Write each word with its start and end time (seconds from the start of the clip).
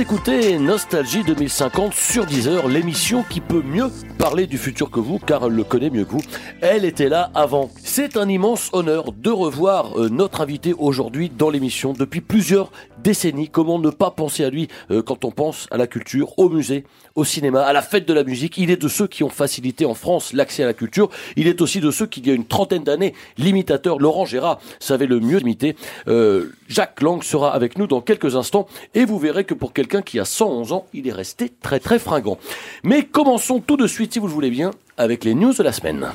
Écoutez 0.00 0.58
Nostalgie 0.58 1.22
2050 1.22 1.94
sur 1.94 2.26
Deezer, 2.26 2.66
l'émission 2.66 3.22
qui 3.22 3.40
peut 3.40 3.62
mieux 3.62 3.90
parler 4.18 4.48
du 4.48 4.58
futur 4.58 4.90
que 4.90 4.98
vous, 4.98 5.20
car 5.20 5.44
elle 5.44 5.52
le 5.52 5.62
connaît 5.62 5.90
mieux 5.90 6.04
que 6.04 6.12
vous. 6.12 6.22
Elle 6.60 6.84
était 6.84 7.08
là 7.08 7.30
avant. 7.34 7.70
C'est 7.76 8.16
un 8.16 8.28
immense 8.28 8.70
honneur 8.72 9.12
de 9.12 9.30
revoir 9.30 10.00
euh, 10.00 10.08
notre 10.08 10.40
invité 10.40 10.72
aujourd'hui 10.72 11.30
dans 11.30 11.48
l'émission 11.48 11.92
depuis 11.92 12.20
plusieurs 12.20 12.72
décennies. 13.04 13.48
Comment 13.48 13.78
ne 13.78 13.90
pas 13.90 14.10
penser 14.10 14.44
à 14.44 14.50
lui 14.50 14.68
euh, 14.90 15.02
quand 15.02 15.24
on 15.24 15.30
pense 15.30 15.68
à 15.70 15.76
la 15.76 15.86
culture, 15.86 16.36
au 16.38 16.48
musée, 16.48 16.84
au 17.14 17.24
cinéma, 17.24 17.62
à 17.62 17.72
la 17.72 17.82
fête 17.82 18.08
de 18.08 18.14
la 18.14 18.24
musique? 18.24 18.58
Il 18.58 18.70
est 18.70 18.80
de 18.80 18.88
ceux 18.88 19.06
qui 19.06 19.22
ont 19.22 19.28
facilité 19.28 19.84
en 19.84 19.94
France 19.94 20.32
l'accès 20.32 20.64
à 20.64 20.66
la 20.66 20.74
culture. 20.74 21.10
Il 21.36 21.46
est 21.46 21.60
aussi 21.60 21.80
de 21.80 21.90
ceux 21.90 22.06
qui, 22.06 22.20
il 22.20 22.26
y 22.26 22.30
a 22.30 22.34
une 22.34 22.46
trentaine 22.46 22.82
d'années, 22.82 23.14
l'imitateur 23.36 23.98
Laurent 23.98 24.24
Gérard 24.24 24.58
savait 24.80 25.06
le 25.06 25.20
mieux 25.20 25.40
imiter. 25.40 25.76
Euh, 26.08 26.52
Jacques 26.68 27.02
Lang 27.02 27.22
sera 27.22 27.54
avec 27.54 27.78
nous 27.78 27.86
dans 27.86 28.00
quelques 28.00 28.36
instants 28.36 28.66
et 28.94 29.04
vous 29.04 29.18
verrez 29.18 29.44
que 29.44 29.54
pour 29.54 29.72
quelqu'un 29.84 30.02
qui 30.02 30.18
a 30.18 30.24
111 30.24 30.72
ans, 30.72 30.86
il 30.94 31.06
est 31.06 31.12
resté 31.12 31.52
très 31.60 31.78
très 31.78 31.98
fringant. 31.98 32.38
Mais 32.84 33.04
commençons 33.04 33.60
tout 33.60 33.76
de 33.76 33.86
suite, 33.86 34.14
si 34.14 34.18
vous 34.18 34.26
le 34.26 34.32
voulez 34.32 34.50
bien, 34.50 34.70
avec 34.96 35.24
les 35.24 35.34
news 35.34 35.52
de 35.52 35.62
la 35.62 35.72
semaine. 35.72 36.08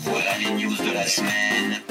Voilà 0.00 0.38
les 0.38 0.64
news 0.64 0.74
de 0.74 0.94
la 0.94 1.06
semaine. 1.06 1.82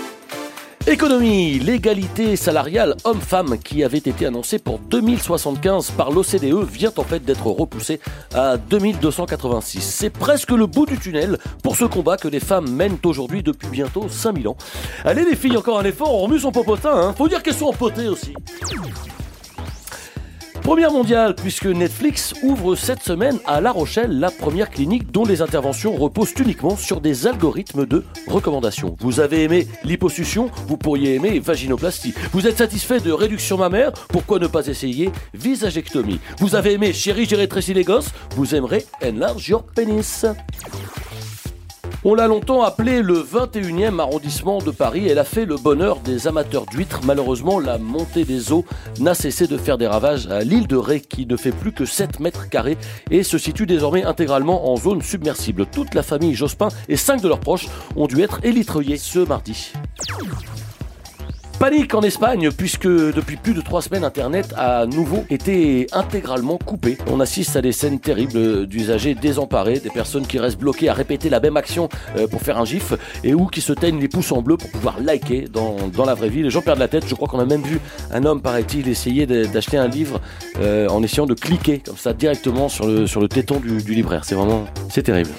Économie, 0.87 1.59
l'égalité 1.59 2.35
salariale 2.35 2.95
homme-femme 3.03 3.59
qui 3.59 3.83
avait 3.83 3.99
été 3.99 4.25
annoncée 4.25 4.57
pour 4.57 4.79
2075 4.79 5.91
par 5.91 6.09
l'OCDE 6.09 6.67
vient 6.67 6.91
en 6.97 7.03
fait 7.03 7.23
d'être 7.23 7.45
repoussée 7.45 7.99
à 8.33 8.57
2286. 8.57 9.79
C'est 9.79 10.09
presque 10.09 10.49
le 10.49 10.65
bout 10.65 10.87
du 10.87 10.97
tunnel 10.97 11.37
pour 11.61 11.75
ce 11.75 11.85
combat 11.85 12.17
que 12.17 12.27
les 12.27 12.39
femmes 12.39 12.67
mènent 12.71 12.97
aujourd'hui 13.05 13.43
depuis 13.43 13.67
bientôt 13.67 14.09
5000 14.09 14.47
ans. 14.47 14.57
Allez 15.05 15.23
les 15.23 15.35
filles, 15.35 15.55
encore 15.55 15.77
un 15.77 15.85
effort, 15.85 16.15
on 16.15 16.23
remue 16.23 16.39
son 16.39 16.51
popotin, 16.51 16.93
hein. 16.93 17.13
faut 17.15 17.27
dire 17.27 17.43
qu'elles 17.43 17.53
sont 17.53 17.67
empotées 17.67 18.07
aussi. 18.07 18.33
Première 20.63 20.91
mondiale, 20.91 21.35
puisque 21.35 21.65
Netflix 21.65 22.33
ouvre 22.43 22.75
cette 22.75 23.01
semaine 23.01 23.39
à 23.45 23.61
La 23.61 23.71
Rochelle 23.71 24.19
la 24.19 24.29
première 24.29 24.69
clinique 24.69 25.11
dont 25.11 25.25
les 25.25 25.41
interventions 25.41 25.95
reposent 25.95 26.33
uniquement 26.39 26.77
sur 26.77 27.01
des 27.01 27.27
algorithmes 27.27 27.85
de 27.85 28.05
recommandation. 28.27 28.95
Vous 28.99 29.19
avez 29.19 29.43
aimé 29.43 29.67
liposuction, 29.83 30.49
vous 30.67 30.77
pourriez 30.77 31.15
aimer 31.15 31.39
vaginoplastie. 31.39 32.13
Vous 32.31 32.47
êtes 32.47 32.59
satisfait 32.59 32.99
de 32.99 33.11
réduction 33.11 33.57
mammaire, 33.57 33.91
pourquoi 34.09 34.39
ne 34.39 34.47
pas 34.47 34.67
essayer 34.67 35.11
visagectomie? 35.33 36.19
Vous 36.37 36.55
avez 36.55 36.73
aimé 36.73 36.93
chérie, 36.93 37.25
j'ai 37.25 37.35
rétréci 37.35 37.73
les 37.73 37.83
gosses, 37.83 38.11
vous 38.35 38.55
aimerez 38.55 38.85
enlarge 39.03 39.49
your 39.49 39.63
penis. 39.63 40.25
On 42.03 42.15
l'a 42.15 42.25
longtemps 42.25 42.63
appelée 42.63 43.03
le 43.03 43.21
21e 43.21 43.99
arrondissement 43.99 44.57
de 44.57 44.71
Paris. 44.71 45.07
Elle 45.07 45.19
a 45.19 45.23
fait 45.23 45.45
le 45.45 45.55
bonheur 45.55 45.99
des 45.99 46.25
amateurs 46.25 46.65
d'huîtres. 46.65 47.01
Malheureusement, 47.05 47.59
la 47.59 47.77
montée 47.77 48.25
des 48.25 48.51
eaux 48.51 48.65
n'a 48.99 49.13
cessé 49.13 49.45
de 49.45 49.55
faire 49.55 49.77
des 49.77 49.85
ravages 49.85 50.25
à 50.25 50.39
l'île 50.39 50.65
de 50.65 50.77
Ré 50.77 50.99
qui 50.99 51.27
ne 51.27 51.37
fait 51.37 51.51
plus 51.51 51.71
que 51.71 51.85
7 51.85 52.19
mètres 52.19 52.49
carrés 52.49 52.79
et 53.11 53.21
se 53.21 53.37
situe 53.37 53.67
désormais 53.67 54.03
intégralement 54.03 54.71
en 54.71 54.77
zone 54.77 55.03
submersible. 55.03 55.67
Toute 55.67 55.93
la 55.93 56.01
famille 56.01 56.33
Jospin 56.33 56.69
et 56.89 56.97
5 56.97 57.21
de 57.21 57.27
leurs 57.27 57.39
proches 57.39 57.67
ont 57.95 58.07
dû 58.07 58.21
être 58.23 58.39
élitreuillés 58.43 58.97
ce 58.97 59.19
mardi. 59.19 59.71
Panique 61.61 61.93
en 61.93 62.01
Espagne 62.01 62.49
puisque 62.49 62.87
depuis 62.87 63.35
plus 63.35 63.53
de 63.53 63.61
trois 63.61 63.83
semaines 63.83 64.03
Internet 64.03 64.51
a 64.57 64.87
nouveau 64.87 65.25
été 65.29 65.85
intégralement 65.91 66.57
coupé. 66.57 66.97
On 67.05 67.19
assiste 67.19 67.55
à 67.55 67.61
des 67.61 67.71
scènes 67.71 67.99
terribles 67.99 68.65
d'usagers 68.65 69.13
désemparés, 69.13 69.77
des 69.77 69.91
personnes 69.91 70.25
qui 70.25 70.39
restent 70.39 70.57
bloquées 70.57 70.89
à 70.89 70.95
répéter 70.95 71.29
la 71.29 71.39
même 71.39 71.57
action 71.57 71.87
euh, 72.17 72.25
pour 72.25 72.41
faire 72.41 72.57
un 72.57 72.65
gif 72.65 72.93
et 73.23 73.35
ou 73.35 73.45
qui 73.45 73.61
se 73.61 73.73
teignent 73.73 73.99
les 73.99 74.07
pouces 74.07 74.31
en 74.31 74.41
bleu 74.41 74.57
pour 74.57 74.71
pouvoir 74.71 74.99
liker 74.99 75.45
dans, 75.53 75.77
la 76.03 76.15
vraie 76.15 76.29
vie. 76.29 76.41
Les 76.41 76.49
gens 76.49 76.63
perdent 76.63 76.79
la 76.79 76.87
tête. 76.87 77.03
Je 77.07 77.13
crois 77.13 77.27
qu'on 77.27 77.39
a 77.39 77.45
même 77.45 77.61
vu 77.61 77.79
un 78.11 78.25
homme, 78.25 78.41
paraît-il, 78.41 78.87
essayer 78.87 79.27
d'acheter 79.27 79.77
un 79.77 79.87
livre 79.87 80.19
euh, 80.61 80.87
en 80.87 81.03
essayant 81.03 81.27
de 81.27 81.35
cliquer 81.35 81.77
comme 81.77 81.97
ça 81.97 82.13
directement 82.13 82.69
sur 82.69 82.87
le, 82.87 83.05
sur 83.05 83.29
téton 83.29 83.59
du, 83.59 83.83
du 83.83 83.93
libraire. 83.93 84.25
C'est 84.25 84.33
vraiment, 84.33 84.65
c'est 84.89 85.03
terrible. 85.03 85.29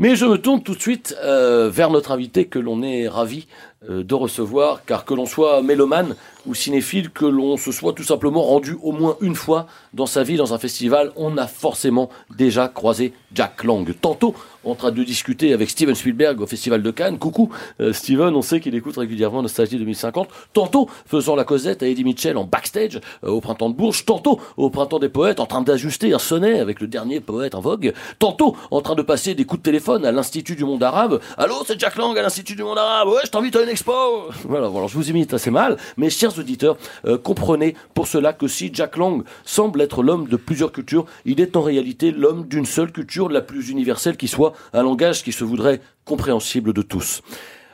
Mais 0.00 0.16
je 0.16 0.24
me 0.24 0.38
tourne 0.38 0.62
tout 0.62 0.74
de 0.74 0.80
suite 0.80 1.14
euh, 1.22 1.68
vers 1.70 1.90
notre 1.90 2.10
invité 2.10 2.46
que 2.46 2.58
l'on 2.58 2.82
est 2.82 3.06
ravi 3.06 3.46
euh, 3.90 4.02
de 4.02 4.14
recevoir, 4.14 4.82
car 4.86 5.04
que 5.04 5.12
l'on 5.12 5.26
soit 5.26 5.60
mélomane 5.60 6.16
ou 6.46 6.54
cinéphile, 6.54 7.10
que 7.10 7.26
l'on 7.26 7.58
se 7.58 7.70
soit 7.70 7.92
tout 7.92 8.02
simplement 8.02 8.42
rendu 8.42 8.78
au 8.82 8.92
moins 8.92 9.18
une 9.20 9.34
fois 9.34 9.66
dans 9.92 10.06
sa 10.06 10.22
vie 10.22 10.38
dans 10.38 10.54
un 10.54 10.58
festival, 10.58 11.12
on 11.16 11.36
a 11.36 11.46
forcément 11.46 12.08
déjà 12.34 12.66
croisé 12.66 13.12
Jack 13.34 13.62
Lang. 13.62 13.94
Tantôt 14.00 14.34
en 14.64 14.74
train 14.74 14.90
de 14.90 15.02
discuter 15.02 15.52
avec 15.52 15.70
Steven 15.70 15.94
Spielberg 15.94 16.40
au 16.40 16.46
Festival 16.46 16.82
de 16.82 16.90
Cannes. 16.90 17.18
Coucou 17.18 17.50
euh, 17.80 17.92
Steven, 17.92 18.34
on 18.34 18.42
sait 18.42 18.60
qu'il 18.60 18.74
écoute 18.74 18.96
régulièrement 18.96 19.42
Nostalgie 19.42 19.78
2050. 19.78 20.28
Tantôt 20.52 20.88
faisant 21.06 21.34
la 21.34 21.44
causette 21.44 21.82
à 21.82 21.86
Eddie 21.86 22.04
Mitchell 22.04 22.36
en 22.36 22.44
backstage 22.44 23.00
euh, 23.24 23.30
au 23.30 23.40
printemps 23.40 23.70
de 23.70 23.74
Bourges. 23.74 24.04
Tantôt 24.04 24.40
au 24.56 24.70
printemps 24.70 24.98
des 24.98 25.08
poètes 25.08 25.40
en 25.40 25.46
train 25.46 25.62
d'ajuster 25.62 26.12
un 26.12 26.18
sonnet 26.18 26.60
avec 26.60 26.80
le 26.80 26.86
dernier 26.86 27.20
poète 27.20 27.54
en 27.54 27.60
vogue. 27.60 27.92
Tantôt 28.18 28.56
en 28.70 28.80
train 28.80 28.94
de 28.94 29.02
passer 29.02 29.34
des 29.34 29.44
coups 29.44 29.60
de 29.60 29.64
téléphone 29.64 30.04
à 30.04 30.12
l'Institut 30.12 30.56
du 30.56 30.64
monde 30.64 30.82
arabe. 30.82 31.20
Allô, 31.38 31.54
c'est 31.66 31.78
Jack 31.78 31.96
Lang 31.96 32.16
à 32.18 32.22
l'Institut 32.22 32.54
du 32.54 32.62
monde 32.62 32.78
arabe. 32.78 33.08
Ouais, 33.08 33.20
je 33.24 33.30
t'invite 33.30 33.56
à 33.56 33.62
une 33.62 33.68
expo. 33.68 33.92
Voilà, 34.44 34.68
je 34.88 34.94
vous 34.94 35.10
imite 35.10 35.32
assez 35.32 35.50
mal, 35.50 35.76
mais 35.96 36.10
chers 36.10 36.36
auditeurs, 36.38 36.76
euh, 37.06 37.16
comprenez 37.18 37.76
pour 37.94 38.08
cela 38.08 38.32
que 38.32 38.48
si 38.48 38.70
Jack 38.72 38.96
Lang 38.96 39.22
semble 39.44 39.80
être 39.80 40.02
l'homme 40.02 40.26
de 40.26 40.36
plusieurs 40.36 40.72
cultures, 40.72 41.06
il 41.24 41.40
est 41.40 41.56
en 41.56 41.62
réalité 41.62 42.10
l'homme 42.10 42.46
d'une 42.46 42.66
seule 42.66 42.90
culture, 42.90 43.28
la 43.28 43.42
plus 43.42 43.70
universelle 43.70 44.16
qui 44.16 44.28
soit, 44.28 44.49
un 44.72 44.82
langage 44.82 45.22
qui 45.22 45.32
se 45.32 45.44
voudrait 45.44 45.80
compréhensible 46.04 46.72
de 46.72 46.82
tous. 46.82 47.22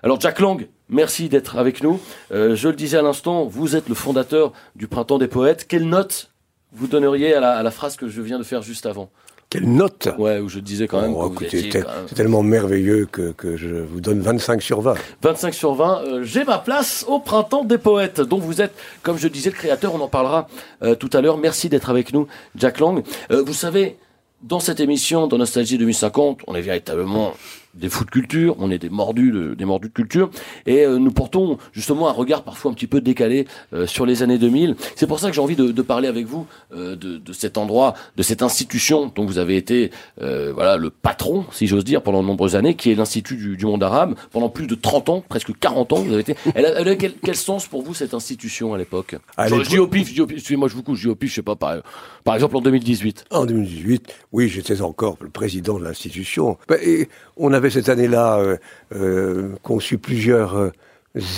Alors 0.03 0.21
Jack 0.21 0.41
Lang, 0.41 0.67
merci 0.89 1.29
d'être 1.29 1.57
avec 1.57 1.83
nous. 1.83 2.01
Euh, 2.33 2.55
je 2.55 2.69
le 2.69 2.75
disais 2.77 2.99
à 2.99 3.03
l'instant, 3.03 3.45
vous 3.45 3.77
êtes 3.77 3.89
le 3.89 3.95
fondateur 3.95 4.53
du 4.77 4.87
Printemps 4.87 5.19
des 5.19 5.29
Poètes. 5.29 5.67
Quelle 5.69 5.89
note 5.89 6.31
vous 6.73 6.87
donneriez 6.87 7.35
à 7.35 7.41
la, 7.41 7.53
à 7.57 7.63
la 7.63 7.71
phrase 7.71 7.97
que 7.97 8.09
je 8.09 8.21
viens 8.21 8.39
de 8.39 8.45
faire 8.45 8.63
juste 8.63 8.87
avant? 8.87 9.11
Quelle 9.49 9.69
note? 9.71 10.09
Ouais, 10.19 10.41
où 10.41 10.49
je 10.49 10.59
disais 10.59 10.89
quand 10.89 11.01
même 11.01 11.15
Oh, 11.15 11.33
c'est 11.49 11.73
même- 11.75 11.85
tellement 12.17 12.43
merveilleux 12.43 13.07
que, 13.07 13.31
que 13.31 13.57
je 13.57 13.69
vous 13.77 14.01
donne 14.01 14.21
25 14.21 14.61
sur 14.61 14.81
20. 14.81 14.95
25 15.23 15.55
sur 15.55 15.75
20, 15.75 16.03
euh, 16.05 16.23
j'ai 16.25 16.45
ma 16.45 16.59
place 16.59 17.05
au 17.09 17.21
Printemps 17.21 17.63
des 17.65 17.79
Poètes, 17.79 18.21
dont 18.21 18.39
vous 18.39 18.61
êtes, 18.61 18.75
comme 19.03 19.19
je 19.19 19.29
disais, 19.29 19.51
le 19.51 19.55
créateur, 19.57 19.95
on 19.95 20.01
en 20.01 20.09
parlera 20.09 20.49
euh, 20.83 20.97
tout 20.97 21.11
à 21.13 21.21
l'heure. 21.21 21.39
Merci 21.39 21.69
d'être 21.69 21.91
avec 21.91 22.13
nous, 22.13 22.27
Jack 22.57 22.81
Lang. 22.81 23.05
Euh, 23.31 23.43
vous 23.47 23.55
savez, 23.55 23.97
dans 24.43 24.61
cette 24.61 24.81
émission, 24.81 25.27
dans 25.27 25.39
Nostalgie 25.39 25.79
2050, 25.79 26.43
on 26.47 26.55
est 26.55 26.61
véritablement 26.63 27.35
des 27.77 27.89
fous 27.89 28.05
de 28.05 28.11
culture, 28.11 28.57
on 28.59 28.71
est 28.71 28.79
des 28.79 28.89
mordus 28.89 29.31
de, 29.31 29.55
des 29.55 29.65
mordus 29.65 29.89
de 29.89 29.93
culture, 29.93 30.31
et 30.67 30.85
euh, 30.85 30.99
nous 30.99 31.11
portons 31.11 31.59
justement 31.73 32.09
un 32.09 32.13
regard 32.13 32.43
parfois 32.43 32.71
un 32.71 32.75
petit 32.75 32.87
peu 32.87 33.01
décalé 33.01 33.47
euh, 33.73 33.87
sur 33.87 34.07
les 34.07 34.23
années 34.23 34.39
2000. 34.39 34.77
C'est 34.95 35.07
pour 35.07 35.21
ça 35.21 35.29
que 35.29 35.35
j'ai 35.35 35.41
envie 35.41 35.57
de, 35.57 35.73
de 35.73 35.83
parler 35.83 36.09
avec 36.09 36.27
vous 36.27 36.47
euh, 36.75 36.97
de, 36.97 37.19
de 37.19 37.33
cet 37.33 37.59
endroit, 37.59 37.95
de 38.17 38.23
cette 38.23 38.43
institution 38.43 39.13
dont 39.15 39.25
vous 39.27 39.39
avez 39.39 39.57
été 39.57 39.91
euh, 40.23 40.53
voilà 40.55 40.77
le 40.77 40.91
patron, 40.91 41.45
si 41.53 41.67
j'ose 41.67 41.85
dire, 41.85 42.03
pendant 42.03 42.23
de 42.23 42.27
nombreuses 42.27 42.57
années, 42.57 42.75
qui 42.75 42.91
est 42.91 42.95
l'Institut 42.95 43.37
du, 43.37 43.57
du 43.57 43.67
monde 43.67 43.83
arabe. 43.83 44.15
Pendant 44.33 44.49
plus 44.49 44.67
de 44.67 44.75
30 44.75 45.09
ans, 45.09 45.25
presque 45.29 45.57
40 45.59 45.93
ans, 45.93 45.97
vous 45.97 46.13
avez 46.13 46.21
été. 46.21 46.37
Elle 46.55 46.67
a, 46.67 46.81
elle 46.81 46.89
a 46.89 46.97
quel, 46.97 47.15
quel 47.15 47.37
sens 47.37 47.67
pour 47.67 47.83
vous 47.83 47.95
cette 47.95 48.15
institution 48.15 48.75
à 48.75 48.79
l'époque? 48.79 49.17
Je 49.39 49.69
dis 49.69 49.79
au 49.79 49.87
pif, 49.87 50.09
je 50.09 50.15
dis 50.15 50.21
au 50.21 50.27
pif, 50.27 50.39
excusez-moi, 50.39 50.69
je 50.69 50.75
vous 50.75 50.83
couche, 50.83 50.99
je 50.99 51.05
dis 51.05 51.11
au 51.11 51.15
pif, 51.15 51.31
je 51.31 51.37
sais 51.37 51.43
pas, 51.43 51.57
par, 51.57 51.77
par 52.25 52.35
exemple 52.35 52.57
en 52.57 52.61
2018. 52.61 53.25
En 53.31 53.47
2018, 53.47 54.15
oui, 54.33 54.49
j'étais 54.49 54.81
encore 54.83 55.17
le 55.21 55.29
président 55.29 55.79
de 55.79 55.85
l'institution. 55.85 56.59
Et 56.83 57.09
on 57.37 57.53
avait 57.53 57.66
cette 57.71 57.89
année-là 57.89 58.39
euh, 58.39 58.57
euh, 58.95 59.55
conçu 59.63 59.99
plusieurs 59.99 60.57
euh, 60.57 60.71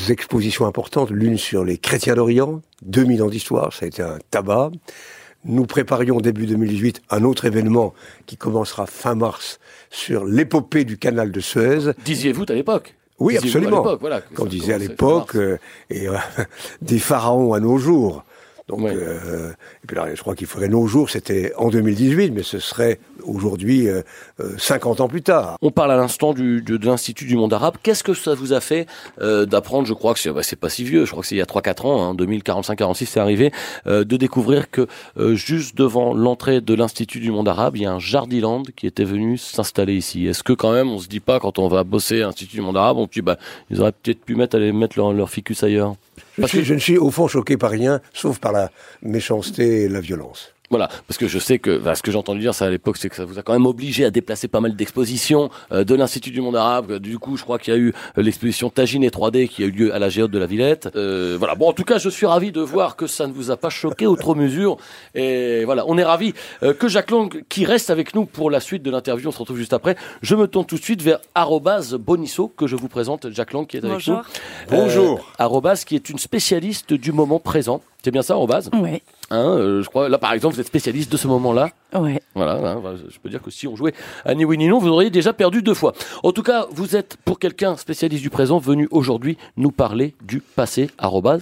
expositions 0.09 0.67
importantes, 0.67 1.11
l'une 1.11 1.39
sur 1.39 1.65
les 1.65 1.79
chrétiens 1.79 2.15
d'Orient, 2.15 2.63
2000 2.83 3.23
ans 3.23 3.29
d'histoire, 3.29 3.73
ça 3.73 3.85
a 3.85 3.89
été 3.89 4.03
un 4.03 4.19
tabac. 4.31 4.71
Nous 5.45 5.67
préparions 5.67 6.21
début 6.21 6.47
2018 6.47 7.03
un 7.11 7.23
autre 7.23 7.45
événement 7.45 7.95
qui 8.27 8.37
commencera 8.37 8.87
fin 8.87 9.15
mars 9.15 9.61
sur 9.91 10.25
l'épopée 10.25 10.85
du 10.85 10.99
canal 10.99 11.31
de 11.31 11.41
Suez. 11.41 11.93
Disiez-vous 12.05 12.45
à 12.49 12.55
l'époque? 12.55 12.95
Oui, 13.21 13.37
absolument. 13.37 13.97
voilà, 14.01 14.23
disait 14.47 14.75
à 14.75 14.79
l'époque, 14.79 15.35
euh, 15.35 15.59
et 15.91 16.09
euh, 16.09 16.17
des 16.83 16.99
pharaons 16.99 17.53
à 17.53 17.61
nos 17.61 17.79
jours. 17.79 18.25
Donc, 18.69 18.81
euh, 18.87 19.51
et 19.83 19.87
puis 19.87 19.97
là, 19.97 20.07
je 20.15 20.21
crois 20.21 20.35
qu'il 20.35 20.47
faudrait 20.47 20.69
nos 20.69 20.87
jours, 20.87 21.09
c'était 21.09 21.53
en 21.57 21.69
2018, 21.71 22.33
mais 22.33 22.43
ce 22.43 22.59
serait 22.59 22.99
aujourd'hui 23.23 23.89
euh, 23.89 24.03
euh, 24.41 24.51
50 24.59 25.01
ans 25.01 25.09
plus 25.09 25.23
tard. 25.23 25.57
On 25.63 25.71
parle 25.71 25.91
à 25.93 25.97
l'instant 25.97 26.35
du, 26.35 26.61
de, 26.61 26.77
de 26.77 26.87
l'Institut 26.87 27.25
du 27.25 27.37
monde 27.37 27.53
arabe. 27.55 27.77
Qu'est-ce 27.83 28.05
que 28.05 28.13
ça 28.15 28.35
vous 28.35 28.53
a 28.53 28.61
fait 28.61 28.87
euh, 29.23 29.47
d'apprendre, 29.47 29.87
je 29.87 29.95
crois 29.95 30.13
que 30.15 30.21
c'est 30.21 30.31
bah, 30.31 30.43
c'est 30.43 30.57
pas 30.57 30.69
si 30.69 30.85
vieux, 30.85 31.05
je 31.07 31.11
crois 31.11 31.23
que 31.23 31.29
c'est 31.29 31.35
il 31.35 31.39
y 31.39 31.43
a 31.43 31.47
3-4 31.47 31.87
ans, 31.87 32.11
hein, 32.11 32.15
2045-46 32.15 33.07
c'est 33.07 33.21
arrivé, 33.21 33.53
euh, 33.87 34.05
de 34.05 34.17
découvrir 34.17 34.71
que 34.71 34.87
euh, 35.19 35.35
juste 35.35 35.77
devant 35.77 36.13
l'entrée 36.15 36.61
de 36.61 36.75
l'Institut 36.75 37.21
du 37.21 37.31
monde 37.31 37.49
arabe, 37.49 37.77
il 37.77 37.83
y 37.83 37.87
a 37.87 37.93
un 37.93 37.99
Jardiland 37.99 38.63
qui 38.77 38.87
était 38.87 39.05
venu 39.05 39.39
s'installer 39.39 39.95
ici. 39.95 40.27
Est-ce 40.27 40.43
que 40.43 40.53
quand 40.53 40.73
même 40.73 40.89
on 40.91 40.99
se 40.99 41.09
dit 41.09 41.21
pas 41.21 41.41
quand 41.41 41.59
on 41.59 41.69
va 41.69 41.85
bosser 41.85 42.21
à 42.23 42.27
l'Institut 42.27 42.57
du 42.57 42.63
monde 42.63 42.77
arabe, 42.77 42.99
on 42.99 43.05
se 43.07 43.11
dit 43.13 43.23
bah 43.23 43.39
ils 43.71 43.81
auraient 43.81 43.93
peut-être 43.93 44.21
pu 44.25 44.35
mettre 44.35 44.57
aller 44.57 44.73
mettre 44.73 44.99
leur, 44.99 45.13
leur 45.13 45.31
ficus 45.31 45.63
ailleurs? 45.63 45.95
Je, 46.37 46.41
Parce 46.43 46.51
suis- 46.51 46.61
que- 46.61 46.65
je 46.67 46.75
ne 46.75 46.79
suis 46.79 46.99
au 46.99 47.11
fond 47.11 47.29
choqué 47.29 47.57
par 47.57 47.71
rien, 47.71 48.01
sauf 48.13 48.39
par 48.39 48.53
la 48.53 48.58
méchanceté 49.03 49.83
et 49.85 49.89
la 49.89 50.01
violence. 50.01 50.53
Voilà, 50.71 50.89
parce 51.07 51.17
que 51.17 51.29
je 51.29 51.39
sais 51.39 51.59
que 51.59 51.79
bah, 51.79 51.95
ce 51.95 52.03
que 52.03 52.11
j'ai 52.11 52.19
entendu 52.19 52.41
dire 52.41 52.55
ça 52.55 52.67
à 52.67 52.71
l'époque, 52.71 52.99
c'est 52.99 53.09
que 53.09 53.17
ça 53.17 53.25
vous 53.25 53.39
a 53.39 53.43
quand 53.43 53.55
même 53.55 53.65
obligé 53.65 54.05
à 54.05 54.11
déplacer 54.11 54.49
pas 54.49 54.61
mal 54.61 54.77
d'expositions 54.77 55.49
euh, 55.73 55.83
de 55.83 55.95
l'Institut 55.95 56.31
du 56.31 56.43
monde 56.43 56.57
arabe. 56.57 56.99
Du 56.99 57.19
coup, 57.19 57.39
je 57.39 57.43
crois 57.43 57.59
qu'il 57.59 57.73
y 57.73 57.77
a 57.77 57.81
eu 57.81 57.95
euh, 58.19 58.23
l'exposition 58.23 58.69
Tagine 58.69 59.03
et 59.03 59.09
3D 59.09 59.49
qui 59.49 59.63
a 59.63 59.67
eu 59.67 59.71
lieu 59.71 59.95
à 59.95 59.99
la 59.99 60.11
Géode 60.11 60.31
de 60.31 60.39
la 60.39 60.45
Villette. 60.45 60.91
Euh, 60.95 61.37
voilà. 61.39 61.55
Bon, 61.55 61.71
en 61.71 61.73
tout 61.73 61.85
cas, 61.85 61.97
je 61.97 62.11
suis 62.11 62.27
ravi 62.27 62.53
de 62.53 62.61
voir 62.61 62.97
que 62.97 63.07
ça 63.07 63.27
ne 63.27 63.33
vous 63.33 63.51
a 63.51 63.57
pas 63.57 63.71
choqué 63.71 64.07
outre 64.07 64.35
mesure. 64.35 64.77
Et 65.15 65.65
voilà, 65.65 65.85
on 65.87 65.97
est 65.97 66.05
ravi 66.05 66.35
euh, 66.63 66.75
que 66.75 66.87
Jacques 66.87 67.11
Lang, 67.13 67.45
qui 67.49 67.65
reste 67.65 67.89
avec 67.89 68.15
nous 68.15 68.27
pour 68.27 68.51
la 68.51 68.61
suite 68.61 68.83
de 68.83 68.91
l'interview, 68.91 69.31
on 69.31 69.33
se 69.33 69.39
retrouve 69.39 69.57
juste 69.57 69.73
après. 69.73 69.97
Je 70.21 70.35
me 70.35 70.47
tourne 70.49 70.67
tout 70.67 70.77
de 70.77 70.85
suite 70.85 71.01
vers 71.01 71.21
arrobase 71.35 71.95
Bonisso 71.95 72.49
que 72.49 72.67
je 72.67 72.77
vous 72.77 72.89
présente. 72.89 73.31
Jacques 73.31 73.55
Lang 73.55 73.67
qui 73.67 73.79
est 73.79 73.85
avec 73.87 73.93
Bonjour. 73.93 74.17
nous. 74.17 74.77
Bonjour. 74.77 75.19
Euh, 75.19 75.43
arrobase 75.43 75.87
qui 75.87 75.95
est 75.95 76.11
une 76.11 76.19
spécialiste 76.19 76.93
du 76.93 77.13
moment 77.13 77.41
présent. 77.41 77.81
C'est 78.05 78.11
bien 78.11 78.23
ça, 78.23 78.35
arrobase 78.35 78.71
Ouais, 78.73 79.03
Hein, 79.31 79.57
euh, 79.59 79.83
je 79.83 79.89
crois, 79.91 80.09
là 80.09 80.17
par 80.17 80.33
exemple, 80.33 80.55
vous 80.55 80.61
êtes 80.61 80.67
spécialiste 80.69 81.13
de 81.13 81.19
ce 81.19 81.29
moment-là. 81.29 81.71
ouais. 81.95 82.23
Voilà, 82.35 82.53
hein, 82.55 82.79
voilà, 82.81 82.97
je 82.97 83.19
peux 83.19 83.29
dire 83.29 83.43
que 83.43 83.51
si 83.51 83.67
on 83.67 83.75
jouait 83.77 83.93
à 84.25 84.35
ni 84.35 84.45
oui 84.45 84.57
ni 84.57 84.69
non, 84.69 84.79
vous 84.79 84.89
auriez 84.89 85.11
déjà 85.11 85.33
perdu 85.33 85.61
deux 85.61 85.75
fois. 85.75 85.93
En 86.23 86.31
tout 86.33 86.43
cas, 86.45 86.67
vous 86.71 86.95
êtes, 86.97 87.17
pour 87.25 87.39
quelqu'un 87.41 87.77
spécialiste 87.77 88.23
du 88.23 88.31
présent, 88.31 88.59
venu 88.59 88.87
aujourd'hui 88.93 89.37
nous 89.57 89.71
parler 89.73 90.15
du 90.25 90.41
passé. 90.41 90.89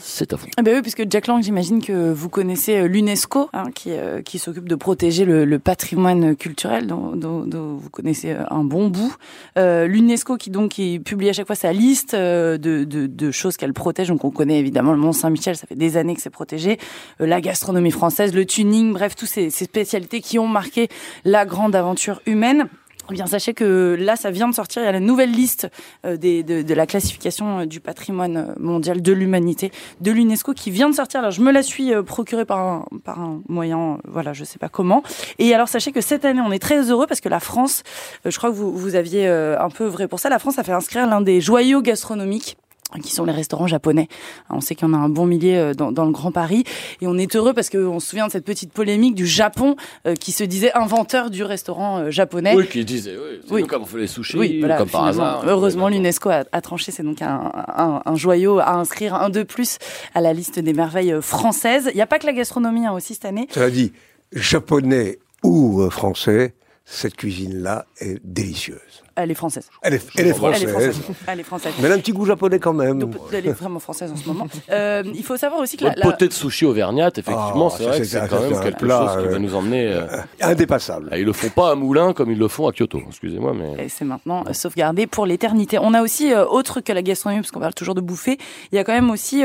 C'est 0.00 0.32
à 0.32 0.37
vous. 0.37 0.47
Ah 0.56 0.62
bah 0.62 0.70
oui, 0.75 0.81
puisque 0.82 1.05
Jack 1.11 1.26
Lang, 1.26 1.43
j'imagine 1.43 1.81
que 1.82 2.11
vous 2.12 2.29
connaissez 2.31 2.76
euh, 2.79 2.87
l'UNESCO, 2.88 3.50
hein, 3.53 3.70
qui, 3.75 3.91
euh, 3.93 4.23
qui 4.23 4.38
s'occupe 4.38 4.69
de 4.69 4.75
protéger 4.75 5.25
le, 5.26 5.44
le 5.44 5.58
patrimoine 5.58 6.35
culturel, 6.35 6.87
dont, 6.87 7.14
dont- 7.14 7.44
dont 7.47 7.75
vous 7.76 7.91
connaissez 7.91 8.35
un 8.50 8.64
bon 8.64 8.88
bout. 8.88 9.14
Euh, 9.58 9.87
L'UNESCO, 9.87 10.38
qui 10.38 10.50
donc 10.50 10.70
qui 10.73 10.99
publie 10.99 11.29
à 11.29 11.32
chaque 11.35 11.47
fois 11.47 11.56
sa 11.56 11.73
liste 11.73 12.14
de, 12.17 12.56
de, 12.56 13.06
de 13.06 13.31
choses 13.31 13.56
qu'elle 13.58 13.75
protège. 13.75 14.08
Donc 14.08 14.25
on 14.25 14.31
connaît 14.31 14.58
évidemment 14.58 14.93
le 14.93 14.99
Mont 14.99 15.12
Saint-Michel, 15.12 15.56
ça 15.56 15.67
fait 15.67 15.76
des 15.76 15.97
années 15.99 16.14
que 16.14 16.23
c'est 16.23 16.31
protégé. 16.31 16.45
Euh, 16.52 16.76
la 17.20 17.40
gastronomie 17.40 17.90
française, 17.90 18.34
le 18.34 18.44
tuning, 18.44 18.93
bref, 18.93 19.16
toutes 19.16 19.28
ces, 19.28 19.50
ces 19.50 19.64
spécialités 19.64 20.20
qui 20.20 20.38
ont 20.38 20.48
marqué 20.48 20.88
la 21.25 21.44
grande 21.44 21.75
aventure 21.75 22.20
humaine. 22.26 22.69
Eh 23.08 23.14
bien, 23.14 23.26
sachez 23.26 23.54
que 23.54 23.96
là, 23.96 24.16
ça 24.16 24.32
vient 24.32 24.48
de 24.48 24.54
sortir. 24.54 24.82
Il 24.82 24.87
y 24.87 24.88
a 24.88 24.93
la 24.93 24.98
nouvelle 24.98 25.31
liste 25.31 25.69
euh, 26.04 26.16
des, 26.16 26.43
de, 26.43 26.62
de 26.62 26.75
la 26.75 26.87
classification 26.87 27.60
euh, 27.60 27.64
du 27.64 27.78
patrimoine 27.78 28.54
mondial 28.58 29.00
de 29.00 29.12
l'humanité 29.12 29.70
de 30.00 30.10
l'UNESCO 30.10 30.54
qui 30.54 30.72
vient 30.72 30.90
de 30.90 30.94
sortir. 30.94 31.20
Alors, 31.20 31.31
je 31.31 31.40
me 31.40 31.52
la 31.52 31.62
suis 31.62 31.93
procurée 32.02 32.44
par 32.44 32.58
un, 32.58 32.84
par 33.04 33.20
un 33.20 33.43
moyen, 33.48 33.98
voilà, 34.08 34.32
je 34.32 34.43
sais 34.43 34.58
pas 34.58 34.69
comment. 34.69 35.04
Et 35.38 35.54
alors, 35.54 35.69
sachez 35.69 35.93
que 35.93 36.00
cette 36.00 36.25
année, 36.25 36.40
on 36.44 36.50
est 36.50 36.58
très 36.58 36.90
heureux 36.90 37.06
parce 37.06 37.20
que 37.20 37.28
la 37.28 37.40
France, 37.40 37.84
je 38.25 38.37
crois 38.37 38.50
que 38.50 38.56
vous, 38.56 38.76
vous 38.76 38.96
aviez 38.96 39.28
un 39.28 39.70
peu 39.70 39.84
vrai 39.84 40.08
pour 40.08 40.19
ça, 40.19 40.28
la 40.28 40.40
France 40.40 40.58
a 40.58 40.64
fait 40.64 40.72
inscrire 40.72 41.06
l'un 41.06 41.20
des 41.20 41.40
joyaux 41.40 41.82
gastronomiques 41.82 42.56
qui 43.03 43.12
sont 43.12 43.25
les 43.25 43.33
restaurants 43.33 43.67
japonais. 43.67 44.09
On 44.49 44.61
sait 44.61 44.75
qu'il 44.77 44.87
y 44.87 44.91
en 44.91 44.94
a 44.94 44.97
un 44.99 45.09
bon 45.09 45.27
millier 45.27 45.56
euh, 45.56 45.75
dans, 45.75 45.91
dans 45.93 46.05
le 46.05 46.12
Grand 46.12 46.31
Paris. 46.31 46.62
Et 47.00 47.06
on 47.09 47.19
est 47.19 47.35
heureux 47.35 47.53
parce 47.53 47.69
qu'on 47.69 47.99
se 47.99 48.09
souvient 48.11 48.27
de 48.29 48.33
cette 48.33 48.44
petite 48.44 48.73
polémique 48.73 49.15
du 49.17 49.27
Japon 49.27 49.75
euh, 50.06 50.15
qui 50.15 50.31
se 50.33 50.44
disait 50.44 50.73
inventeur 50.73 51.31
du 51.31 51.43
restaurant 51.43 51.99
euh, 51.99 52.11
japonais. 52.11 52.55
Oui, 52.55 52.67
qui 52.69 52.85
disait, 52.85 53.17
oui, 53.17 53.41
c'est 53.44 53.53
Oui. 53.53 53.62
nous 53.62 53.67
comme 53.67 53.83
on 53.83 53.87
fait 53.87 53.99
les 53.99 54.06
sushis, 54.06 54.38
Oui, 54.38 54.59
voilà, 54.61 54.79
comme 54.79 54.88
par 54.88 55.05
hasard. 55.06 55.43
Heureusement, 55.47 55.88
l'UNESCO 55.88 56.31
a, 56.31 56.44
a 56.53 56.61
tranché. 56.61 56.93
C'est 56.93 57.03
donc 57.03 57.23
un, 57.23 57.50
un, 57.55 58.03
un 58.06 58.15
joyau 58.17 58.61
à 58.61 58.75
inscrire, 58.75 59.15
un 59.15 59.31
de 59.31 59.43
plus 59.43 59.79
à 60.15 60.21
la 60.21 60.32
liste 60.32 60.59
des 60.61 60.73
merveilles 60.73 61.17
françaises. 61.21 61.91
Il 61.93 61.97
n'y 61.97 62.03
a 62.03 62.06
pas 62.06 62.19
que 62.21 62.27
la 62.27 62.32
gastronomie 62.32 62.87
hein, 62.87 62.93
aussi 62.93 63.15
cette 63.15 63.25
année. 63.25 63.49
Cela 63.50 63.69
dit, 63.71 63.93
japonais 64.32 65.19
ou 65.43 65.89
français, 65.91 66.55
cette 66.85 67.17
cuisine-là 67.17 67.87
est 67.99 68.21
délicieuse. 68.25 69.03
Elle 69.17 69.31
est 69.31 69.35
française. 69.35 69.69
Elle 69.83 69.95
est, 69.95 70.07
elle 70.17 70.27
est 70.27 70.29
Elle 70.29 70.35
française. 70.35 70.63
est 70.63 70.67
française. 70.69 71.01
Elle 71.27 71.41
est 71.41 71.43
française. 71.43 71.73
Mais 71.79 71.87
elle 71.87 71.93
a 71.93 71.95
un 71.97 71.99
petit 71.99 72.13
goût 72.13 72.27
japonais 72.27 72.59
quand 72.59 72.75
même. 72.75 72.99
Donc, 72.99 73.15
elle 73.33 73.47
est 73.47 73.51
vraiment 73.53 73.79
française 73.81 74.13
en 74.13 74.17
ce 74.17 74.27
moment. 74.29 74.47
Euh, 74.71 75.03
il 75.15 75.23
faut 75.25 75.37
savoir 75.37 75.61
aussi 75.61 75.77
que 75.79 75.85
la, 75.85 75.95
la- 75.95 76.03
potée 76.03 76.29
de 76.29 76.33
sushi 76.35 76.67
auvergnate, 76.67 77.19
effectivement, 77.19 77.69
Ah, 77.73 77.75
c'est 77.77 77.83
ça, 77.85 77.89
vrai 77.91 77.99
que 78.01 78.05
c'est 78.05 78.29
quand 78.29 78.41
même 78.41 78.61
quelque 78.63 78.79
plat, 78.85 79.07
chose 79.15 79.23
qui 79.23 79.29
euh, 79.29 79.33
va 79.33 79.39
nous 79.39 79.55
emmener. 79.55 79.87
euh, 79.93 80.07
Indépassable. 80.41 81.09
ah, 81.11 81.19
ils 81.19 81.25
le 81.25 81.33
font 81.33 81.49
pas 81.49 81.71
à 81.71 81.75
Moulins 81.75 82.13
comme 82.13 82.31
ils 82.31 82.39
le 82.39 82.49
font 82.49 82.69
à 82.69 82.73
Kyoto. 82.73 83.01
Excusez-moi, 83.09 83.55
mais. 83.55 83.85
Et 83.85 83.89
c'est 83.89 84.05
maintenant 84.05 84.45
euh, 84.47 84.53
sauvegardé 84.53 85.07
pour 85.07 85.27
l'éternité. 85.27 85.79
On 85.81 85.95
a 85.95 86.03
aussi, 86.03 86.33
euh, 86.33 86.45
autre 86.47 86.81
que 86.81 86.93
la 86.93 87.03
gastronomie, 87.03 87.41
parce 87.41 87.51
qu'on 87.51 87.61
parle 87.61 87.75
toujours 87.75 87.95
de 87.95 88.01
bouffer, 88.01 88.39
il 88.73 88.77
y 88.77 88.79
a 88.79 88.85
quand 88.85 88.93
même 88.95 89.11
aussi... 89.11 89.45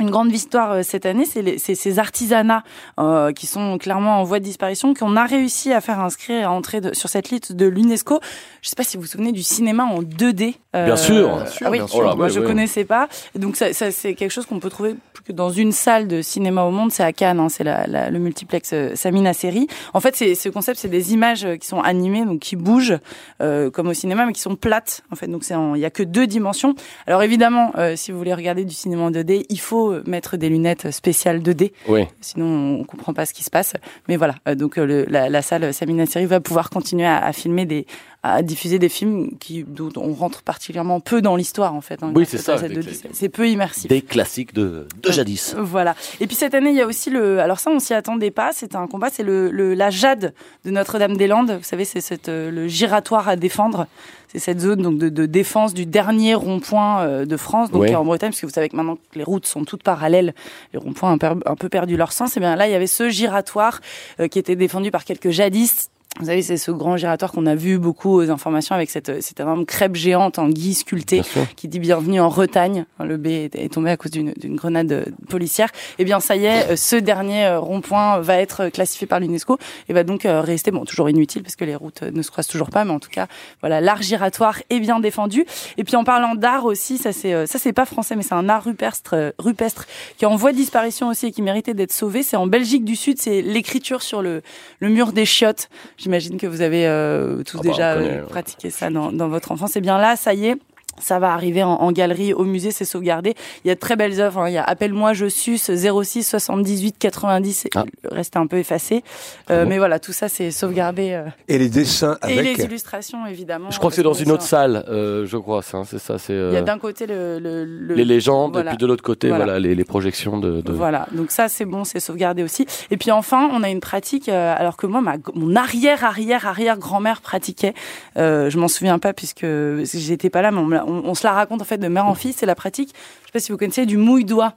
une 0.00 0.10
grande 0.10 0.30
victoire 0.30 0.72
euh, 0.72 0.82
cette 0.82 1.06
année, 1.06 1.24
c'est 1.24 1.58
ces 1.74 1.98
artisanats 1.98 2.62
euh, 2.98 3.32
qui 3.32 3.46
sont 3.46 3.78
clairement 3.78 4.20
en 4.20 4.24
voie 4.24 4.38
de 4.38 4.44
disparition, 4.44 4.94
qu'on 4.94 5.16
a 5.16 5.24
réussi 5.26 5.72
à 5.72 5.80
faire 5.80 6.00
inscrire, 6.00 6.48
à 6.48 6.52
entrer 6.52 6.80
de- 6.80 6.94
sur 6.94 7.08
cette 7.08 7.30
liste 7.30 7.52
de 7.52 7.66
l'UNESCO. 7.66 8.20
Je 8.62 8.68
sais 8.68 8.76
pas 8.76 8.82
si 8.84 8.96
vous 8.96 9.02
vous 9.02 9.08
souvenez 9.08 9.32
du 9.32 9.42
cinéma 9.42 9.84
en 9.84 10.02
2D. 10.02 10.54
euh, 10.76 10.84
Bien 10.86 10.96
sûr. 10.96 11.30
ah 11.32 11.36
Bien 11.42 11.46
sûr, 11.46 11.66
oui, 11.70 11.78
bien 11.78 11.86
sûr. 11.86 12.02
moi 12.02 12.14
Oh 12.16 12.22
là, 12.22 12.28
je 12.28 12.34
oui, 12.40 12.44
oui. 12.46 12.50
connaissais 12.50 12.84
pas. 12.84 13.08
Donc 13.34 13.56
ça, 13.56 13.72
ça, 13.72 13.90
c'est 13.90 14.14
quelque 14.14 14.30
chose 14.30 14.46
qu'on 14.46 14.58
peut 14.60 14.70
trouver 14.70 14.94
plus 15.12 15.22
que 15.24 15.32
dans 15.32 15.50
une 15.50 15.72
salle 15.72 16.08
de 16.08 16.22
cinéma 16.22 16.62
au 16.64 16.70
monde, 16.70 16.90
c'est 16.92 17.02
à 17.04 17.12
Cannes, 17.12 17.40
hein, 17.40 17.48
c'est 17.48 17.64
la, 17.64 17.86
la- 17.86 18.10
le 18.10 18.18
multiplex 18.18 18.70
euh, 18.72 18.94
Samina 18.94 19.32
Série. 19.32 19.66
En 19.94 20.00
fait, 20.00 20.16
ce 20.16 20.48
concept, 20.48 20.78
c'est 20.78 20.88
des 20.88 21.12
images 21.12 21.46
qui 21.60 21.66
sont 21.66 21.80
animées, 21.80 22.24
donc 22.24 22.40
qui 22.40 22.56
bougent 22.56 22.98
euh, 23.42 23.70
comme 23.70 23.88
au 23.88 23.94
cinéma, 23.94 24.26
mais 24.26 24.32
qui 24.32 24.40
sont 24.40 24.56
plates. 24.56 25.02
En 25.10 25.16
fait, 25.16 25.26
donc 25.28 25.44
il 25.48 25.80
y 25.80 25.84
a 25.84 25.90
que 25.90 26.02
deux 26.02 26.26
dimensions. 26.26 26.74
Alors 27.06 27.22
évidemment, 27.22 27.72
euh, 27.78 27.96
si 27.96 28.12
vous 28.12 28.18
voulez 28.18 28.34
regarder 28.34 28.64
du 28.64 28.74
cinéma 28.74 29.02
en 29.04 29.10
2D, 29.10 29.46
il 29.48 29.60
faut 29.60 29.89
euh, 29.92 30.02
mettre 30.06 30.36
des 30.36 30.48
lunettes 30.48 30.90
spéciales 30.90 31.40
2D, 31.40 31.72
Oui. 31.88 32.04
sinon 32.20 32.78
on 32.80 32.84
comprend 32.84 33.12
pas 33.14 33.26
ce 33.26 33.32
qui 33.34 33.42
se 33.44 33.50
passe. 33.50 33.74
Mais 34.08 34.16
voilà, 34.16 34.34
euh, 34.48 34.54
donc 34.54 34.78
euh, 34.78 34.84
le- 34.86 35.04
la, 35.08 35.28
la 35.28 35.42
salle 35.42 35.72
Samina 35.74 36.06
Série 36.06 36.26
va 36.26 36.40
pouvoir 36.40 36.70
continuer 36.70 37.06
à, 37.06 37.18
à 37.24 37.32
filmer 37.32 37.66
des, 37.66 37.86
à 38.22 38.42
diffuser 38.42 38.78
des 38.78 38.90
films 38.90 39.30
qui 39.40 39.64
dont 39.64 39.90
on 39.96 40.12
rentre 40.12 40.42
particulièrement 40.42 41.00
peu 41.00 41.22
dans 41.22 41.36
l'histoire 41.36 41.74
en 41.74 41.80
fait. 41.80 42.02
hein, 42.02 42.12
Oui, 42.14 42.26
c'est 42.28 42.36
ça, 42.36 42.58
cette 42.58 42.70
des 42.72 42.80
2D. 42.80 42.82
classiques. 42.84 43.10
C'est 43.14 43.28
peu 43.30 43.48
immersif. 43.48 43.88
Des 43.88 44.02
classiques 44.02 44.52
de, 44.52 44.86
de 45.02 45.10
jadis. 45.12 45.54
Voilà. 45.56 45.94
Et 46.20 46.26
puis 46.26 46.36
cette 46.36 46.54
année, 46.54 46.68
il 46.70 46.76
y 46.76 46.82
a 46.82 46.86
aussi 46.86 47.08
le. 47.08 47.40
Alors 47.40 47.58
ça, 47.60 47.70
on 47.70 47.78
s'y 47.78 47.94
attendait 47.94 48.30
pas. 48.30 48.52
C'était 48.52 48.76
un 48.76 48.86
combat. 48.88 49.08
C'est 49.10 49.22
le, 49.22 49.50
le 49.50 49.72
la 49.72 49.88
Jade 49.88 50.34
de 50.66 50.70
Notre-Dame-des-Landes. 50.70 51.52
Vous 51.52 51.64
savez, 51.64 51.86
c'est 51.86 52.02
cette 52.02 52.28
euh, 52.28 52.50
le 52.50 52.68
giratoire 52.68 53.28
à 53.28 53.36
défendre. 53.36 53.86
C'est 54.28 54.38
cette 54.38 54.60
zone 54.60 54.82
donc 54.82 54.98
de, 54.98 55.08
de 55.08 55.26
défense 55.26 55.72
du 55.74 55.86
dernier 55.86 56.34
rond-point 56.34 57.00
euh, 57.00 57.24
de 57.24 57.36
France, 57.36 57.70
donc 57.72 57.82
Ouais. 57.82 57.94
en 57.96 58.04
Bretagne, 58.04 58.30
parce 58.30 58.40
que 58.40 58.46
vous 58.46 58.52
savez 58.52 58.68
que 58.68 58.76
maintenant 58.76 58.96
que 58.96 59.18
les 59.18 59.24
routes 59.24 59.46
sont 59.46 59.64
toutes 59.64 59.82
parallèles, 59.82 60.34
les 60.72 60.78
ronds-points 60.78 61.14
ont 61.14 61.18
un, 61.46 61.56
peu 61.56 61.68
perdu 61.68 61.96
leur 61.96 62.12
sens. 62.12 62.36
Et 62.36 62.40
bien 62.40 62.54
là, 62.54 62.68
il 62.68 62.70
y 62.70 62.74
avait 62.76 62.86
ce 62.86 63.08
giratoire 63.08 63.80
euh, 64.20 64.28
qui 64.28 64.38
était 64.38 64.54
défendu 64.56 64.90
par 64.92 65.04
quelques 65.04 65.30
jadistes. 65.30 65.90
Vous 66.18 66.26
savez, 66.26 66.42
c'est 66.42 66.56
ce 66.56 66.70
grand 66.70 66.96
giratoire 66.96 67.30
qu'on 67.32 67.46
a 67.46 67.54
vu 67.54 67.78
beaucoup 67.78 68.16
aux 68.16 68.30
informations 68.30 68.74
avec 68.74 68.90
cette, 68.90 69.22
cette 69.22 69.40
énorme 69.40 69.64
crêpe 69.64 69.94
géante 69.94 70.38
en 70.38 70.48
guy 70.48 70.74
sculpté 70.74 71.20
Bien 71.20 71.22
sûr. 71.22 71.54
qui 71.54 71.68
dit 71.68 71.78
bienvenue 71.78 72.20
en 72.20 72.28
Retagne. 72.28 72.84
Le 73.02 73.16
B 73.16 73.28
est, 73.28 73.72
tombé 73.72 73.90
à 73.90 73.96
cause 73.96 74.10
d'une 74.10 74.34
grenade 74.56 74.92
euh, 74.92 75.04
policière. 75.30 75.70
Eh 75.98 76.04
bien, 76.04 76.20
ça 76.20 76.36
y 76.36 76.44
est, 76.44 76.72
euh, 76.72 76.76
ce 76.76 76.96
dernier 76.96 77.46
euh, 77.46 77.60
rond-point 77.60 78.18
va 78.18 78.36
être 78.36 78.68
classifié 78.68 79.06
par 79.06 79.20
l'UNESCO 79.20 79.56
et 79.88 79.92
va 79.92 80.02
donc 80.02 80.26
rester, 80.26 80.72
bon, 80.72 80.84
toujours 80.84 81.08
inutile 81.08 81.42
parce 81.42 81.56
que 81.56 81.64
les 81.64 81.76
routes 81.76 82.02
ne 82.02 82.22
se 82.22 82.30
croisent 82.30 82.48
toujours 82.48 82.70
pas, 82.70 82.84
mais 82.84 82.92
en 82.92 83.00
tout 83.00 83.08
cas, 83.08 83.28
voilà, 83.60 83.80
l'art 83.80 84.02
giratoire 84.02 84.58
est 84.68 84.80
bien 84.80 85.00
défendu. 85.00 85.46
Et 85.78 85.84
puis, 85.84 85.94
en 85.96 86.04
parlant 86.04 86.34
d'art 86.34 86.64
aussi, 86.64 86.98
ça 86.98 87.12
c'est 87.12 87.46
ça 87.46 87.58
c'est 87.58 87.72
pas 87.72 87.86
français, 87.86 88.16
mais 88.16 88.22
c'est 88.22 88.34
un 88.34 88.48
art 88.48 88.64
rupestre, 88.64 89.32
rupestre 89.38 89.86
qui 90.18 90.24
est 90.24 90.28
en 90.28 90.36
voie 90.36 90.52
de 90.52 90.56
disparition 90.56 91.08
aussi 91.08 91.26
et 91.26 91.32
qui 91.32 91.40
méritait 91.40 91.74
d'être 91.74 91.92
sauvé. 91.92 92.22
C'est 92.22 92.36
en 92.36 92.46
Belgique 92.46 92.84
du 92.84 92.96
Sud, 92.96 93.18
c'est 93.18 93.42
l'écriture 93.42 94.02
sur 94.02 94.22
le, 94.22 94.42
le 94.80 94.88
mur 94.88 95.12
des 95.12 95.24
chiottes. 95.24 95.68
J'imagine 96.00 96.38
que 96.38 96.46
vous 96.46 96.62
avez 96.62 96.86
euh, 96.86 97.42
tous 97.42 97.58
Ah 97.58 97.62
bah, 97.62 97.68
déjà 97.68 97.92
euh, 97.92 98.24
pratiqué 98.24 98.70
ça 98.70 98.88
dans, 98.88 99.12
dans 99.12 99.28
votre 99.28 99.52
enfance. 99.52 99.76
Et 99.76 99.82
bien 99.82 99.98
là, 99.98 100.16
ça 100.16 100.32
y 100.32 100.46
est. 100.46 100.56
Ça 101.00 101.18
va 101.18 101.32
arriver 101.32 101.62
en, 101.62 101.70
en 101.70 101.92
galerie 101.92 102.32
au 102.32 102.44
musée, 102.44 102.70
c'est 102.70 102.84
sauvegardé. 102.84 103.34
Il 103.64 103.68
y 103.68 103.70
a 103.70 103.74
de 103.74 103.80
très 103.80 103.96
belles 103.96 104.20
œuvres. 104.20 104.40
hein. 104.40 104.48
Il 104.48 104.54
y 104.54 104.58
a 104.58 104.62
Appelle-moi, 104.64 105.12
je 105.12 105.26
suce 105.28 105.70
06 105.70 106.22
78 106.24 106.96
90. 106.98 107.66
et 107.66 107.70
Ah. 107.74 107.84
Le 108.04 108.14
reste 108.14 108.36
est 108.36 108.38
un 108.38 108.46
peu 108.46 108.58
effacé. 108.58 109.02
Euh, 109.50 109.64
bon 109.64 109.70
Mais 109.70 109.78
voilà, 109.78 109.98
tout 109.98 110.12
ça 110.12 110.28
c'est 110.28 110.50
sauvegardé. 110.50 111.10
euh. 111.12 111.24
Et 111.48 111.58
les 111.58 111.68
dessins 111.68 112.16
Et 112.28 112.38
avec. 112.38 112.58
les 112.58 112.64
illustrations, 112.64 113.26
évidemment. 113.26 113.70
Je 113.70 113.78
crois 113.78 113.90
que 113.90 113.96
c'est 113.96 114.02
dans 114.02 114.10
parce 114.10 114.22
une 114.22 114.30
autre 114.32 114.42
salle, 114.42 114.84
euh, 114.88 115.26
je 115.26 115.36
crois, 115.36 115.62
ça, 115.62 115.78
hein, 115.78 115.84
c'est 115.84 115.98
ça, 115.98 116.18
c'est 116.18 116.32
Il 116.32 116.36
y 116.52 116.56
a 116.56 116.60
euh, 116.60 116.62
d'un 116.62 116.78
côté 116.78 117.06
le, 117.06 117.38
le, 117.38 117.64
le- 117.64 117.94
les 117.94 118.04
légendes, 118.04 118.52
voilà. 118.52 118.70
et 118.70 118.74
puis 118.74 118.78
de 118.78 118.86
l'autre 118.86 119.02
côté, 119.02 119.28
Voilà. 119.28 119.44
voilà, 119.44 119.58
les, 119.60 119.74
les 119.74 119.84
projections 119.84 120.38
de. 120.38 120.60
de- 120.60 120.72
Voilà, 120.72 121.06
donc 121.12 121.30
ça 121.30 121.48
c'est 121.48 121.64
bon, 121.64 121.84
c'est 121.84 122.00
sauvegardé 122.00 122.42
aussi. 122.42 122.66
Et 122.90 122.96
puis 122.96 123.10
enfin, 123.10 123.48
on 123.52 123.62
a 123.62 123.68
une 123.70 123.80
pratique, 123.80 124.28
euh, 124.28 124.54
alors 124.56 124.76
que 124.76 124.86
moi, 124.86 125.00
ma, 125.00 125.14
mon 125.34 125.56
arrière, 125.56 126.04
arrière, 126.04 126.46
arrière 126.46 126.78
grand-mère 126.78 127.20
pratiquait. 127.20 127.74
Euh, 128.16 128.50
je 128.50 128.58
m'en 128.58 128.68
souviens 128.68 128.98
pas 128.98 129.12
puisque 129.12 129.46
j'étais 129.84 130.30
pas 130.30 130.42
là, 130.42 130.50
mais 130.50 130.58
on 130.60 130.70
on, 130.90 131.14
se 131.14 131.26
la 131.26 131.32
raconte 131.32 131.62
en 131.62 131.64
fait 131.64 131.78
de 131.78 131.88
mère 131.88 132.06
en 132.06 132.14
fille. 132.14 132.32
C'est 132.32 132.46
la 132.46 132.54
pratique. 132.54 132.94
Je 133.22 133.26
sais 133.26 133.32
pas 133.32 133.40
si 133.40 133.52
vous 133.52 133.58
connaissez 133.58 133.86
du 133.86 133.96
mouille-doigt. 133.96 134.54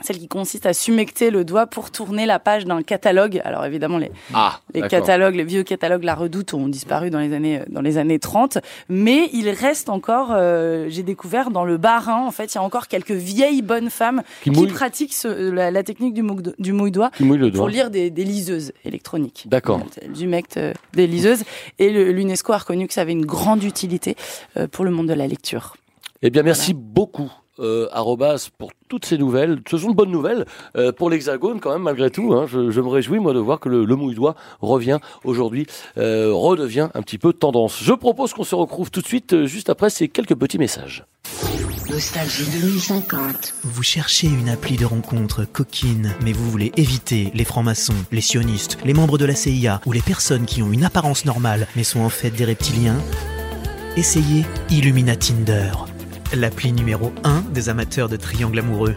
Celle 0.00 0.18
qui 0.18 0.28
consiste 0.28 0.64
à 0.66 0.72
sumecter 0.72 1.30
le 1.30 1.44
doigt 1.44 1.66
pour 1.66 1.90
tourner 1.90 2.24
la 2.24 2.38
page 2.38 2.64
d'un 2.64 2.82
catalogue. 2.82 3.40
Alors 3.44 3.64
évidemment, 3.64 3.98
les, 3.98 4.10
Ah, 4.32 4.60
les 4.72 4.80
catalogues, 4.88 5.34
les 5.34 5.44
vieux 5.44 5.64
catalogues 5.64 6.04
La 6.04 6.14
Redoute 6.14 6.54
ont 6.54 6.68
disparu 6.68 7.10
dans 7.10 7.18
les 7.18 7.32
années 7.32 7.62
dans 7.68 7.80
les 7.80 7.98
années 7.98 8.18
30, 8.18 8.58
mais 8.88 9.28
il 9.32 9.48
reste 9.50 9.88
encore. 9.88 10.28
euh, 10.32 10.86
J'ai 10.88 11.02
découvert 11.02 11.50
dans 11.50 11.64
le 11.64 11.76
Bas-Rhin, 11.78 12.24
en 12.26 12.30
fait, 12.30 12.52
il 12.52 12.56
y 12.56 12.58
a 12.58 12.62
encore 12.62 12.86
quelques 12.88 13.10
vieilles 13.10 13.62
bonnes 13.62 13.90
femmes 13.90 14.22
Qui 14.42 14.50
pratiquent 14.68 15.14
ce- 15.14 15.50
la, 15.50 15.70
la 15.70 15.82
technique 15.82 16.14
du, 16.14 16.22
mouille- 16.22 16.54
du 16.58 16.72
mouille-doigt 16.72 17.10
mouille 17.20 17.50
pour 17.50 17.68
lire 17.68 17.90
des, 17.90 18.10
des 18.10 18.24
liseuses 18.24 18.72
électroniques. 18.84 19.44
D'accord. 19.48 19.80
Du 20.14 20.26
mec 20.28 20.56
euh, 20.56 20.72
des 20.92 21.06
liseuses. 21.06 21.42
Et 21.78 21.90
l'UNESCO 22.12 22.52
a 22.52 22.58
reconnu 22.58 22.86
que 22.86 22.94
ça 22.94 23.00
avait 23.00 23.12
une 23.12 23.26
grande 23.26 23.62
utilité 23.64 24.16
euh, 24.56 24.68
pour 24.68 24.84
le 24.84 24.90
monde 24.90 25.08
de 25.08 25.14
la 25.14 25.26
lecture. 25.26 25.76
Eh 26.22 26.30
bien, 26.30 26.42
merci 26.42 26.74
beaucoup. 26.74 27.30
Euh, 27.60 27.88
arrobas 27.92 28.48
pour 28.56 28.70
toutes 28.88 29.04
ces 29.04 29.18
nouvelles. 29.18 29.60
Ce 29.68 29.78
sont 29.78 29.90
de 29.90 29.94
bonnes 29.96 30.10
nouvelles 30.10 30.46
euh, 30.76 30.92
pour 30.92 31.10
l'Hexagone 31.10 31.60
quand 31.60 31.72
même 31.72 31.82
malgré 31.82 32.10
tout. 32.10 32.32
hein. 32.32 32.46
Je, 32.46 32.70
je 32.70 32.80
me 32.80 32.88
réjouis 32.88 33.18
moi 33.18 33.32
de 33.34 33.38
voir 33.38 33.58
que 33.60 33.68
le, 33.68 33.84
le 33.84 33.96
mouille-doigt 33.96 34.34
revient 34.60 34.98
aujourd'hui, 35.24 35.66
euh, 35.96 36.32
redevient 36.32 36.88
un 36.94 37.02
petit 37.02 37.18
peu 37.18 37.32
tendance. 37.32 37.78
Je 37.82 37.92
propose 37.92 38.32
qu'on 38.32 38.44
se 38.44 38.54
retrouve 38.54 38.90
tout 38.90 39.00
de 39.00 39.06
suite 39.06 39.32
euh, 39.32 39.46
juste 39.46 39.70
après 39.70 39.90
ces 39.90 40.08
quelques 40.08 40.36
petits 40.36 40.58
messages. 40.58 41.04
Nostalgie 41.90 42.44
2050. 42.60 43.54
Vous 43.64 43.82
cherchez 43.82 44.26
une 44.26 44.50
appli 44.50 44.76
de 44.76 44.84
rencontre 44.84 45.44
coquine, 45.44 46.14
mais 46.22 46.32
vous 46.32 46.50
voulez 46.50 46.70
éviter 46.76 47.30
les 47.34 47.44
francs-maçons, 47.44 47.94
les 48.12 48.20
sionistes, 48.20 48.76
les 48.84 48.92
membres 48.94 49.16
de 49.18 49.24
la 49.24 49.34
CIA 49.34 49.80
ou 49.86 49.92
les 49.92 50.02
personnes 50.02 50.44
qui 50.44 50.62
ont 50.62 50.70
une 50.72 50.84
apparence 50.84 51.24
normale 51.24 51.66
mais 51.76 51.84
sont 51.84 52.00
en 52.00 52.10
fait 52.10 52.30
des 52.30 52.44
reptiliens? 52.44 52.98
Essayez 53.96 54.44
Illumina 54.70 55.16
Tinder, 55.16 55.70
l'appli 56.34 56.72
numéro 56.72 57.12
1 57.24 57.42
des 57.52 57.68
amateurs 57.68 58.08
de 58.08 58.16
triangles 58.16 58.58
amoureux. 58.58 58.94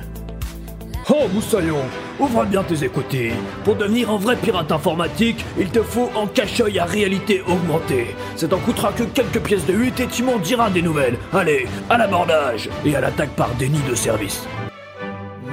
Oh 1.09 1.27
Moussaillon, 1.33 1.81
ouvre 2.19 2.45
bien 2.45 2.63
tes 2.63 2.85
écoutilles. 2.85 3.33
Pour 3.63 3.75
devenir 3.75 4.11
un 4.11 4.17
vrai 4.17 4.35
pirate 4.35 4.71
informatique, 4.71 5.43
il 5.59 5.69
te 5.69 5.81
faut 5.81 6.09
un 6.15 6.27
cache-œil 6.27 6.79
à 6.79 6.85
réalité 6.85 7.41
augmentée. 7.41 8.15
Ça 8.35 8.47
t'en 8.47 8.59
coûtera 8.59 8.93
que 8.93 9.03
quelques 9.03 9.39
pièces 9.39 9.65
de 9.65 9.73
8 9.73 9.99
et 9.99 10.07
tu 10.07 10.23
m'en 10.23 10.37
diras 10.37 10.69
des 10.69 10.81
nouvelles. 10.81 11.17
Allez, 11.33 11.67
à 11.89 11.97
l'abordage 11.97 12.69
et 12.85 12.95
à 12.95 13.01
l'attaque 13.01 13.35
par 13.35 13.49
déni 13.55 13.79
de 13.89 13.95
service. 13.95 14.43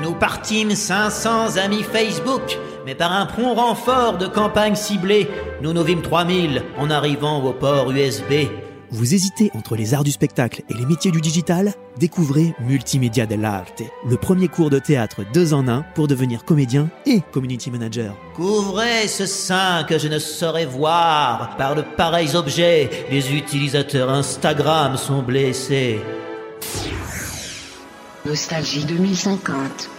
Nous 0.02 0.14
partîmes 0.14 0.70
500 0.70 1.56
amis 1.56 1.82
Facebook, 1.82 2.58
mais 2.86 2.94
par 2.94 3.12
un 3.12 3.26
prompt 3.26 3.54
renfort 3.54 4.18
de 4.18 4.26
campagne 4.26 4.76
ciblée, 4.76 5.28
nous 5.62 5.72
nous 5.72 5.82
vîmes 5.82 6.02
3000 6.02 6.62
en 6.78 6.90
arrivant 6.90 7.42
au 7.42 7.52
port 7.52 7.90
USB. 7.90 8.48
Vous 8.90 9.14
hésitez 9.14 9.50
entre 9.54 9.76
les 9.76 9.92
arts 9.92 10.04
du 10.04 10.10
spectacle 10.10 10.62
et 10.70 10.74
les 10.74 10.86
métiers 10.86 11.10
du 11.10 11.20
digital 11.20 11.74
Découvrez 11.98 12.54
Multimédia 12.60 13.26
dell'Arte, 13.26 13.82
le 14.08 14.16
premier 14.16 14.48
cours 14.48 14.70
de 14.70 14.78
théâtre 14.78 15.24
deux 15.34 15.52
en 15.52 15.68
un 15.68 15.82
pour 15.94 16.08
devenir 16.08 16.44
comédien 16.44 16.88
et 17.04 17.20
community 17.32 17.70
manager. 17.70 18.16
Couvrez 18.34 19.06
ce 19.06 19.26
sein 19.26 19.84
que 19.84 19.98
je 19.98 20.08
ne 20.08 20.18
saurais 20.18 20.64
voir. 20.64 21.56
Par 21.58 21.74
de 21.74 21.82
pareils 21.82 22.34
objets, 22.34 22.88
les 23.10 23.34
utilisateurs 23.34 24.08
Instagram 24.08 24.96
sont 24.96 25.22
blessés. 25.22 26.00
Nostalgie 28.24 28.84
2050. 28.84 29.97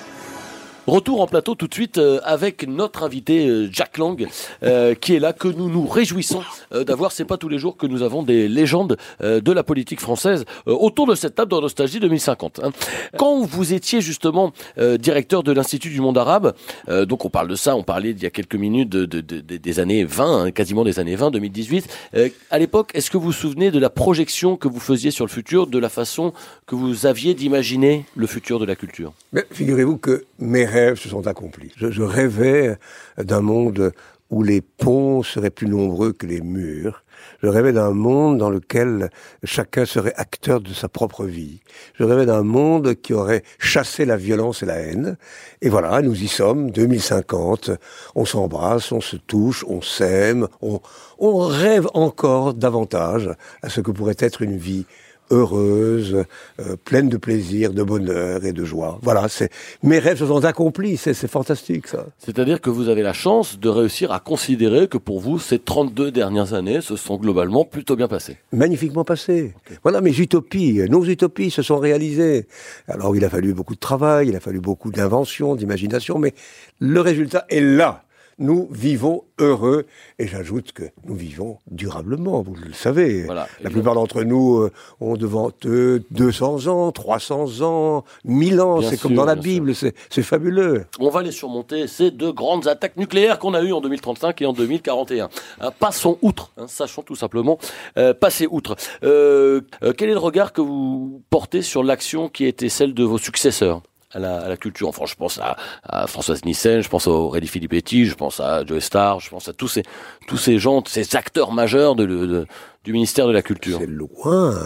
Retour 0.88 1.21
en 1.21 1.27
plateau 1.27 1.55
tout 1.55 1.67
de 1.67 1.74
suite 1.74 1.98
euh, 2.00 2.19
avec 2.24 2.67
notre 2.67 3.03
invité 3.03 3.48
euh, 3.48 3.69
Jack 3.71 3.98
Lang 3.98 4.27
euh, 4.63 4.95
qui 4.95 5.13
est 5.15 5.19
là, 5.19 5.33
que 5.33 5.48
nous 5.48 5.69
nous 5.69 5.86
réjouissons 5.88 6.41
d'avoir. 6.71 7.12
C'est 7.12 7.25
pas 7.25 7.38
tous 7.38 7.50
les 7.50 7.59
jours 7.59 7.77
que 7.77 7.86
nous 7.86 8.01
avons 8.01 8.24
des 8.24 8.48
légendes 8.48 8.98
de 9.21 9.51
la 9.51 9.63
politique 9.63 10.00
française 10.00 10.45
autour 10.65 11.05
de 11.07 11.15
cette 11.15 11.36
table 11.36 11.51
de 11.51 11.59
Nostalgie 11.59 12.00
2050. 12.00 12.59
hein. 12.63 12.71
Quand 13.17 13.41
vous 13.41 13.74
étiez 13.74 14.01
justement 14.01 14.51
directeur 15.00 15.43
de 15.43 15.51
l'Institut 15.51 15.89
du 15.89 16.01
monde 16.01 16.17
arabe, 16.17 16.53
donc 16.88 17.25
on 17.25 17.29
parle 17.29 17.48
de 17.48 17.55
ça, 17.55 17.75
on 17.75 17.83
parlait 17.83 18.12
il 18.12 18.21
y 18.21 18.25
a 18.25 18.29
quelques 18.29 18.55
minutes 18.55 18.89
de, 18.89 19.05
de- 19.05 19.21
de- 19.21 19.41
de- 19.41 19.57
des 19.57 19.79
années 19.79 20.03
20, 20.05 20.41
hein, 20.45 20.51
quasiment 20.51 20.83
des 20.83 21.00
années 21.00 21.15
20, 21.15 21.31
2018. 21.31 21.88
Euh, 22.15 22.29
à 22.51 22.59
l'époque, 22.59 22.91
est-ce 22.93 23.09
que 23.12 23.17
vous 23.17 23.25
vous 23.25 23.31
souvenez 23.33 23.71
de 23.71 23.79
la 23.79 23.89
projection 23.89 24.57
que 24.57 24.67
vous 24.67 24.79
faisiez 24.79 25.12
sur 25.12 25.25
le 25.25 25.31
futur, 25.31 25.67
de 25.67 25.77
la 25.79 25.89
façon 25.89 26.33
que 26.65 26.75
vous 26.75 27.05
aviez 27.05 27.33
d'imaginer 27.33 28.05
le 28.15 28.27
futur 28.27 28.59
de 28.59 28.65
la 28.65 28.75
culture? 28.75 29.13
Figurez-vous 29.51 29.98
que 29.98 30.25
mes 30.39 30.65
rêves 30.69 30.99
se 30.99 31.09
sont 31.09 31.27
accomplis. 31.27 31.71
Je, 31.75 32.01
rêvais 32.01 32.77
d'un 33.17 33.41
monde 33.41 33.91
où 34.29 34.43
les 34.43 34.61
ponts 34.61 35.23
seraient 35.23 35.49
plus 35.49 35.67
nombreux 35.67 36.13
que 36.13 36.27
les 36.27 36.41
murs. 36.41 37.03
Je 37.41 37.47
rêvais 37.47 37.73
d'un 37.73 37.91
monde 37.91 38.38
dans 38.38 38.49
lequel 38.49 39.09
chacun 39.43 39.85
serait 39.85 40.13
acteur 40.15 40.61
de 40.61 40.71
sa 40.73 40.88
propre 40.88 41.25
vie. 41.25 41.61
Je 41.95 42.03
rêvais 42.03 42.25
d'un 42.25 42.43
monde 42.43 42.95
qui 42.95 43.13
aurait 43.13 43.43
chassé 43.57 44.05
la 44.05 44.17
violence 44.17 44.61
et 44.61 44.67
la 44.67 44.77
haine. 44.77 45.17
Et 45.61 45.69
voilà, 45.69 46.01
nous 46.01 46.21
y 46.21 46.27
sommes, 46.27 46.71
2050. 46.71 47.71
On 48.15 48.25
s'embrasse, 48.25 48.91
on 48.91 49.01
se 49.01 49.17
touche, 49.17 49.65
on 49.67 49.81
s'aime, 49.81 50.47
on 50.61 51.38
rêve 51.47 51.88
encore 51.93 52.53
davantage 52.53 53.29
à 53.63 53.69
ce 53.69 53.81
que 53.81 53.91
pourrait 53.91 54.15
être 54.19 54.43
une 54.43 54.57
vie 54.57 54.85
heureuse, 55.29 56.25
euh, 56.59 56.75
pleine 56.83 57.09
de 57.09 57.17
plaisir, 57.17 57.74
de 57.74 57.83
bonheur 57.83 58.45
et 58.45 58.53
de 58.53 58.65
joie. 58.65 59.00
Voilà, 59.01 59.27
c'est 59.29 59.51
mes 59.83 60.00
rêves 60.00 60.19
se 60.19 60.27
sont 60.27 60.45
accomplis, 60.45 60.98
c'est 60.98 61.13
c'est 61.13 61.27
fantastique 61.27 61.88
ça. 61.88 62.05
C'est-à-dire 62.17 62.62
que 62.62 62.69
vous 62.69 62.89
avez 62.89 63.01
la 63.01 63.13
chance 63.13 63.59
de 63.59 63.69
réussir 63.69 64.12
à 64.12 64.19
considérer 64.19 64.88
que 64.88 64.98
pour 64.98 65.19
vous, 65.19 65.39
ces 65.39 65.59
32 65.59 66.12
dernières 66.12 66.53
années 66.53 66.81
se 66.81 66.95
sont 66.95 67.17
globalement 67.17 67.65
plutôt 67.65 67.95
bien 67.95 68.07
passées. 68.07 68.38
Magnifiquement 68.51 69.03
passé. 69.03 69.53
Voilà, 69.83 70.01
mes 70.01 70.17
utopies, 70.17 70.81
nos 70.89 71.05
utopies 71.05 71.51
se 71.51 71.62
sont 71.62 71.77
réalisées. 71.77 72.48
Alors 72.88 73.15
il 73.15 73.24
a 73.25 73.29
fallu 73.29 73.53
beaucoup 73.53 73.75
de 73.75 73.79
travail, 73.79 74.29
il 74.29 74.36
a 74.36 74.39
fallu 74.39 74.59
beaucoup 74.59 74.91
d'invention, 74.91 75.55
d'imagination, 75.55 76.19
mais 76.19 76.33
le 76.79 77.01
résultat 77.01 77.45
est 77.50 77.62
là. 77.62 78.03
Nous 78.39 78.67
vivons 78.72 79.24
heureux, 79.38 79.86
et 80.17 80.27
j'ajoute 80.27 80.72
que 80.72 80.84
nous 81.05 81.15
vivons 81.15 81.60
durablement, 81.69 82.41
vous 82.41 82.55
le 82.55 82.74
savez. 82.74 83.24
Voilà. 83.24 83.48
La 83.62 83.69
plupart 83.69 83.93
d'entre 83.93 84.24
nous 84.24 84.58
euh, 84.58 84.72
ont 85.00 85.15
devant 85.15 85.51
eux 85.65 86.03
200 86.12 86.67
ans, 86.67 86.91
300 86.91 87.62
ans, 87.62 88.03
1000 88.25 88.62
ans, 88.62 88.81
c'est 88.81 89.00
comme 89.00 89.13
dans 89.13 89.25
la 89.25 89.36
Bible, 89.36 89.74
c'est 89.75 90.24
fabuleux. 90.24 90.86
On 91.00 91.10
va 91.10 91.22
les 91.22 91.31
surmonter, 91.31 91.88
ces 91.88 92.12
deux 92.12 92.31
grandes 92.31 92.67
attaques 92.67 92.98
nucléaires 92.98 93.39
qu'on 93.39 93.53
a 93.53 93.62
eues 93.62 93.74
en 93.74 93.81
2035 93.81 94.41
et 94.41 94.46
en 94.46 94.53
2041. 94.53 95.29
Hein, 95.62 95.72
passons 95.79 96.17
outre, 96.22 96.51
hein, 96.58 96.67
sachons 96.67 97.01
tout 97.01 97.15
simplement 97.15 97.60
euh, 97.98 98.13
passer 98.13 98.48
outre. 98.50 98.75
Euh, 99.03 99.62
euh, 99.84 99.93
quel 99.96 100.10
est 100.10 100.13
le 100.13 100.19
regard 100.19 100.53
que 100.53 100.62
vous 100.62 101.22
portez 101.29 101.62
sur 101.62 101.84
l'action 101.84 102.29
qui 102.29 102.46
a 102.46 102.48
été 102.48 102.69
celle 102.69 102.93
de 102.93 103.03
vos 103.03 103.17
successeurs? 103.17 103.81
À 104.11 104.19
la, 104.19 104.39
à 104.41 104.49
la 104.49 104.57
culture. 104.57 104.87
Enfin, 104.87 105.05
je 105.05 105.15
pense 105.15 105.37
à, 105.39 105.55
à 105.83 106.07
Françoise 106.07 106.43
Nissen, 106.45 106.81
je 106.81 106.89
pense 106.89 107.07
à 107.07 107.11
Aurélie 107.11 107.47
Filippetti, 107.47 108.05
je 108.05 108.15
pense 108.15 108.39
à 108.39 108.65
Joe 108.65 108.83
Star, 108.83 109.19
je 109.19 109.29
pense 109.29 109.47
à 109.47 109.53
tous 109.53 109.67
ces 109.67 109.83
tous 110.27 110.37
ces 110.37 110.59
gens, 110.59 110.83
ces 110.85 111.15
acteurs 111.15 111.51
majeurs 111.51 111.95
de, 111.95 112.05
de- 112.05 112.47
du 112.86 112.93
ministère 112.93 113.27
de 113.27 113.33
la 113.33 113.41
Culture. 113.41 113.77
C'est 113.79 113.88
loin, 113.88 114.57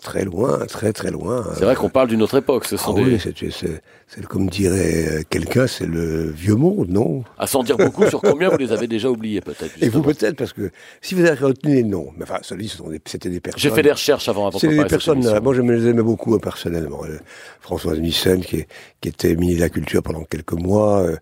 très 0.00 0.24
loin, 0.24 0.64
très 0.66 0.92
très 0.92 1.10
loin. 1.10 1.44
C'est 1.54 1.64
vrai 1.64 1.74
qu'on 1.74 1.88
parle 1.88 2.08
d'une 2.08 2.22
autre 2.22 2.38
époque. 2.38 2.64
Ce 2.64 2.76
Ah 2.76 2.78
sont 2.78 2.94
des, 2.94 3.02
oui, 3.02 3.20
c'est, 3.20 4.24
comme 4.26 4.48
dirait 4.48 5.08
euh, 5.08 5.22
quelqu'un, 5.28 5.66
c'est 5.66 5.86
le 5.86 6.30
vieux 6.30 6.54
monde, 6.54 6.88
non? 6.90 7.24
À 7.38 7.48
s'en 7.48 7.64
dire 7.64 7.76
beaucoup 7.76 8.06
sur 8.06 8.20
combien 8.22 8.50
vous 8.50 8.56
les 8.56 8.70
avez 8.70 8.86
déjà 8.86 9.10
oubliés 9.10 9.40
peut-être. 9.40 9.72
Et 9.80 9.88
vous 9.88 10.00
peut-être, 10.00 10.36
parce 10.36 10.52
que 10.52 10.70
si 11.00 11.16
vous 11.16 11.24
avez 11.24 11.44
retenu 11.44 11.74
les 11.74 11.82
noms, 11.82 12.12
mais 12.16 12.22
enfin, 12.22 12.38
ceux-là, 12.42 12.62
ce 12.68 12.76
sont 12.76 12.88
des- 12.88 13.00
c'était 13.04 13.30
des 13.30 13.40
personnes. 13.40 13.60
J'ai 13.60 13.70
fait 13.70 13.82
des 13.82 13.90
recherches 13.92 14.28
avant. 14.28 14.46
avant 14.46 14.60
C'est 14.60 14.68
des 14.68 14.84
personnes, 14.84 15.40
moi 15.40 15.52
je 15.52 15.62
me 15.62 15.74
les 15.74 15.88
aimais 15.88 16.02
beaucoup 16.04 16.36
euh, 16.36 16.38
personnellement. 16.38 17.04
Euh, 17.04 17.18
Françoise 17.60 17.98
Nissen, 17.98 18.42
qui, 18.44 18.64
était 19.04 19.34
ministre 19.34 19.58
de 19.60 19.64
la 19.64 19.70
Culture 19.70 20.02
pendant 20.04 20.22
quelques 20.22 20.52
mois, 20.52 21.00
euh, 21.00 21.16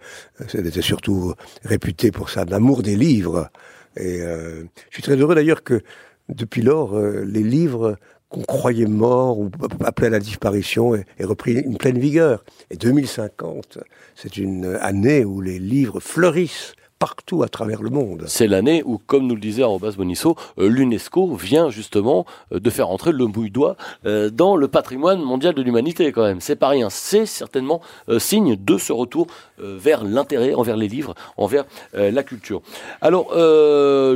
elle 0.53 0.67
était 0.67 0.83
surtout 0.83 1.33
réputée 1.65 2.11
pour 2.11 2.29
ça, 2.29 2.45
l'amour 2.45 2.83
des 2.83 2.97
livres. 2.97 3.49
Et 3.97 4.21
euh, 4.21 4.65
je 4.91 4.97
suis 4.97 5.03
très 5.03 5.17
heureux 5.17 5.35
d'ailleurs 5.35 5.63
que 5.63 5.81
depuis 6.29 6.63
lors, 6.63 6.97
euh, 6.97 7.25
les 7.25 7.43
livres 7.43 7.97
qu'on 8.29 8.43
croyait 8.43 8.87
morts 8.87 9.39
ou 9.39 9.51
appelés 9.85 10.09
à 10.09 10.11
la 10.11 10.19
disparition 10.19 10.95
aient 10.95 11.05
repris 11.21 11.53
une 11.53 11.77
pleine 11.77 11.99
vigueur. 11.99 12.45
Et 12.71 12.77
2050, 12.77 13.79
c'est 14.17 14.37
une 14.37 14.77
année 14.81 15.25
où 15.25 15.41
les 15.41 15.59
livres 15.59 16.01
fleurissent 16.01 16.75
C'est 18.27 18.47
l'année 18.47 18.83
où, 18.85 18.99
comme 18.99 19.27
nous 19.27 19.35
le 19.35 19.41
disait 19.41 19.63
Arobas 19.63 19.93
Bonisso, 19.97 20.37
euh, 20.59 20.69
l'UNESCO 20.69 21.35
vient 21.35 21.71
justement 21.71 22.27
euh, 22.53 22.61
de 22.61 22.71
faire 22.71 22.89
entrer 22.89 23.13
le 23.13 23.27
mouille-doigt 23.27 23.77
euh, 24.07 24.31
dans 24.31 24.57
le 24.57 24.69
patrimoine 24.69 25.23
mondial 25.23 25.55
de 25.55 25.63
l'humanité 25.63 26.11
quand 26.13 26.23
même. 26.23 26.41
C'est 26.41 26.57
pas 26.57 26.69
rien. 26.69 26.91
C'est 26.91 27.27
certainement 27.27 27.81
signe 28.19 28.57
de 28.57 28.79
ce 28.79 28.93
retour 28.93 29.27
vers 29.59 30.05
l'intérêt 30.05 30.55
envers 30.55 30.77
les 30.77 30.89
livres, 30.89 31.15
envers 31.37 31.65
la 31.93 32.23
culture. 32.23 32.63
Alors, 33.01 33.29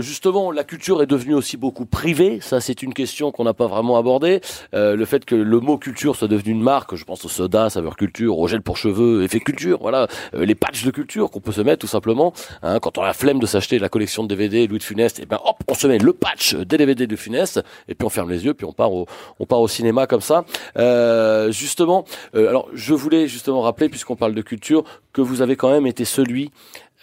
justement, 0.01 0.51
la 0.51 0.65
culture 0.65 1.03
est 1.03 1.07
devenue 1.07 1.35
aussi 1.35 1.57
beaucoup 1.57 1.87
privée. 1.87 2.41
Ça, 2.41 2.61
c'est 2.61 2.83
une 2.83 2.95
question 2.95 3.31
qu'on 3.33 3.45
n'a 3.45 3.55
pas 3.55 3.67
vraiment 3.67 3.97
abordée. 3.97 4.41
Le 4.73 5.05
fait 5.05 5.25
que 5.25 5.35
le 5.35 5.61
mot 5.61 5.79
culture 5.79 6.17
soit 6.17 6.29
devenu 6.29 6.53
une 6.53 6.63
marque, 6.63 6.95
je 6.95 7.05
pense 7.05 7.25
au 7.25 7.29
soda, 7.29 7.71
saveur 7.71 7.97
culture, 7.97 8.39
au 8.39 8.49
gel 8.49 8.63
pour 8.63 8.77
cheveux, 8.77 9.23
effet 9.23 9.41
culture, 9.41 9.79
voilà, 9.81 10.09
les 10.33 10.55
patchs 10.55 10.85
de 10.85 10.91
culture 10.91 11.31
qu'on 11.31 11.41
peut 11.41 11.53
se 11.53 11.61
mettre 11.63 11.81
tout 11.81 11.87
simplement. 11.87 12.33
hein, 12.63 12.78
Hein, 12.79 12.81
quand 12.81 12.97
on 12.99 13.03
a 13.03 13.07
la 13.07 13.13
flemme 13.13 13.41
de 13.41 13.47
s'acheter 13.47 13.79
la 13.79 13.89
collection 13.89 14.23
de 14.23 14.29
DVD 14.29 14.67
Louis 14.69 14.79
de 14.79 14.85
Funès, 14.85 15.19
et 15.19 15.27
ben 15.27 15.41
hop, 15.45 15.57
on 15.69 15.75
se 15.75 15.87
met 15.87 15.99
le 15.99 16.13
patch 16.13 16.55
des 16.55 16.77
DVD 16.77 17.07
de 17.07 17.17
Funès, 17.17 17.59
et 17.89 17.95
puis 17.95 18.07
on 18.07 18.09
ferme 18.09 18.31
les 18.31 18.45
yeux, 18.45 18.55
puis 18.55 18.67
on 18.67 18.73
part 18.73 18.93
au, 18.93 19.07
on 19.41 19.47
part 19.47 19.61
au 19.61 19.69
cinéma 19.69 20.07
comme 20.07 20.21
ça. 20.21 20.45
Euh, 20.77 21.51
justement, 21.51 22.05
euh, 22.37 22.49
alors 22.49 22.69
je 22.73 22.95
voulais 22.95 23.27
justement 23.27 23.63
rappeler, 23.63 23.89
puisqu'on 23.89 24.17
parle 24.17 24.35
de 24.35 24.43
culture, 24.43 24.85
que 25.13 25.21
vous 25.21 25.43
avez 25.43 25.57
quand 25.57 25.71
même 25.71 25.87
été 25.87 26.05
celui 26.05 26.53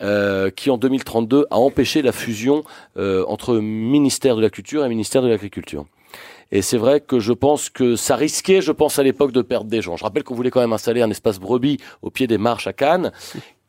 euh, 0.02 0.50
qui 0.50 0.70
en 0.70 0.78
2032 0.78 1.48
a 1.52 1.58
empêché 1.58 2.02
la 2.02 2.12
fusion 2.14 2.64
euh, 2.98 3.26
entre 3.28 3.56
ministère 3.56 4.38
de 4.38 4.42
la 4.42 4.50
Culture 4.50 4.86
et 4.86 4.90
ministère 4.90 5.22
de 5.22 5.28
l'Agriculture. 5.28 5.86
Et 6.52 6.62
c'est 6.62 6.78
vrai 6.78 7.02
que 7.02 7.20
je 7.20 7.34
pense 7.34 7.70
que 7.70 7.96
ça 7.96 8.16
risquait, 8.16 8.62
je 8.62 8.72
pense 8.72 9.00
à 9.00 9.04
l'époque, 9.04 9.32
de 9.32 9.42
perdre 9.42 9.70
des 9.70 9.82
gens. 9.82 9.98
Je 9.98 10.04
rappelle 10.04 10.24
qu'on 10.24 10.36
voulait 10.36 10.52
quand 10.52 10.62
même 10.62 10.74
installer 10.74 11.02
un 11.02 11.10
espace 11.10 11.40
brebis 11.40 11.78
au 12.02 12.12
pied 12.12 12.28
des 12.28 12.38
marches 12.38 12.68
à 12.68 12.74
Cannes. 12.74 13.12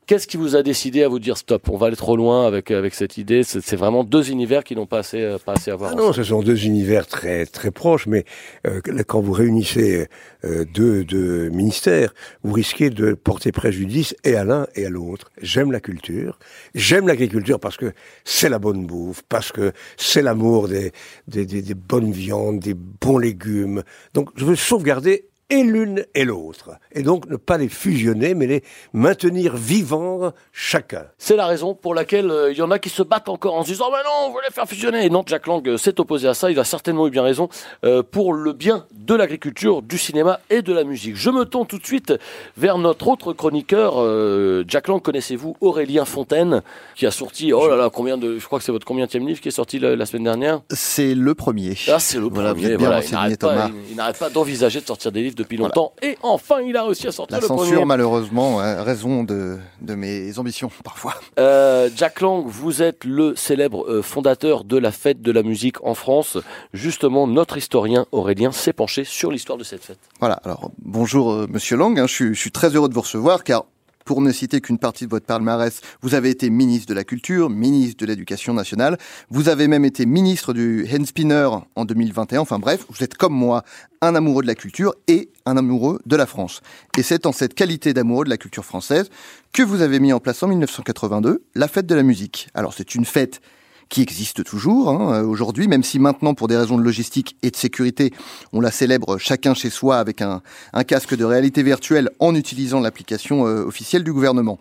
Qu'est-ce 0.07 0.29
qui 0.29 0.37
vous 0.37 0.55
a 0.55 0.63
décidé 0.63 1.03
à 1.03 1.09
vous 1.09 1.19
dire 1.19 1.37
stop, 1.37 1.69
on 1.69 1.77
va 1.77 1.89
aller 1.89 1.97
trop 1.97 2.17
loin 2.17 2.47
avec 2.47 2.71
avec 2.71 2.95
cette 2.95 3.19
idée 3.19 3.43
C'est 3.43 3.75
vraiment 3.75 4.05
deux 4.05 4.31
univers 4.31 4.63
qui 4.63 4.77
n'ont 4.77 4.87
pas 4.87 5.01
assez 5.01 5.21
euh, 5.21 5.39
pas 5.39 5.55
assez 5.55 5.73
à 5.73 5.75
voir. 5.75 5.91
Ah 5.93 5.97
non, 5.97 6.13
ce 6.13 6.23
sont 6.23 6.43
deux 6.43 6.65
univers 6.65 7.09
très 7.09 7.45
très 7.45 7.73
proches, 7.73 8.07
mais 8.07 8.25
euh, 8.69 8.81
quand 9.05 9.21
vous 9.21 9.33
réunissez 9.33 10.07
euh, 10.45 10.65
deux, 10.65 11.03
deux 11.05 11.49
ministères, 11.49 12.15
vous 12.45 12.53
risquez 12.53 12.89
de 12.91 13.15
porter 13.15 13.51
préjudice 13.51 14.15
et 14.23 14.37
à 14.37 14.45
l'un 14.45 14.69
et 14.77 14.87
à 14.87 14.91
l'autre. 14.91 15.33
J'aime 15.43 15.73
la 15.73 15.81
culture, 15.81 16.39
j'aime 16.77 17.09
l'agriculture 17.09 17.59
parce 17.59 17.77
que 17.77 17.93
c'est 18.25 18.49
la 18.49 18.61
bonne 18.61 18.87
bouffe, 18.87 19.23
parce 19.29 19.51
que 19.51 19.73
c'est 19.97 20.23
l'amour 20.23 20.69
des, 20.69 20.93
des, 21.27 21.47
des, 21.47 21.63
des 21.63 21.75
bonnes 21.75 22.13
viandes, 22.13 22.61
des 22.61 22.75
bons 22.75 23.19
légumes. 23.19 23.83
Donc 24.15 24.31
je 24.37 24.45
veux 24.45 24.55
sauvegarder 24.55 25.27
et 25.51 25.63
l'une 25.63 26.05
et 26.15 26.25
l'autre. 26.25 26.71
Et 26.93 27.03
donc 27.03 27.29
ne 27.29 27.37
pas 27.37 27.57
les 27.59 27.69
fusionner, 27.69 28.35
mais 28.35 28.47
les 28.47 28.63
maintenir 28.93 29.57
vivants 29.57 30.33
chacun. 30.53 31.05
C'est 31.19 31.37
la 31.37 31.47
raison 31.47 31.75
pour 31.75 31.95
laquelle 31.95 32.31
euh, 32.31 32.51
il 32.53 32.59
y 32.59 32.63
en 32.63 32.71
a 32.71 32.79
qui 32.79 32.89
se 32.89 33.03
battent 33.03 33.29
encore 33.29 33.55
en 33.55 33.63
se 33.63 33.69
disant 33.69 33.87
mais 33.91 33.99
non, 34.05 34.29
on 34.31 34.35
veut 34.35 34.41
les 34.47 34.53
faire 34.53 34.67
fusionner. 34.67 35.05
Et 35.07 35.11
non, 35.11 35.23
Jack 35.27 35.47
Lang 35.47 35.67
euh, 35.69 35.77
s'est 35.77 36.01
opposé 36.01 36.27
à 36.29 36.35
ça. 36.35 36.51
Il 36.51 36.59
a 36.59 36.65
certainement 36.65 37.07
eu 37.07 37.11
bien 37.11 37.23
raison 37.23 37.49
euh, 37.85 38.03
pour 38.03 38.33
le 38.33 38.53
bien 38.53 38.87
de 38.93 39.15
l'agriculture, 39.15 39.83
du 39.83 39.99
cinéma 39.99 40.41
et 40.51 40.63
de 40.63 40.73
la 40.73 40.83
musique. 40.85 41.17
Je 41.17 41.31
me 41.31 41.45
tourne 41.45 41.67
tout 41.67 41.79
de 41.79 41.87
suite 41.87 42.13
vers 42.57 42.79
notre 42.79 43.07
autre 43.09 43.33
chroniqueur. 43.33 43.95
euh, 43.99 44.65
Jack 44.67 44.89
Lang, 44.89 45.01
connaissez-vous 45.01 45.57
Aurélien 45.61 46.05
Fontaine, 46.05 46.63
qui 46.97 47.07
a 47.07 47.11
sorti 47.13 47.53
oh 47.53 47.69
là 47.69 47.77
là 47.77 47.91
combien 47.93 48.19
de, 48.19 48.39
je 48.39 48.45
crois 48.47 48.59
que 48.59 48.65
c'est 48.65 48.73
votre 48.73 48.87
combienième 48.87 49.27
livre 49.29 49.41
qui 49.41 49.49
est 49.49 49.53
sorti 49.53 49.79
la, 49.79 49.95
la 49.95 50.07
semaine 50.07 50.25
dernière? 50.25 50.63
C'est 50.71 51.15
le 51.15 51.35
premier. 51.35 51.77
Ah, 51.89 51.99
c'est 52.01 52.19
le 52.19 52.29
premier. 52.31 52.49
êtes 52.49 52.79
bien 52.79 52.89
voilà, 52.89 52.97
il 52.97 53.03
renseigné, 53.03 53.13
n'arrête 53.13 53.41
pas, 53.41 53.49
Thomas. 53.53 53.69
il- 53.69 53.91
il 53.93 53.97
n'arrête 53.97 54.19
pas 54.19 54.31
d'envisager 54.31 54.81
de 54.81 54.87
sortir 54.87 55.13
des 55.13 55.23
livres 55.23 55.36
depuis 55.37 55.57
longtemps. 55.57 55.93
Et 56.03 56.19
enfin, 56.23 56.61
il 56.61 56.77
a 56.77 56.85
réussi 56.85 57.07
à 57.07 57.13
sortir 57.13 57.37
La 57.37 57.41
le 57.43 57.47
censure, 57.47 57.73
premier. 57.73 57.85
malheureusement, 57.85 58.59
a 58.61 58.83
raison 58.83 59.23
de, 59.25 59.59
de 59.81 59.95
mes 59.95 60.39
ambitions, 60.39 60.71
parfois. 60.85 61.15
Euh, 61.39 61.89
Jack 61.95 62.21
Lang, 62.21 62.45
vous 62.47 62.83
êtes 62.83 63.05
le 63.05 63.37
célèbre 63.37 63.87
euh, 63.89 64.03
fondateur 64.03 64.65
de 64.65 64.77
la 64.77 64.91
fête 64.93 65.23
de 65.23 65.31
la 65.33 65.43
musique 65.43 65.83
en 65.85 65.95
France. 65.95 66.39
Justement, 66.73 67.27
notre 67.27 67.57
historien 67.57 68.07
Aurélien 68.13 68.53
s'est 68.53 68.73
penché 68.73 69.05
sur 69.05 69.31
l'histoire 69.31 69.59
de 69.59 69.65
cette 69.65 69.85
fête. 69.85 69.99
Voilà, 70.21 70.41
alors 70.45 70.71
bonjour 70.83 71.31
euh, 71.33 71.47
Monsieur 71.51 71.77
Lang, 71.77 71.99
hein, 71.99 72.07
je, 72.07 72.13
suis, 72.15 72.35
je 72.35 72.41
suis 72.41 72.51
très 72.53 72.75
heureux 72.75 72.89
de 72.89 72.95
vous 72.95 73.03
recevoir 73.03 73.45
car 73.45 73.65
pour 74.07 74.23
ne 74.23 74.33
citer 74.33 74.63
qu'une 74.63 74.79
partie 74.79 75.05
de 75.05 75.11
votre 75.11 75.27
palmarès, 75.27 75.83
vous 76.01 76.15
avez 76.15 76.31
été 76.31 76.49
ministre 76.49 76.87
de 76.87 76.95
la 76.95 77.05
Culture, 77.05 77.51
ministre 77.51 77.99
de 77.99 78.07
l'Éducation 78.07 78.55
nationale, 78.55 78.97
vous 79.29 79.51
avez 79.51 79.69
même 79.69 79.85
été 79.85 80.07
ministre 80.07 80.55
du 80.55 80.89
Handspinner 80.91 81.51
en 81.75 81.85
2021, 81.85 82.41
enfin 82.41 82.59
bref, 82.59 82.87
vous 82.89 83.03
êtes 83.03 83.17
comme 83.17 83.35
moi 83.35 83.65
un 84.01 84.15
amoureux 84.15 84.43
de 84.43 84.47
la 84.47 84.55
culture 84.55 84.95
et 85.09 85.31
un 85.45 85.57
amoureux 85.57 86.01
de 86.07 86.17
la 86.17 86.27
France. 86.27 86.63
Et 86.97 87.03
c'est 87.03 87.27
en 87.27 87.33
cette 87.33 87.55
qualité 87.55 87.93
d'amoureux 87.93 88.25
de 88.25 88.31
la 88.31 88.39
culture 88.39 88.65
française 88.65 89.11
que 89.53 89.63
vous 89.63 89.83
avez 89.83 89.99
mis 89.99 90.13
en 90.13 90.21
place 90.21 90.43
en 90.43 90.49
1982 90.49 91.43
la 91.55 91.69
fête 91.69 91.87
de 91.87 91.95
la 91.95 92.05
musique. 92.05 92.49
Alors 92.55 92.75
c'est 92.75 92.95
une 92.95 93.05
fête 93.05 93.41
qui 93.89 94.03
existe 94.03 94.45
toujours 94.45 94.91
hein, 94.91 95.15
euh, 95.15 95.27
aujourd'hui, 95.27 95.69
même 95.69 95.83
si 95.83 95.99
maintenant, 95.99 96.35
pour 96.35 96.49
des 96.49 96.57
raisons 96.57 96.77
de 96.77 96.83
logistique 96.83 97.37
et 97.43 97.51
de 97.51 97.57
sécurité, 97.57 98.13
on 98.53 98.61
la 98.61 98.71
célèbre 98.71 99.19
chacun 99.19 99.55
chez 99.55 99.71
soi 99.71 99.99
avec 99.99 100.23
un, 100.23 100.43
un 100.73 100.85
casque 100.85 101.17
de 101.17 101.25
réalité 101.25 101.63
virtuelle 101.63 102.11
en 102.19 102.35
utilisant 102.35 102.81
l'application 102.81 103.47
euh, 103.47 103.65
officielle 103.65 104.05
du 104.05 104.13
gouvernement. 104.13 104.59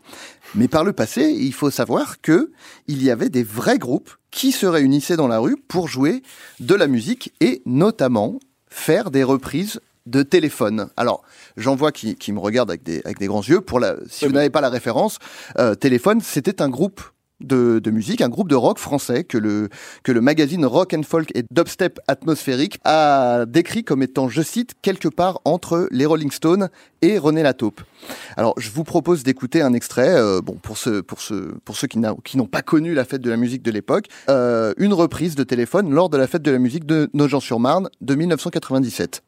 Mais 0.53 0.67
par 0.67 0.83
le 0.83 0.93
passé, 0.93 1.35
il 1.37 1.53
faut 1.53 1.71
savoir 1.71 2.21
que 2.21 2.51
il 2.87 3.03
y 3.03 3.09
avait 3.09 3.29
des 3.29 3.43
vrais 3.43 3.77
groupes 3.77 4.11
qui 4.31 4.51
se 4.51 4.65
réunissaient 4.65 5.17
dans 5.17 5.27
la 5.27 5.39
rue 5.39 5.57
pour 5.57 5.87
jouer 5.87 6.21
de 6.59 6.75
la 6.75 6.87
musique 6.87 7.33
et 7.41 7.61
notamment 7.65 8.39
faire 8.69 9.11
des 9.11 9.23
reprises 9.23 9.79
de 10.05 10.21
téléphone. 10.21 10.89
Alors, 10.97 11.23
j'en 11.57 11.75
vois 11.75 11.91
qui, 11.91 12.15
qui 12.15 12.31
me 12.31 12.39
regardent 12.39 12.69
avec 12.69 12.83
des, 12.83 13.01
avec 13.05 13.17
des 13.17 13.27
grands 13.27 13.41
yeux. 13.41 13.61
Pour 13.61 13.79
la, 13.79 13.95
si 14.07 14.25
vous 14.25 14.31
n'avez 14.31 14.49
pas 14.49 14.61
la 14.61 14.69
référence, 14.69 15.17
euh, 15.57 15.73
téléphone, 15.73 16.21
c'était 16.21 16.61
un 16.61 16.69
groupe 16.69 17.01
de, 17.41 17.91
musique, 17.91 18.21
un 18.21 18.29
groupe 18.29 18.49
de 18.49 18.55
rock 18.55 18.79
français 18.79 19.23
que 19.23 19.37
le, 19.37 19.69
que 20.03 20.11
le 20.11 20.21
magazine 20.21 20.65
Rock 20.65 20.93
and 20.93 21.03
Folk 21.03 21.31
et 21.35 21.43
Dubstep 21.51 21.99
Atmosphérique 22.07 22.79
a 22.83 23.45
décrit 23.45 23.83
comme 23.83 24.03
étant, 24.03 24.29
je 24.29 24.41
cite, 24.41 24.73
quelque 24.81 25.07
part 25.07 25.41
entre 25.45 25.87
les 25.91 26.05
Rolling 26.05 26.31
Stones 26.31 26.69
et 27.01 27.17
René 27.17 27.43
Lataupe. 27.43 27.81
Alors, 28.37 28.53
je 28.57 28.69
vous 28.69 28.83
propose 28.83 29.23
d'écouter 29.23 29.61
un 29.61 29.73
extrait, 29.73 30.15
euh, 30.15 30.41
bon, 30.41 30.53
pour, 30.53 30.77
ceux, 30.77 31.03
pour, 31.03 31.21
ceux, 31.21 31.55
pour 31.65 31.75
ceux 31.75 31.87
qui 31.87 31.99
n'ont 31.99 32.47
pas 32.47 32.61
connu 32.61 32.93
la 32.93 33.05
fête 33.05 33.21
de 33.21 33.29
la 33.29 33.37
musique 33.37 33.63
de 33.63 33.71
l'époque, 33.71 34.05
euh, 34.29 34.73
une 34.77 34.93
reprise 34.93 35.35
de 35.35 35.43
téléphone 35.43 35.91
lors 35.91 36.09
de 36.09 36.17
la 36.17 36.27
fête 36.27 36.41
de 36.41 36.51
la 36.51 36.59
musique 36.59 36.85
de 36.85 37.09
Nogent-sur-Marne 37.13 37.89
de 38.01 38.15
1997. 38.15 39.23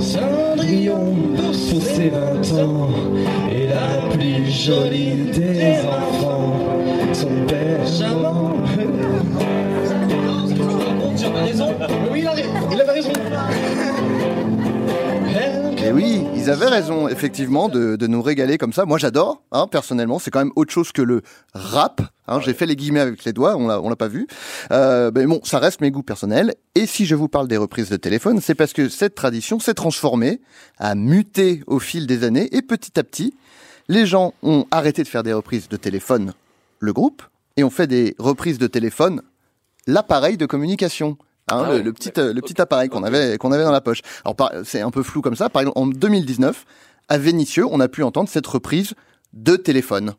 Cendrillon, 0.00 1.14
pour 1.36 1.54
ses 1.82 2.10
20 2.10 2.52
ans, 2.60 2.90
est 3.50 3.68
la 3.68 4.10
plus 4.10 4.50
jolie 4.50 5.30
des 5.32 5.78
enfants. 5.86 6.73
Son 7.14 7.46
charmant. 7.86 8.56
Oui. 12.10 12.24
Et 15.86 15.92
oui, 15.92 16.24
ils 16.34 16.50
avaient 16.50 16.68
raison, 16.68 17.08
effectivement, 17.08 17.68
de, 17.68 17.96
de 17.96 18.06
nous 18.06 18.22
régaler 18.22 18.58
comme 18.58 18.72
ça. 18.72 18.84
Moi, 18.84 18.98
j'adore, 18.98 19.42
hein, 19.52 19.66
personnellement. 19.70 20.18
C'est 20.18 20.30
quand 20.30 20.38
même 20.38 20.52
autre 20.56 20.72
chose 20.72 20.92
que 20.92 21.02
le 21.02 21.22
rap. 21.54 22.00
Hein, 22.26 22.40
J'ai 22.40 22.54
fait 22.54 22.66
les 22.66 22.74
guillemets 22.74 23.00
avec 23.00 23.24
les 23.24 23.32
doigts, 23.34 23.56
on 23.56 23.68
l'a, 23.68 23.80
on 23.80 23.90
l'a 23.90 23.96
pas 23.96 24.08
vu. 24.08 24.26
Euh, 24.72 25.10
mais 25.14 25.26
bon, 25.26 25.40
ça 25.44 25.58
reste 25.58 25.82
mes 25.82 25.90
goûts 25.90 26.02
personnels. 26.02 26.54
Et 26.74 26.86
si 26.86 27.04
je 27.04 27.14
vous 27.14 27.28
parle 27.28 27.48
des 27.48 27.58
reprises 27.58 27.90
de 27.90 27.96
téléphone, 27.96 28.40
c'est 28.40 28.54
parce 28.54 28.72
que 28.72 28.88
cette 28.88 29.14
tradition 29.14 29.60
s'est 29.60 29.74
transformée, 29.74 30.40
a 30.78 30.94
muté 30.94 31.62
au 31.66 31.78
fil 31.78 32.06
des 32.06 32.24
années, 32.24 32.48
et 32.52 32.62
petit 32.62 32.98
à 32.98 33.04
petit, 33.04 33.34
les 33.88 34.06
gens 34.06 34.32
ont 34.42 34.64
arrêté 34.70 35.02
de 35.02 35.08
faire 35.08 35.22
des 35.22 35.34
reprises 35.34 35.68
de 35.68 35.76
téléphone, 35.76 36.32
le 36.84 36.92
groupe, 36.92 37.22
et 37.56 37.64
ont 37.64 37.70
fait 37.70 37.86
des 37.86 38.14
reprises 38.18 38.58
de 38.58 38.66
téléphone, 38.66 39.22
l'appareil 39.86 40.36
de 40.36 40.46
communication. 40.46 41.18
Hein, 41.48 41.66
Ah 41.68 41.78
le, 41.78 41.92
petit, 41.92 42.10
euh, 42.18 42.32
le 42.32 42.40
petit 42.40 42.60
appareil 42.60 42.88
qu'on 42.88 43.02
avait, 43.02 43.36
qu'on 43.38 43.52
avait 43.52 43.64
dans 43.64 43.72
la 43.72 43.80
poche. 43.80 44.00
Alors, 44.24 44.36
c'est 44.64 44.80
un 44.80 44.90
peu 44.90 45.02
flou 45.02 45.20
comme 45.20 45.36
ça. 45.36 45.50
Par 45.50 45.62
exemple, 45.62 45.78
en 45.78 45.86
2019, 45.86 46.64
à 47.08 47.18
Vénissieux, 47.18 47.66
on 47.70 47.80
a 47.80 47.88
pu 47.88 48.02
entendre 48.02 48.28
cette 48.28 48.46
reprise 48.46 48.94
de 49.32 49.56
téléphone. 49.56 50.14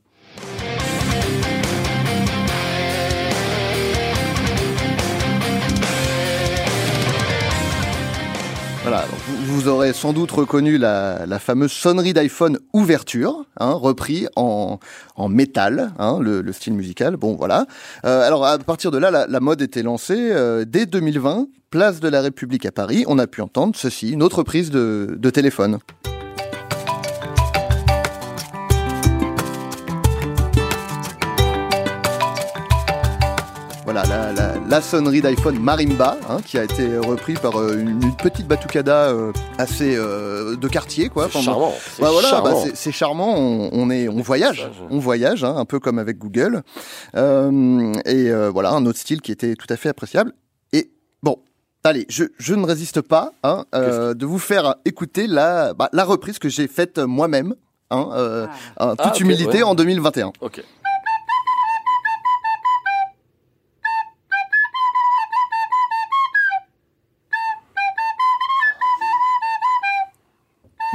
Vous, 9.56 9.70
aurez 9.70 9.94
sans 9.94 10.12
doute 10.12 10.32
reconnu 10.32 10.78
la, 10.78 11.40
fameuse 11.40 11.72
sonnerie 11.72 12.14
d'iPhone 12.14 12.60
ouverture, 12.74 13.46
hein, 13.58 13.72
repris 13.72 14.28
en, 14.36 14.80
métal, 15.30 15.94
hein, 15.98 16.20
le, 16.22 16.42
le 16.42 16.52
style 16.52 16.74
musical. 16.74 17.16
Bon, 17.16 17.36
voilà. 17.36 17.66
Euh, 18.06 18.28
alors 18.28 18.46
à 18.46 18.58
partir 18.58 18.92
de 18.92 18.98
là, 18.98 19.26
la, 19.28 19.40
mode 19.40 19.62
était 19.62 19.82
lancée. 19.82 20.32
Euh, 20.32 20.66
dès 20.68 20.86
2020, 20.86 21.48
place 21.70 22.02
de 22.02 22.10
la 22.10 22.22
République 22.22 22.66
à 22.66 22.74
Paris, 22.74 23.06
on 23.08 23.18
a 23.18 23.28
pu 23.28 23.42
entendre 23.42 23.76
ceci, 23.78 24.12
une 24.12 24.24
autre 24.24 24.44
prise 24.44 24.72
de, 24.72 25.30
téléphone. 25.30 25.80
Voilà, 33.86 34.04
la 34.76 34.82
sonnerie 34.82 35.22
d'iPhone 35.22 35.58
Marimba, 35.58 36.18
hein, 36.30 36.40
qui 36.46 36.58
a 36.58 36.66
été 36.66 36.98
repris 36.98 37.36
par 37.36 37.56
euh, 37.62 37.78
une, 37.80 37.92
une 38.04 38.16
petite 38.18 38.46
batucada 38.46 39.08
euh, 39.08 39.32
assez 39.58 39.96
euh, 39.96 40.58
de 40.58 40.68
quartier, 40.68 41.08
quoi. 41.08 41.30
C'est 41.32 41.38
Enfin, 41.38 41.46
charmant, 41.46 41.74
c'est 41.96 42.02
voilà, 42.02 42.28
charmant. 42.28 42.62
bah, 42.66 42.70
c'est- 42.74 42.92
charmant. 42.92 43.36
On, 43.38 43.70
on 43.72 43.90
est, 43.90 44.10
on 44.10 44.22
voyage, 44.22 44.70
on 44.90 45.00
voyage, 45.00 45.46
hein, 45.46 45.56
un 45.56 45.64
peu 45.64 45.80
comme 45.80 45.98
avec 45.98 46.18
Google. 46.18 46.62
Et 47.16 48.32
voilà, 48.52 48.72
un 48.72 48.86
autre 48.86 49.00
style 49.00 49.22
qui 49.22 49.32
était 49.32 49.56
tout 49.56 49.68
à 49.70 49.78
fait 49.78 49.88
appréciable. 49.88 50.34
Et 50.74 50.92
bon. 51.24 51.38
Allez, 51.86 52.06
je, 52.10 52.26
je 52.38 52.54
ne 52.54 52.66
résiste 52.66 53.00
pas 53.00 53.32
hein, 53.44 53.64
euh, 53.76 54.14
de 54.14 54.26
vous 54.26 54.40
faire 54.40 54.76
écouter 54.84 55.26
la, 55.28 55.74
bah, 55.74 55.88
la 55.94 56.04
reprise 56.04 56.38
que 56.38 56.50
j'ai 56.50 56.68
faite 56.68 56.98
moi-même, 56.98 57.56
hein, 57.92 58.10
euh, 58.14 58.48
en 58.78 58.90
toute 58.98 59.00
Ah, 59.00 59.14
humilité, 59.22 59.58
ouais. 59.60 59.64
en 59.64 59.74
2021. 59.76 60.34
Ok. 60.42 60.62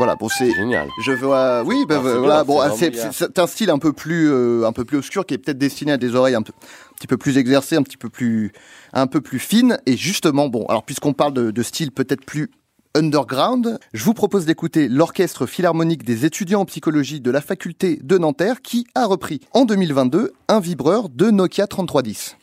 Voilà, 0.00 0.16
bon, 0.16 0.30
c'est 0.30 0.50
génial. 0.54 0.88
Je 1.04 1.12
vois, 1.12 1.62
oui, 1.62 1.84
bah, 1.86 1.96
Ah, 1.98 2.02
c'est 2.02 2.16
voilà, 2.18 2.42
bon, 2.42 2.58
c'est 2.74 2.98
ah, 2.98 3.10
c'est 3.12 3.38
un 3.38 3.46
style 3.46 3.68
un 3.68 3.76
peu 3.78 3.92
plus, 3.92 4.30
euh, 4.32 4.64
un 4.66 4.72
peu 4.72 4.86
plus 4.86 4.96
obscur 4.96 5.26
qui 5.26 5.34
est 5.34 5.38
peut-être 5.38 5.58
destiné 5.58 5.92
à 5.92 5.98
des 5.98 6.14
oreilles 6.14 6.34
un, 6.36 6.40
peu- 6.40 6.54
un 6.54 6.94
petit 6.94 7.06
peu 7.06 7.18
plus 7.18 7.36
exercées, 7.36 7.76
un 7.76 7.82
petit 7.82 7.98
peu 7.98 8.08
plus, 8.08 8.50
un 8.94 9.06
peu 9.06 9.20
plus 9.20 9.38
fines. 9.38 9.76
Et 9.84 9.98
justement, 9.98 10.48
bon, 10.48 10.64
alors 10.70 10.84
puisqu'on 10.84 11.12
parle 11.12 11.34
de, 11.34 11.50
de 11.50 11.62
style 11.62 11.92
peut-être 11.92 12.24
plus 12.24 12.50
underground, 12.94 13.78
je 13.92 14.02
vous 14.02 14.14
propose 14.14 14.46
d'écouter 14.46 14.88
l'orchestre 14.88 15.44
philharmonique 15.44 16.02
des 16.02 16.24
étudiants 16.24 16.62
en 16.62 16.64
psychologie 16.64 17.20
de 17.20 17.30
la 17.30 17.42
faculté 17.42 18.00
de 18.02 18.16
Nanterre 18.16 18.62
qui 18.62 18.86
a 18.94 19.04
repris 19.04 19.40
en 19.52 19.66
2022 19.66 20.32
un 20.48 20.60
vibreur 20.60 21.10
de 21.10 21.30
Nokia 21.30 21.66
3310. 21.66 22.36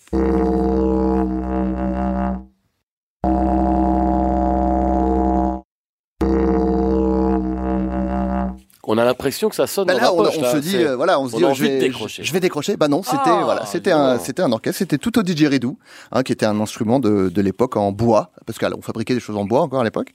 L'impression 9.08 9.50
que 9.50 9.56
ça 9.56 9.68
sonne 9.68 9.88
Bah 9.88 9.94
dans 9.94 10.00
là, 10.00 10.06
la 10.06 10.14
on, 10.14 10.18
poche, 10.18 10.36
on 10.38 10.42
là. 10.42 10.52
se 10.52 10.58
dit, 10.58 10.78
euh, 10.78 10.96
voilà, 10.96 11.20
on 11.20 11.28
se 11.28 11.36
on 11.36 11.38
dit, 11.40 11.44
a 11.44 11.48
euh, 11.48 11.52
envie 11.52 11.60
je 11.60 11.66
de 11.66 11.70
vais, 11.72 11.80
décrocher. 11.80 12.24
je 12.24 12.34
vais 12.34 12.40
décrocher. 12.40 12.78
Bah 12.78 12.88
non, 12.88 13.02
c'était 13.04 13.18
Ah, 13.26 13.42
voilà, 13.44 13.66
c'était 13.66 13.92
un, 13.92 14.20
c'était 14.20 14.42
un 14.44 14.52
orchestre, 14.52 14.80
c'était 14.80 14.98
tout 14.98 15.18
au 15.18 15.24
didgeridoo, 15.24 15.78
hein, 16.12 16.24
qui 16.24 16.32
était 16.32 16.46
un 16.46 16.60
instrument 16.60 17.00
de, 17.00 17.30
de 17.30 17.42
l'époque 17.42 17.76
en 17.78 17.92
bois, 17.92 18.32
parce 18.46 18.60
qu'on 18.60 18.82
fabriquait 18.82 19.14
des 19.14 19.20
choses 19.20 19.38
en 19.38 19.46
bois 19.46 19.62
encore 19.62 19.82
à 19.82 19.84
l'époque. 19.84 20.14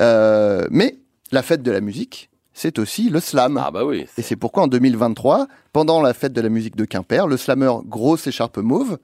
Euh, 0.00 0.66
mais 0.70 0.98
la 1.30 1.42
fête 1.42 1.62
de 1.62 1.70
la 1.70 1.80
musique, 1.80 2.30
c'est 2.54 2.78
aussi 2.78 3.08
le 3.08 3.20
slam. 3.20 3.58
Ah 3.62 3.70
bah 3.70 3.84
oui. 3.84 4.06
Et 4.18 4.22
c'est 4.22 4.36
pourquoi 4.36 4.64
en 4.64 4.66
2023, 4.68 5.46
pendant 5.72 6.02
la 6.02 6.12
fête 6.14 6.32
de 6.32 6.40
la 6.40 6.48
musique 6.48 6.76
de 6.76 6.84
Quimper, 6.84 7.26
le 7.26 7.36
slammer 7.36 7.72
Grosse 7.86 8.26
Écharpe 8.26 8.58
Mauve 8.58 8.98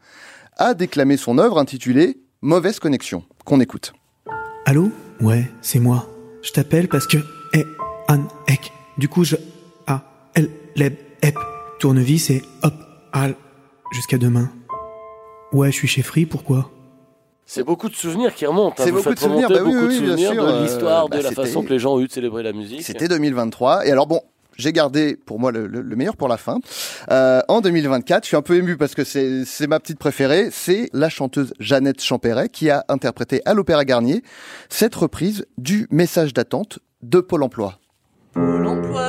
a 0.56 0.74
déclamé 0.74 1.16
son 1.16 1.38
œuvre 1.38 1.58
intitulée 1.58 2.20
Mauvaise 2.42 2.78
connexion, 2.78 3.24
qu'on 3.44 3.60
écoute. 3.60 3.92
Allô? 4.66 4.90
Ouais, 5.20 5.50
c'est 5.62 5.80
moi. 5.80 6.06
Je 6.42 6.52
t'appelle 6.52 6.88
parce 6.88 7.06
que... 7.06 7.16
Eh, 7.54 7.64
an, 8.08 8.28
ek. 8.46 8.70
Du 8.98 9.08
coup, 9.08 9.24
je... 9.24 9.36
A, 9.86 10.02
L, 10.34 10.50
leb, 10.76 10.94
ep. 11.22 11.36
Tournevis 11.78 12.30
et 12.30 12.42
hop, 12.62 12.74
al. 13.12 13.34
Jusqu'à 13.92 14.18
demain. 14.18 14.50
Ouais, 15.52 15.70
je 15.70 15.76
suis 15.76 15.88
chez 15.88 16.02
Free, 16.02 16.26
pourquoi? 16.26 16.70
C'est 17.46 17.62
beaucoup 17.62 17.88
de 17.88 17.94
souvenirs 17.94 18.34
qui 18.34 18.44
remontent. 18.44 18.74
hein. 18.78 18.84
C'est 18.84 18.92
beaucoup 18.92 19.14
de 19.14 19.18
souvenirs, 19.18 19.48
bah 19.48 19.60
oui, 19.64 19.72
beaucoup 19.72 19.86
oui, 19.86 19.94
de 20.00 20.00
bien 20.04 20.16
souvenirs 20.16 20.32
sûr, 20.32 20.46
de 20.46 20.52
euh, 20.52 20.62
l'histoire, 20.62 21.08
bah, 21.08 21.16
de 21.16 21.22
la 21.22 21.28
c'était- 21.30 21.42
façon 21.46 21.62
que 21.62 21.70
les 21.70 21.78
gens 21.78 21.94
ont 21.94 22.00
eu 22.00 22.06
de 22.06 22.12
célébrer 22.12 22.42
la 22.42 22.52
musique. 22.52 22.82
C'était 22.82 23.08
2023. 23.08 23.86
Et 23.86 23.90
alors 23.90 24.06
bon, 24.06 24.20
j'ai 24.58 24.72
gardé 24.74 25.16
pour 25.16 25.38
moi 25.40 25.50
le, 25.52 25.66
le- 25.66 25.80
le 25.80 25.96
meilleur 25.96 26.16
pour 26.18 26.28
la 26.28 26.36
fin. 26.36 26.58
Euh, 27.10 27.40
en 27.48 27.62
2024, 27.62 28.24
je 28.24 28.28
suis 28.28 28.36
un 28.36 28.42
peu 28.42 28.56
ému 28.56 28.76
parce 28.76 28.94
que 28.94 29.04
c'est 29.04 29.46
c'est 29.46 29.66
ma 29.66 29.80
petite 29.80 29.98
préférée. 29.98 30.48
C'est 30.50 30.90
la 30.92 31.08
chanteuse 31.08 31.54
Jeannette 31.60 32.02
Champéret 32.02 32.50
qui 32.50 32.68
a 32.68 32.84
interprété 32.90 33.40
à 33.46 33.54
l'Opéra 33.54 33.86
Garnier 33.86 34.22
cette 34.68 34.94
reprise 34.94 35.46
du 35.56 35.86
message 35.90 36.34
d'attente 36.34 36.80
de 37.00 37.20
Pôle 37.20 37.44
Emploi. 37.44 37.78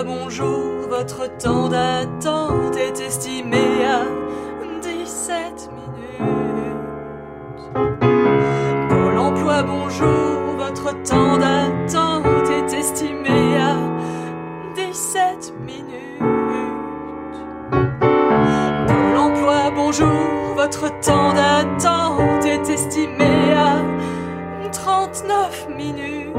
Bonjour, 0.06 0.88
votre 0.88 1.28
temps 1.38 1.68
d'attente 1.68 2.78
est 2.78 3.02
estimé 3.02 3.84
à 3.86 4.06
17 4.82 5.70
minutes. 5.74 6.30
Pôle 8.90 9.18
emploi, 9.18 9.64
bonjour, 9.64 10.56
votre 10.58 10.94
temps 11.04 11.38
d'attente 11.38 12.50
est 12.50 12.72
estimé 12.74 13.58
à 13.58 13.76
17 14.76 15.54
minutes. 15.66 16.22
Pôle 18.88 19.18
emploi, 19.18 19.72
bonjour, 19.76 20.54
votre 20.56 20.88
temps 21.02 21.34
d'attente 21.34 22.46
est 22.46 22.70
estimé 22.70 23.54
à 23.56 23.82
39 24.72 25.68
minutes. 25.76 26.36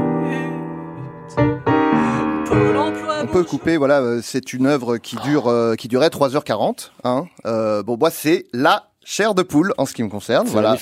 Pôle 2.45 2.77
emploi, 2.77 3.10
peut 3.31 3.43
couper, 3.43 3.77
voilà, 3.77 4.01
euh, 4.01 4.19
c'est 4.23 4.53
une 4.53 4.65
œuvre 4.65 4.97
qui 4.97 5.15
dure, 5.17 5.47
euh, 5.47 5.75
qui 5.75 5.87
durait 5.87 6.09
3h40. 6.09 6.91
Hein. 7.03 7.25
Euh, 7.45 7.81
bon, 7.83 7.97
moi, 7.97 8.09
c'est 8.11 8.45
la 8.53 8.87
chair 9.03 9.33
de 9.33 9.41
poule 9.41 9.73
en 9.77 9.85
ce 9.85 9.93
qui 9.93 10.03
me 10.03 10.09
concerne. 10.09 10.47
Voilà. 10.47 10.75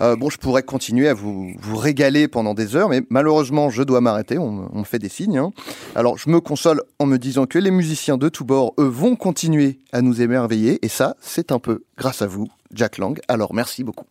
Euh, 0.00 0.16
bon, 0.16 0.30
je 0.30 0.38
pourrais 0.38 0.62
continuer 0.62 1.08
à 1.08 1.14
vous, 1.14 1.52
vous 1.60 1.76
régaler 1.76 2.26
pendant 2.26 2.54
des 2.54 2.74
heures, 2.74 2.88
mais 2.88 3.02
malheureusement, 3.10 3.70
je 3.70 3.82
dois 3.82 4.00
m'arrêter. 4.00 4.38
On, 4.38 4.68
on 4.72 4.78
me 4.80 4.84
fait 4.84 4.98
des 4.98 5.08
signes. 5.10 5.38
hein. 5.38 5.52
Alors, 5.94 6.16
je 6.18 6.30
me 6.30 6.40
console 6.40 6.82
en 6.98 7.06
me 7.06 7.18
disant 7.18 7.46
que 7.46 7.58
les 7.58 7.70
musiciens 7.70 8.16
de 8.16 8.28
tous 8.28 8.44
bords, 8.44 8.74
eux, 8.78 8.84
vont 8.88 9.14
continuer 9.14 9.78
à 9.92 10.00
nous 10.00 10.22
émerveiller. 10.22 10.78
Et 10.84 10.88
ça, 10.88 11.16
c'est 11.20 11.52
un 11.52 11.58
peu 11.58 11.84
grâce 11.98 12.22
à 12.22 12.26
vous, 12.26 12.48
Jack 12.74 12.98
Lang. 12.98 13.20
Alors, 13.28 13.52
merci 13.54 13.84
beaucoup. 13.84 14.06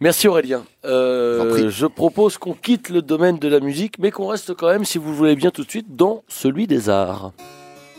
Merci 0.00 0.28
Aurélien. 0.28 0.64
Euh, 0.84 1.70
Je 1.70 1.86
propose 1.86 2.36
qu'on 2.36 2.54
quitte 2.54 2.88
le 2.88 3.00
domaine 3.00 3.38
de 3.38 3.48
la 3.48 3.60
musique, 3.60 3.98
mais 3.98 4.10
qu'on 4.10 4.26
reste 4.26 4.54
quand 4.54 4.68
même, 4.68 4.84
si 4.84 4.98
vous 4.98 5.10
le 5.10 5.16
voulez 5.16 5.36
bien 5.36 5.50
tout 5.50 5.64
de 5.64 5.70
suite, 5.70 5.94
dans 5.96 6.22
celui 6.28 6.66
des 6.66 6.88
arts. 6.88 7.32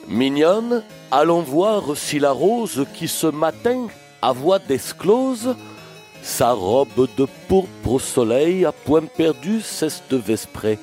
Mignonne, 0.08 0.84
allons 1.12 1.41
voir 1.41 1.95
si 1.95 2.19
la 2.19 2.31
rose 2.31 2.86
qui 2.93 3.08
ce 3.08 3.27
matin 3.27 3.88
a 4.21 4.34
voix 4.34 4.60
d'esclose, 4.60 5.55
sa 6.21 6.51
robe 6.51 7.08
de 7.17 7.27
pourpre 7.47 7.91
au 7.91 7.99
soleil 7.99 8.65
a 8.65 8.71
point 8.71 9.05
perdu 9.05 9.62
cette 9.62 10.13
vesprée. 10.13 10.77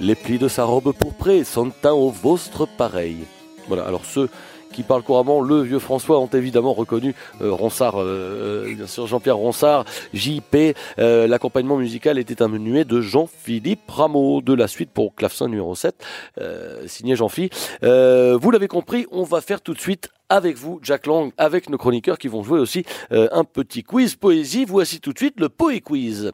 Les 0.00 0.14
plis 0.14 0.38
de 0.38 0.48
sa 0.48 0.64
robe 0.64 0.92
pourprée 0.92 1.42
sont 1.42 1.72
un 1.84 1.90
au 1.90 2.10
vôtre 2.10 2.68
pareil. 2.76 3.16
Voilà, 3.66 3.84
alors 3.84 4.04
ceux 4.04 4.30
qui 4.72 4.82
parlent 4.82 5.02
couramment 5.02 5.40
le 5.40 5.62
vieux 5.62 5.78
François 5.78 6.18
ont 6.18 6.28
évidemment 6.28 6.72
reconnu 6.72 7.14
euh, 7.40 7.52
Ronsard, 7.52 8.00
euh, 8.00 8.66
euh, 8.68 8.74
bien 8.74 8.86
sûr 8.86 9.06
Jean-Pierre 9.06 9.36
Ronsard, 9.36 9.84
JP. 10.14 10.74
L'accompagnement 10.98 11.76
musical 11.76 12.18
était 12.18 12.42
un 12.42 12.48
menuet 12.48 12.84
de 12.84 13.00
Jean-Philippe 13.00 13.88
Rameau, 13.88 14.40
de 14.40 14.54
la 14.54 14.68
suite 14.68 14.90
pour 14.90 15.14
clavecin 15.14 15.48
numéro 15.48 15.74
7, 15.74 15.94
euh, 16.40 16.86
signé 16.86 17.16
Jean-Phi. 17.16 17.50
Vous 17.82 18.50
l'avez 18.50 18.68
compris, 18.68 19.06
on 19.10 19.22
va 19.22 19.40
faire 19.40 19.60
tout 19.60 19.74
de 19.74 19.80
suite 19.80 20.10
avec 20.28 20.56
vous, 20.56 20.78
Jack 20.82 21.06
Lang, 21.06 21.32
avec 21.38 21.70
nos 21.70 21.78
chroniqueurs 21.78 22.18
qui 22.18 22.28
vont 22.28 22.42
jouer 22.42 22.60
aussi 22.60 22.84
euh, 23.12 23.28
un 23.32 23.44
petit 23.44 23.82
quiz 23.82 24.14
poésie. 24.16 24.64
Voici 24.66 25.00
tout 25.00 25.12
de 25.12 25.18
suite 25.18 25.40
le 25.40 25.48
Poé 25.48 25.80
Quiz. 25.80 26.32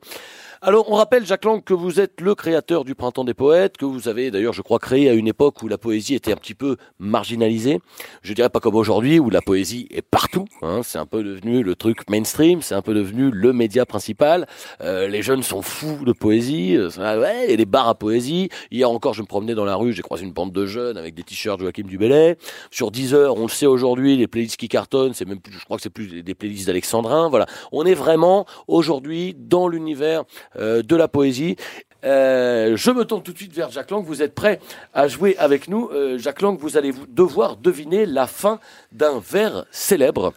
Alors, 0.66 0.90
on 0.90 0.94
rappelle, 0.94 1.26
Jacques 1.26 1.44
Lang, 1.44 1.62
que 1.62 1.74
vous 1.74 2.00
êtes 2.00 2.22
le 2.22 2.34
créateur 2.34 2.84
du 2.84 2.94
Printemps 2.94 3.24
des 3.24 3.34
Poètes, 3.34 3.76
que 3.76 3.84
vous 3.84 4.08
avez 4.08 4.30
d'ailleurs, 4.30 4.54
je 4.54 4.62
crois, 4.62 4.78
créé 4.78 5.10
à 5.10 5.12
une 5.12 5.28
époque 5.28 5.62
où 5.62 5.68
la 5.68 5.76
poésie 5.76 6.14
était 6.14 6.32
un 6.32 6.36
petit 6.36 6.54
peu 6.54 6.78
marginalisée. 6.98 7.80
Je 8.22 8.32
dirais 8.32 8.48
pas 8.48 8.60
comme 8.60 8.74
aujourd'hui, 8.74 9.18
où 9.18 9.28
la 9.28 9.42
poésie 9.42 9.86
est 9.90 10.00
partout. 10.00 10.46
hein. 10.62 10.80
c'est 10.82 10.96
un 10.96 11.04
peu 11.04 11.22
devenu 11.22 11.62
le 11.62 11.74
truc 11.74 12.08
mainstream, 12.08 12.62
c'est 12.62 12.74
un 12.74 12.80
peu 12.80 12.94
devenu 12.94 13.30
le 13.30 13.52
média 13.52 13.84
principal. 13.84 14.46
Euh, 14.80 15.06
les 15.06 15.20
jeunes 15.20 15.42
sont 15.42 15.60
fous 15.60 16.02
de 16.06 16.12
poésie. 16.12 16.78
Euh, 16.78 16.88
ouais, 17.20 17.44
il 17.44 17.50
y 17.50 17.52
a 17.52 17.56
des 17.58 17.66
bars 17.66 17.88
à 17.88 17.94
poésie. 17.94 18.48
Hier 18.70 18.90
encore, 18.90 19.12
je 19.12 19.20
me 19.20 19.26
promenais 19.26 19.54
dans 19.54 19.66
la 19.66 19.76
rue, 19.76 19.92
j'ai 19.92 20.00
croisé 20.00 20.24
une 20.24 20.32
bande 20.32 20.52
de 20.52 20.64
jeunes 20.64 20.96
avec 20.96 21.12
des 21.14 21.24
t-shirts 21.24 21.60
Joachim 21.60 21.82
Dubélé. 21.86 22.36
Sur 22.70 22.90
Deezer, 22.90 23.36
on 23.36 23.42
le 23.42 23.48
sait 23.48 23.66
aujourd'hui, 23.66 24.16
les 24.16 24.28
playlists 24.28 24.56
qui 24.56 24.68
cartonnent, 24.68 25.12
c'est 25.12 25.28
même 25.28 25.40
plus, 25.40 25.52
je 25.52 25.64
crois 25.66 25.76
que 25.76 25.82
c'est 25.82 25.90
plus 25.90 26.22
des 26.22 26.34
playlists 26.34 26.68
d'Alexandrin. 26.68 27.28
Voilà, 27.28 27.44
on 27.70 27.84
est 27.84 27.92
vraiment 27.92 28.46
aujourd'hui 28.66 29.36
dans 29.38 29.68
l'univers 29.68 30.24
de 30.58 30.96
la 30.96 31.08
poésie. 31.08 31.56
Euh, 32.04 32.76
je 32.76 32.90
me 32.90 33.04
tourne 33.04 33.22
tout 33.22 33.32
de 33.32 33.38
suite 33.38 33.54
vers 33.54 33.70
Jacques 33.70 33.90
Lang. 33.90 34.04
Vous 34.04 34.22
êtes 34.22 34.34
prêt 34.34 34.60
à 34.92 35.08
jouer 35.08 35.36
avec 35.38 35.68
nous 35.68 35.88
Euh, 35.92 36.18
Jacques 36.18 36.42
Lang, 36.42 36.58
vous 36.58 36.76
allez 36.76 36.92
devoir 37.08 37.56
deviner 37.56 38.04
la 38.04 38.26
fin 38.26 38.60
d'un 38.92 39.20
vers 39.20 39.64
célèbre 39.70 40.32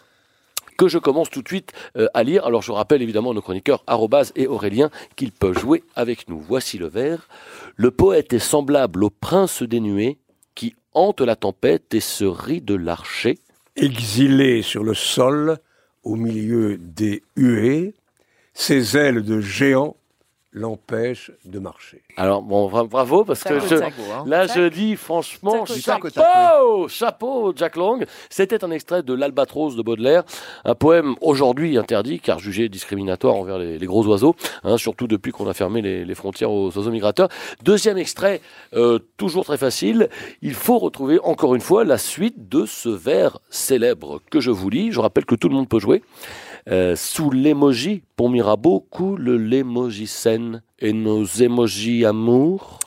que 0.77 0.87
je 0.87 0.99
commence 0.99 1.29
tout 1.29 1.41
de 1.41 1.47
suite 1.47 1.73
euh, 1.97 2.07
à 2.13 2.23
lire. 2.23 2.45
Alors 2.45 2.61
je 2.61 2.71
rappelle 2.71 3.01
évidemment 3.01 3.33
nos 3.33 3.41
chroniqueurs 3.41 3.83
Arrobase 3.87 4.31
et 4.35 4.47
Aurélien 4.47 4.89
qu'ils 5.15 5.31
peuvent 5.31 5.57
jouer 5.57 5.83
avec 5.95 6.29
nous. 6.29 6.39
Voici 6.39 6.77
le 6.77 6.87
vers. 6.87 7.27
Le 7.75 7.91
poète 7.91 8.31
est 8.31 8.39
semblable 8.39 9.03
au 9.03 9.09
prince 9.09 9.63
des 9.63 9.79
nuées 9.79 10.19
qui 10.55 10.75
hante 10.93 11.21
la 11.21 11.35
tempête 11.35 11.93
et 11.93 11.99
se 11.99 12.25
rit 12.25 12.61
de 12.61 12.75
l'archer. 12.75 13.39
Exilé 13.75 14.61
sur 14.61 14.83
le 14.83 14.93
sol, 14.93 15.57
au 16.03 16.15
milieu 16.15 16.77
des 16.77 17.23
huées, 17.35 17.93
ses 18.53 18.97
ailes 18.97 19.23
de 19.23 19.41
géant 19.41 19.96
l'empêchent 20.57 21.31
de 21.45 21.59
marcher. 21.59 22.01
Alors 22.17 22.41
bon, 22.41 22.67
bra- 22.69 22.83
bravo 22.85 23.23
parce 23.23 23.39
Ça 23.41 23.49
que 23.49 23.59
je, 23.59 23.67
ça 23.77 23.85
hein. 23.85 24.23
là 24.27 24.47
Ça 24.47 24.55
je 24.55 24.67
dis 24.67 24.95
franchement 24.95 25.65
chapeau, 25.65 26.87
chapeau 26.87 27.53
Jack 27.55 27.75
Lang. 27.75 28.05
C'était 28.29 28.63
un 28.63 28.71
extrait 28.71 29.03
de 29.03 29.13
l'Albatros 29.13 29.75
de 29.75 29.81
Baudelaire, 29.81 30.23
un 30.65 30.75
poème 30.75 31.15
aujourd'hui 31.21 31.77
interdit 31.77 32.19
car 32.19 32.39
jugé 32.39 32.69
discriminatoire 32.69 33.35
envers 33.35 33.57
les, 33.59 33.77
les 33.77 33.85
gros 33.85 34.05
oiseaux, 34.07 34.35
hein, 34.63 34.77
surtout 34.77 35.07
depuis 35.07 35.31
qu'on 35.31 35.47
a 35.47 35.53
fermé 35.53 35.81
les, 35.81 36.05
les 36.05 36.15
frontières 36.15 36.51
aux 36.51 36.75
oiseaux 36.75 36.91
migrateurs. 36.91 37.29
Deuxième 37.63 37.97
extrait, 37.97 38.41
euh, 38.73 38.99
toujours 39.17 39.45
très 39.45 39.57
facile. 39.57 40.09
Il 40.41 40.53
faut 40.53 40.77
retrouver 40.79 41.19
encore 41.23 41.55
une 41.55 41.61
fois 41.61 41.83
la 41.83 41.97
suite 41.97 42.49
de 42.49 42.65
ce 42.65 42.89
vers 42.89 43.39
célèbre 43.49 44.21
que 44.31 44.39
je 44.39 44.51
vous 44.51 44.69
lis. 44.69 44.91
Je 44.91 44.99
rappelle 44.99 45.25
que 45.25 45.35
tout 45.35 45.49
le 45.49 45.55
monde 45.55 45.69
peut 45.69 45.79
jouer. 45.79 46.03
Euh, 46.69 46.95
sous 46.97 47.31
l'émoji, 47.31 48.03
pour 48.15 48.29
Mirabeau, 48.29 48.81
coule 48.89 49.31
l'émoji 49.35 50.05
scène 50.05 50.61
et 50.79 50.91
nos 50.91 51.23
émojis 51.23 52.05
amour. 52.05 52.79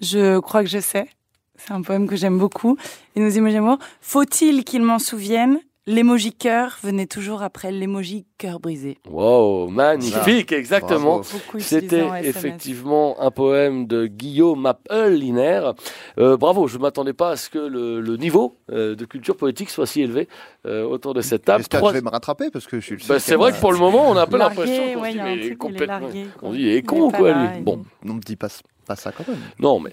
Je 0.00 0.40
crois 0.40 0.62
que 0.62 0.68
je 0.68 0.80
sais. 0.80 1.08
C'est 1.54 1.72
un 1.72 1.82
poème 1.82 2.08
que 2.08 2.16
j'aime 2.16 2.38
beaucoup. 2.38 2.76
Et 3.14 3.20
nous 3.20 3.36
imaginons, 3.36 3.78
faut-il 4.00 4.64
qu'il 4.64 4.82
m'en 4.82 4.98
souvienne 4.98 5.60
L'emoji 5.88 6.32
cœur 6.32 6.78
venait 6.84 7.08
toujours 7.08 7.42
après 7.42 7.72
l'emoji 7.72 8.24
cœur 8.38 8.60
brisé. 8.60 8.98
Wow, 9.10 9.66
magnifique, 9.68 10.52
exactement. 10.52 11.22
C'était 11.58 12.06
effectivement 12.22 13.20
un 13.20 13.32
poème 13.32 13.88
de 13.88 14.06
Guillaume 14.06 14.64
Appel-Linaire. 14.64 15.74
Euh, 16.18 16.36
bravo, 16.36 16.68
je 16.68 16.76
ne 16.76 16.82
m'attendais 16.82 17.14
pas 17.14 17.30
à 17.30 17.36
ce 17.36 17.50
que 17.50 17.58
le, 17.58 18.00
le 18.00 18.16
niveau 18.16 18.58
euh, 18.70 18.94
de 18.94 19.04
culture 19.04 19.36
poétique 19.36 19.70
soit 19.70 19.86
si 19.86 20.02
élevé 20.02 20.28
euh, 20.66 20.84
autour 20.84 21.14
de 21.14 21.20
cette 21.20 21.44
table. 21.46 21.64
Trois- 21.64 21.80
que 21.90 21.96
je 21.96 22.00
vais 22.00 22.04
me 22.04 22.10
rattraper 22.10 22.50
parce 22.52 22.68
que 22.68 22.78
je 22.78 22.84
suis 22.84 22.94
le 22.94 23.00
Bah, 23.00 23.04
seul 23.18 23.20
c'est 23.20 23.34
vrai 23.34 23.50
que 23.50 23.58
pour 23.58 23.72
le 23.72 23.78
moment, 23.78 24.08
on 24.08 24.16
a 24.16 24.22
un 24.22 24.26
peu 24.26 24.38
l'impression 24.38 24.94
qu'on 24.94 25.00
ouais, 25.00 25.12
dit, 25.14 25.48
est 25.48 25.56
complètement. 25.56 25.98
largué, 25.98 26.26
on 26.42 26.52
dit, 26.52 26.60
il 26.60 26.68
est 26.68 26.78
Il 26.78 26.84
con, 26.84 27.08
est 27.08 27.10
pas 27.12 27.18
quoi, 27.18 27.30
là, 27.32 27.54
lui. 27.56 27.62
Bon, 27.62 27.82
Non, 28.04 28.14
me 28.14 28.20
dis 28.20 28.36
pas, 28.36 28.46
pas 28.86 28.94
ça 28.94 29.10
quand 29.10 29.26
même. 29.26 29.36
non, 29.58 29.80
mais 29.80 29.90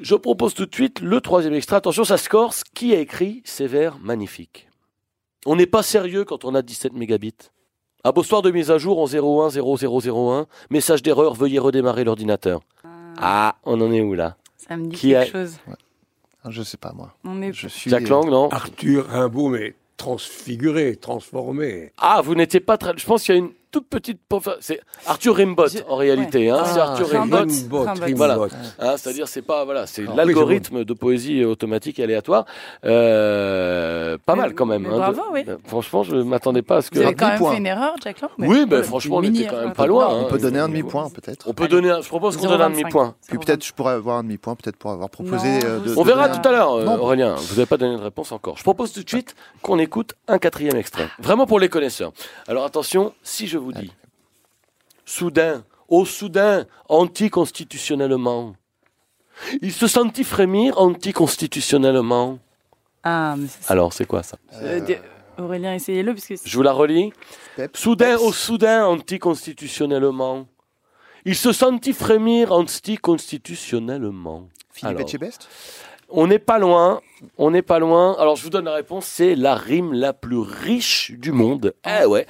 je 0.00 0.14
propose 0.14 0.54
tout 0.54 0.64
de 0.64 0.74
suite 0.74 1.00
le 1.02 1.20
troisième 1.20 1.52
extrait. 1.52 1.76
Attention, 1.76 2.04
ça 2.04 2.16
se 2.16 2.30
corse. 2.30 2.64
Qui 2.74 2.94
a 2.94 3.00
écrit 3.00 3.42
ces 3.44 3.66
vers 3.66 3.98
magnifiques 3.98 4.66
On 5.46 5.56
n'est 5.56 5.66
pas 5.66 5.82
sérieux 5.82 6.24
quand 6.24 6.44
on 6.44 6.54
a 6.54 6.62
17 6.62 6.92
mégabits. 6.92 7.34
À 8.04 8.12
beau 8.12 8.22
soir 8.22 8.42
de 8.42 8.50
mise 8.50 8.70
à 8.70 8.78
jour 8.78 8.98
en 8.98 9.06
010001. 9.06 10.46
Message 10.70 11.02
d'erreur, 11.02 11.34
veuillez 11.34 11.58
redémarrer 11.58 12.04
l'ordinateur. 12.04 12.60
Ah, 13.18 13.56
on 13.64 13.80
en 13.80 13.92
est 13.92 14.00
où 14.00 14.14
là? 14.14 14.36
Ça 14.56 14.76
me 14.76 14.86
dit 14.86 14.96
Qui 14.96 15.08
quelque 15.10 15.36
a- 15.36 15.44
chose. 15.44 15.56
Ah, 16.42 16.48
Je 16.50 16.62
sais 16.62 16.76
pas 16.78 16.92
moi. 16.92 17.14
On 17.24 17.42
est 17.42 17.52
Je 17.52 17.68
suis. 17.68 17.90
Jack 17.90 18.08
Lang, 18.08 18.28
non? 18.30 18.48
Arthur 18.50 19.06
Rimbaud, 19.08 19.48
mais 19.48 19.74
transfiguré, 19.98 20.96
transformé. 20.96 21.92
Ah, 21.98 22.22
vous 22.24 22.34
n'étiez 22.34 22.60
pas 22.60 22.78
très. 22.78 22.92
Je 22.96 23.04
pense 23.04 23.24
qu'il 23.24 23.34
y 23.34 23.38
a 23.38 23.40
une 23.40 23.50
toute 23.70 23.88
petite. 23.88 24.18
pauvre- 24.28 24.56
C'est 24.60 24.80
Arthur 25.06 25.36
Rimbaud 25.36 25.64
en 25.88 25.96
réalité. 25.96 26.50
Hein, 26.50 26.58
Ah, 26.60 26.64
c'est 26.72 26.80
Arthur 26.80 27.08
Rimbaud. 27.08 27.36
Rimbaud, 27.38 27.82
Rimbaud. 27.84 28.16
Voilà. 28.16 28.38
Hein, 28.78 28.94
C'est-à-dire, 28.96 29.28
c'est 29.28 29.42
pas 29.42 29.64
voilà, 29.64 29.86
c'est 29.86 30.04
Ah, 30.08 30.12
l'algorithme 30.16 30.84
de 30.84 30.92
poésie 30.94 31.44
automatique 31.44 31.98
et 31.98 32.02
aléatoire. 32.04 32.44
Euh, 32.84 34.18
pas 34.24 34.34
Mais- 34.34 34.42
mal 34.42 34.54
quand 34.54 34.66
même. 34.66 34.86
hein, 34.86 34.96
bravo, 34.96 35.22
de- 35.22 35.32
oui. 35.32 35.44
euh, 35.48 35.56
Franchement, 35.66 36.02
je 36.02 36.16
m'attendais 36.16 36.62
pas 36.62 36.76
à 36.78 36.82
ce 36.82 36.90
que. 36.90 36.98
Vous 36.98 37.04
avez 37.04 37.14
quand 37.14 37.26
même 37.26 37.34
demi-point. 37.36 37.52
fait 37.52 37.58
une 37.58 37.66
erreur, 37.66 37.94
Jack 38.02 38.20
Lang 38.20 38.30
mais- 38.38 38.46
Oui, 38.48 38.66
ben 38.66 38.82
franchement, 38.82 39.16
on 39.16 39.22
était 39.22 39.46
quand 39.46 39.56
même 39.60 39.72
pas 39.72 39.86
loin. 39.86 40.08
On 40.10 40.20
hein. 40.22 40.26
peut 40.28 40.38
donner 40.38 40.58
un 40.58 40.68
demi-point 40.68 41.08
peut-être. 41.10 41.46
On 41.48 41.52
peut 41.54 41.68
donner. 41.68 41.92
Je 42.02 42.08
propose 42.08 42.36
qu'on 42.36 42.46
donne 42.48 42.60
un 42.62 42.68
0,25. 42.70 42.80
demi-point. 42.80 43.14
Puis 43.28 43.38
peut-être 43.38 43.64
je 43.64 43.72
pourrais 43.72 43.92
avoir 43.94 44.18
un 44.18 44.22
demi-point, 44.22 44.54
peut-être 44.56 44.76
pour 44.76 44.90
avoir 44.90 45.10
proposé. 45.10 45.60
Euh, 45.64 45.80
On 45.96 46.02
verra 46.02 46.28
tout 46.28 46.46
à 46.46 46.52
l'heure. 46.52 46.70
Aurélien. 47.00 47.34
Vous 47.36 47.54
n'avez 47.54 47.66
pas 47.66 47.76
donné 47.76 47.96
de 47.96 48.02
réponse 48.02 48.32
encore. 48.32 48.56
Je 48.56 48.62
propose 48.62 48.92
tout 48.92 49.02
de 49.02 49.08
suite 49.08 49.34
qu'on 49.62 49.78
écoute 49.78 50.14
un 50.28 50.38
quatrième 50.38 50.76
extrait. 50.76 51.08
Vraiment 51.18 51.46
pour 51.46 51.60
les 51.60 51.68
connaisseurs. 51.68 52.12
Alors 52.48 52.64
attention, 52.64 53.12
si 53.22 53.46
je 53.46 53.58
vous 53.60 53.72
dis 53.72 53.92
soudain, 55.04 55.64
au 55.88 56.04
soudain, 56.04 56.66
anticonstitutionnellement, 56.88 58.54
il 59.62 59.72
se 59.72 59.86
sentit 59.88 60.24
frémir 60.24 60.78
anticonstitutionnellement. 60.78 62.38
Ah, 63.02 63.34
mais 63.38 63.46
c'est- 63.48 63.70
Alors 63.70 63.92
c'est 63.92 64.04
quoi 64.06 64.22
ça? 64.22 64.36
Euh, 64.54 64.80
di- 64.80 64.94
Aurélien, 65.38 65.74
essayez-le, 65.74 66.12
parce 66.14 66.26
que 66.26 66.34
Je 66.44 66.56
vous 66.56 66.62
la 66.62 66.72
relis. 66.72 67.12
Pep- 67.56 67.74
Soudain, 67.76 68.12
Peps. 68.16 68.22
au 68.22 68.32
soudain, 68.32 68.84
anticonstitutionnellement. 68.86 70.46
Il 71.24 71.34
se 71.34 71.52
sentit 71.52 71.92
frémir 71.94 72.52
anticonstitutionnellement. 72.52 74.48
Philippe 74.72 74.96
Alors. 74.98 75.00
Etchebest? 75.08 75.48
On 76.12 76.26
n'est 76.26 76.38
pas 76.38 76.58
loin. 76.58 77.00
On 77.38 77.50
n'est 77.50 77.62
pas 77.62 77.78
loin. 77.78 78.16
Alors, 78.18 78.36
je 78.36 78.42
vous 78.44 78.50
donne 78.50 78.64
la 78.64 78.74
réponse. 78.74 79.06
C'est 79.06 79.34
la 79.34 79.54
rime 79.54 79.92
la 79.92 80.12
plus 80.12 80.38
riche 80.38 81.12
du 81.12 81.32
monde. 81.32 81.74
Eh 82.02 82.04
ouais. 82.06 82.26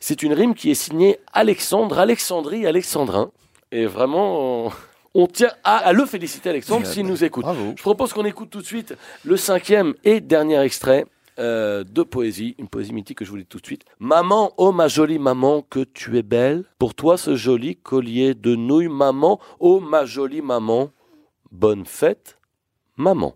C'est 0.00 0.22
une 0.22 0.32
rime 0.32 0.54
qui 0.54 0.70
est 0.70 0.74
signée 0.74 1.18
Alexandre, 1.32 1.98
Alexandrie, 1.98 2.66
Alexandrin. 2.66 3.30
Et 3.70 3.86
vraiment, 3.86 4.66
on- 4.66 4.72
on 5.14 5.26
tient 5.26 5.52
à, 5.64 5.76
à 5.78 5.92
le 5.92 6.04
féliciter, 6.06 6.50
Alexandre, 6.50 6.86
s'il 6.86 7.06
nous 7.06 7.22
écoute. 7.24 7.44
Bravo. 7.44 7.74
Je 7.76 7.82
propose 7.82 8.12
qu'on 8.12 8.24
écoute 8.24 8.50
tout 8.50 8.60
de 8.60 8.66
suite 8.66 8.94
le 9.24 9.36
cinquième 9.36 9.94
et 10.04 10.20
dernier 10.20 10.60
extrait 10.60 11.04
euh, 11.38 11.82
de 11.84 12.02
poésie, 12.02 12.54
une 12.58 12.68
poésie 12.68 12.92
mythique 12.92 13.18
que 13.18 13.24
je 13.24 13.30
vous 13.30 13.36
lis 13.36 13.46
tout 13.46 13.58
de 13.60 13.64
suite. 13.66 13.84
Maman, 13.98 14.52
oh 14.58 14.72
ma 14.72 14.88
jolie 14.88 15.18
maman, 15.18 15.62
que 15.62 15.80
tu 15.80 16.18
es 16.18 16.22
belle. 16.22 16.64
Pour 16.78 16.94
toi 16.94 17.16
ce 17.16 17.36
joli 17.36 17.76
collier 17.76 18.34
de 18.34 18.54
nouilles, 18.54 18.88
maman, 18.88 19.38
oh 19.60 19.80
ma 19.80 20.04
jolie 20.04 20.42
maman, 20.42 20.90
bonne 21.50 21.86
fête, 21.86 22.38
maman. 22.96 23.34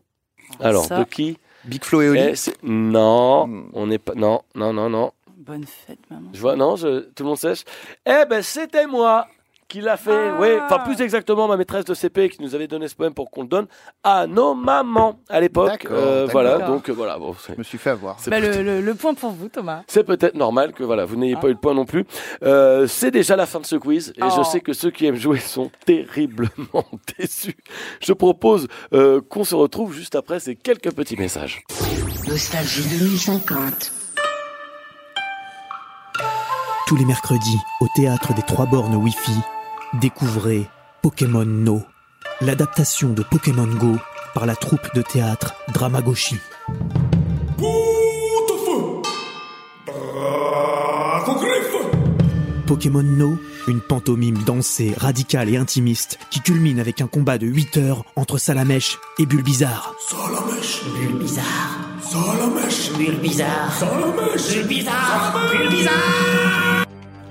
Alors, 0.61 0.85
Ça. 0.85 0.99
de 1.01 1.05
qui 1.05 1.39
Big 1.65 1.85
Flo 1.85 2.01
et 2.03 2.09
Oli 2.11 2.21
est-ce- 2.21 2.51
Non, 2.63 3.47
Hmm. 3.47 3.71
on 3.73 3.87
n'est 3.89 3.99
pas. 3.99 4.15
Non, 4.15 4.43
non, 4.55 4.73
non, 4.73 4.89
non. 4.89 5.13
bonne 5.37 5.65
fête, 5.65 5.99
maman. 6.11 6.31
Je 6.33 6.41
vois, 6.41 6.57
non, 6.57 6.75
je- 6.77 7.01
tout 7.11 7.23
le 7.23 7.29
monde 7.29 7.39
sèche. 7.39 7.63
Eh 8.05 8.25
ben, 8.29 8.43
c'était 8.43 8.87
moi 8.87 9.27
qui 9.69 9.81
l'a 9.81 9.97
fait. 9.97 10.31
Ah. 10.31 10.37
Oui, 10.41 10.49
enfin, 10.65 10.79
plus 10.81 11.01
exactement, 11.01 11.49
ma 11.49 11.57
maîtresse 11.57 11.85
de 11.85 11.95
CP 11.95 12.29
qui 12.29 12.43
nous 12.43 12.55
avait 12.55 12.69
donné 12.69 12.87
ce 12.89 12.95
poème 12.95 13.15
pour 13.15 13.31
qu'on 13.31 13.43
le 13.43 13.49
donne 13.49 13.67
à 14.05 14.27
nos 14.27 14.55
mamans 14.55 15.19
à 15.29 15.41
l'époque. 15.41 15.69
D'accord, 15.71 15.97
Euh, 15.99 16.27
d'accord. 16.27 16.33
voilà, 16.33 16.59
donc 16.67 16.89
euh, 16.89 16.93
voilà. 16.93 17.19
Bon, 17.19 17.35
Je 17.49 17.55
me 17.59 17.63
suis 17.63 17.79
fait 17.79 17.91
avoir. 17.91 18.19
c'est 18.21 18.31
Bah, 18.31 18.41
peut- 18.41 18.49
le, 18.49 18.63
le- 18.63 18.81
le 18.81 18.95
point 18.95 19.15
pour 19.15 19.31
vous, 19.31 19.49
Thomas. 19.49 19.83
c'est 19.89 20.05
peut-être 20.05 20.35
normal 20.35 20.73
que 20.73 20.85
voilà, 20.85 21.05
vous 21.05 21.17
n'ayez 21.17 21.35
Ah. 21.37 21.41
pas 21.41 21.49
eu 21.49 21.53
le 21.53 21.59
point 21.59 21.75
non 21.75 21.85
plus. 21.85 22.05
Euh, 22.43 22.87
c'est 22.87 23.11
déjà 23.11 23.35
la 23.37 23.47
fin 23.47 23.61
de 23.61 23.67
ce 23.67 23.77
quiz 23.77 24.13
et 24.17 24.21
je 24.21 24.41
Oh. 24.41 24.45
sais 24.45 24.61
que 24.61 24.73
ceux 24.73 24.91
qui 24.91 25.07
aiment 25.07 25.17
jouer 25.17 25.39
sont 25.39 25.71
terriblement 25.85 26.85
déçus. 27.19 27.57
Je 28.01 28.13
propose 28.13 28.69
euh, 28.93 29.21
qu'on 29.29 29.45
se 29.45 29.55
retrouve 29.55 29.93
juste 29.95 30.15
après 30.15 30.39
ces 30.41 30.55
quelques 30.57 30.93
petits 30.93 31.17
messages. 31.17 31.63
Nostalgie 32.29 32.83
2050. 32.99 33.93
Tous 36.87 36.97
les 36.97 37.05
mercredis, 37.05 37.59
au 37.81 37.87
théâtre 37.97 38.33
des 38.35 38.43
Trois 38.43 38.67
Bornes 38.67 38.95
Wi-Fi, 38.95 39.33
découvrez 40.01 40.69
Pokémon 41.03 41.45
No, 41.45 41.83
l'adaptation 42.41 43.11
de 43.11 43.23
Pokémon 43.23 43.67
Go 43.67 43.97
par 44.35 44.47
la 44.47 44.57
troupe 44.57 44.95
de 44.95 45.03
théâtre 45.03 45.55
Dramagoshi. 45.73 46.37
Pokémon 52.67 53.03
No, 53.03 53.39
une 53.69 53.81
pantomime 53.81 54.39
dansée, 54.39 54.93
radicale 54.97 55.49
et 55.49 55.57
intimiste 55.57 56.19
qui 56.31 56.41
culmine 56.41 56.81
avec 56.81 57.01
un 57.01 57.07
combat 57.07 57.39
de 57.39 57.47
8 57.47 57.77
heures 57.79 58.05
entre 58.17 58.39
Salamèche 58.39 58.99
et 59.19 59.27
Bulbizarre. 59.27 59.95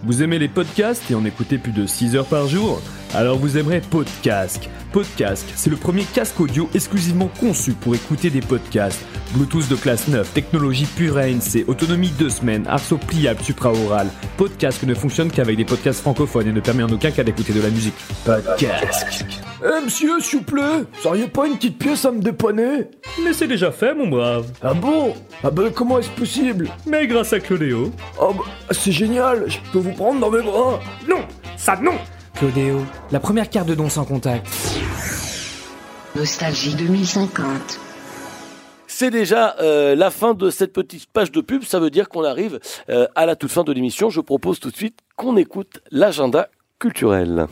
Vous 0.05 0.21
aimez 0.21 0.37
les 0.37 0.47
podcasts 0.47 1.09
et 1.09 1.15
en 1.15 1.25
écoutez 1.25 1.57
plus 1.57 1.71
de 1.71 1.87
6 1.87 2.15
heures 2.15 2.27
par 2.27 2.47
jour? 2.47 2.79
Alors 3.15 3.39
vous 3.39 3.57
aimerez 3.57 3.81
Podcasque. 3.81 4.69
Podcasque, 4.91 5.47
c'est 5.55 5.71
le 5.71 5.77
premier 5.77 6.03
casque 6.03 6.39
audio 6.39 6.69
exclusivement 6.75 7.27
conçu 7.39 7.71
pour 7.71 7.95
écouter 7.95 8.29
des 8.29 8.41
podcasts. 8.41 9.03
Bluetooth 9.33 9.67
de 9.67 9.75
classe 9.75 10.07
9, 10.07 10.31
technologie 10.31 10.85
pure 10.85 11.17
ANC, 11.17 11.67
autonomie 11.67 12.11
2 12.19 12.29
semaines, 12.29 12.67
arceau 12.67 12.99
pliable 12.99 13.41
supraoral. 13.41 14.07
Podcasque 14.37 14.83
ne 14.83 14.93
fonctionne 14.93 15.31
qu'avec 15.31 15.57
des 15.57 15.65
podcasts 15.65 16.01
francophones 16.01 16.49
et 16.49 16.53
ne 16.53 16.59
permet 16.59 16.83
en 16.83 16.91
aucun 16.91 17.09
cas 17.09 17.23
d'écouter 17.23 17.53
de 17.53 17.61
la 17.61 17.71
musique. 17.71 17.95
Podcasque. 18.25 19.25
Eh 19.63 19.83
monsieur, 19.83 20.19
s'il 20.19 20.39
vous 20.39 20.45
plaît, 20.45 20.83
vous 21.01 21.07
auriez 21.07 21.27
pas 21.27 21.47
une 21.47 21.55
petite 21.55 21.77
pièce 21.77 22.03
à 22.05 22.11
me 22.11 22.21
dépanner? 22.21 22.89
Mais 23.23 23.31
c'est 23.33 23.47
déjà 23.47 23.71
fait 23.71 23.93
mon 23.95 24.07
brave. 24.07 24.51
Ah 24.61 24.73
bon? 24.73 25.13
Ah 25.43 25.49
ben 25.49 25.71
comment 25.71 25.99
est-ce 25.99 26.09
possible? 26.09 26.69
Mais 26.85 27.07
grâce 27.07 27.31
à 27.31 27.39
Claudéo. 27.39 27.91
Ah 28.19 28.27
bah, 28.37 28.43
c'est 28.71 28.91
génial, 28.91 29.45
je 29.47 29.57
peux 29.71 29.79
vous 29.79 29.93
prendre 29.93 30.19
dans 30.19 30.29
mes 30.29 30.41
bras 30.41 30.79
Non 31.07 31.25
Ça 31.57 31.77
non 31.81 31.93
Claudéo, 32.35 32.81
la 33.11 33.19
première 33.21 33.49
carte 33.49 33.67
de 33.67 33.75
don 33.75 33.89
sans 33.89 34.03
contact. 34.03 34.45
Nostalgie 36.17 36.75
2050. 36.75 37.79
C'est 38.87 39.09
déjà 39.09 39.55
euh, 39.61 39.95
la 39.95 40.09
fin 40.11 40.33
de 40.33 40.49
cette 40.49 40.73
petite 40.73 41.07
page 41.11 41.31
de 41.31 41.41
pub. 41.41 41.63
Ça 41.63 41.79
veut 41.79 41.89
dire 41.89 42.09
qu'on 42.09 42.23
arrive 42.23 42.59
euh, 42.89 43.07
à 43.15 43.25
la 43.25 43.35
toute 43.35 43.51
fin 43.51 43.63
de 43.63 43.71
l'émission. 43.71 44.09
Je 44.09 44.21
propose 44.21 44.59
tout 44.59 44.69
de 44.71 44.75
suite 44.75 44.99
qu'on 45.15 45.37
écoute 45.37 45.81
l'agenda 45.91 46.49
culturel. 46.79 47.47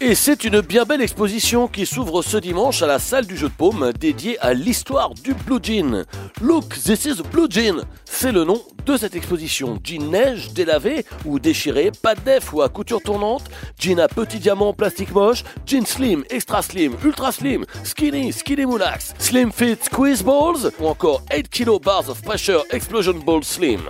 Et 0.00 0.14
c'est 0.14 0.44
une 0.44 0.60
bien 0.60 0.84
belle 0.84 1.00
exposition 1.00 1.68
qui 1.68 1.86
s'ouvre 1.86 2.20
ce 2.20 2.36
dimanche 2.36 2.82
à 2.82 2.86
la 2.86 2.98
salle 2.98 3.26
du 3.26 3.36
jeu 3.36 3.48
de 3.48 3.54
paume 3.54 3.92
dédiée 3.98 4.38
à 4.40 4.52
l'histoire 4.52 5.14
du 5.14 5.32
blue 5.32 5.58
jean. 5.62 6.04
Look, 6.42 6.68
this 6.84 7.06
is 7.06 7.22
blue 7.32 7.46
jean. 7.50 7.82
C'est 8.04 8.30
le 8.30 8.44
nom 8.44 8.60
de 8.84 8.96
cette 8.96 9.16
exposition. 9.16 9.80
Jean 9.82 10.10
neige, 10.10 10.52
délavé 10.52 11.06
ou 11.24 11.38
déchiré, 11.38 11.90
pas 12.02 12.14
de 12.14 12.20
def 12.20 12.52
ou 12.52 12.60
à 12.60 12.68
couture 12.68 13.00
tournante, 13.00 13.44
jean 13.80 13.98
à 13.98 14.06
petits 14.06 14.38
diamants 14.38 14.74
plastique 14.74 15.12
moche, 15.12 15.44
jean 15.66 15.86
slim, 15.86 16.24
extra 16.28 16.60
slim, 16.60 16.94
ultra 17.02 17.32
slim, 17.32 17.64
skinny, 17.82 18.32
skinny 18.32 18.66
moulax, 18.66 19.14
slim 19.18 19.50
fit 19.50 19.78
squeeze 19.82 20.22
balls 20.22 20.70
ou 20.78 20.88
encore 20.88 21.22
8 21.32 21.48
kg 21.48 21.82
bars 21.82 22.10
of 22.10 22.20
pressure 22.22 22.64
explosion 22.70 23.14
ball 23.24 23.42
slim. 23.42 23.80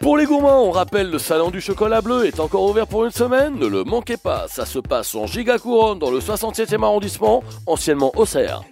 Pour 0.00 0.16
les 0.18 0.26
gourmands, 0.26 0.64
on 0.64 0.70
rappelle 0.70 1.10
le 1.10 1.18
salon 1.18 1.50
du 1.50 1.60
chocolat 1.60 2.00
bleu 2.00 2.26
est 2.26 2.38
encore 2.38 2.64
ouvert 2.64 2.86
pour 2.86 3.04
une 3.04 3.10
semaine. 3.10 3.58
Ne 3.58 3.66
le 3.66 3.82
manquez 3.82 4.16
pas, 4.16 4.46
ça 4.48 4.66
se 4.66 4.78
passe 4.78 5.14
en 5.14 5.26
Giga 5.26 5.58
Couronne 5.58 5.98
dans 5.98 6.10
le 6.10 6.20
67e 6.20 6.82
arrondissement, 6.82 7.42
anciennement 7.66 8.12
Auxerre. 8.16 8.62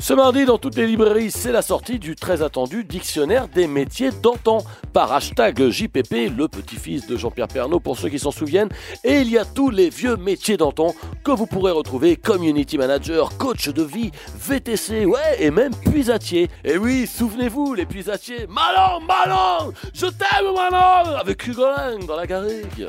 Ce 0.00 0.14
mardi, 0.14 0.46
dans 0.46 0.56
toutes 0.56 0.76
les 0.76 0.86
librairies, 0.86 1.30
c'est 1.30 1.52
la 1.52 1.60
sortie 1.60 1.98
du 1.98 2.16
très 2.16 2.40
attendu 2.40 2.84
dictionnaire 2.84 3.48
des 3.48 3.66
métiers 3.66 4.10
d'antan 4.10 4.64
par 4.94 5.12
hashtag 5.12 5.68
JPP, 5.68 6.34
le 6.34 6.48
petit-fils 6.48 7.06
de 7.06 7.18
Jean-Pierre 7.18 7.48
Pernaud 7.48 7.80
pour 7.80 7.98
ceux 7.98 8.08
qui 8.08 8.18
s'en 8.18 8.30
souviennent. 8.30 8.70
Et 9.04 9.20
il 9.20 9.30
y 9.30 9.36
a 9.36 9.44
tous 9.44 9.68
les 9.68 9.90
vieux 9.90 10.16
métiers 10.16 10.56
d'antan 10.56 10.94
que 11.22 11.30
vous 11.30 11.46
pourrez 11.46 11.70
retrouver 11.70 12.16
community 12.16 12.78
manager, 12.78 13.36
coach 13.36 13.68
de 13.68 13.82
vie, 13.82 14.10
VTC, 14.38 15.04
ouais, 15.04 15.36
et 15.38 15.50
même 15.50 15.74
puisatier. 15.74 16.48
Et 16.64 16.78
oui, 16.78 17.06
souvenez-vous, 17.06 17.74
les 17.74 17.84
puisatiers, 17.84 18.46
Manon, 18.48 19.00
Manon, 19.06 19.72
je 19.92 20.06
t'aime 20.06 20.54
Manon, 20.54 21.14
avec 21.20 21.46
Hugo 21.46 21.66
Lang 21.66 22.06
dans 22.06 22.16
la 22.16 22.26
garrigue. 22.26 22.88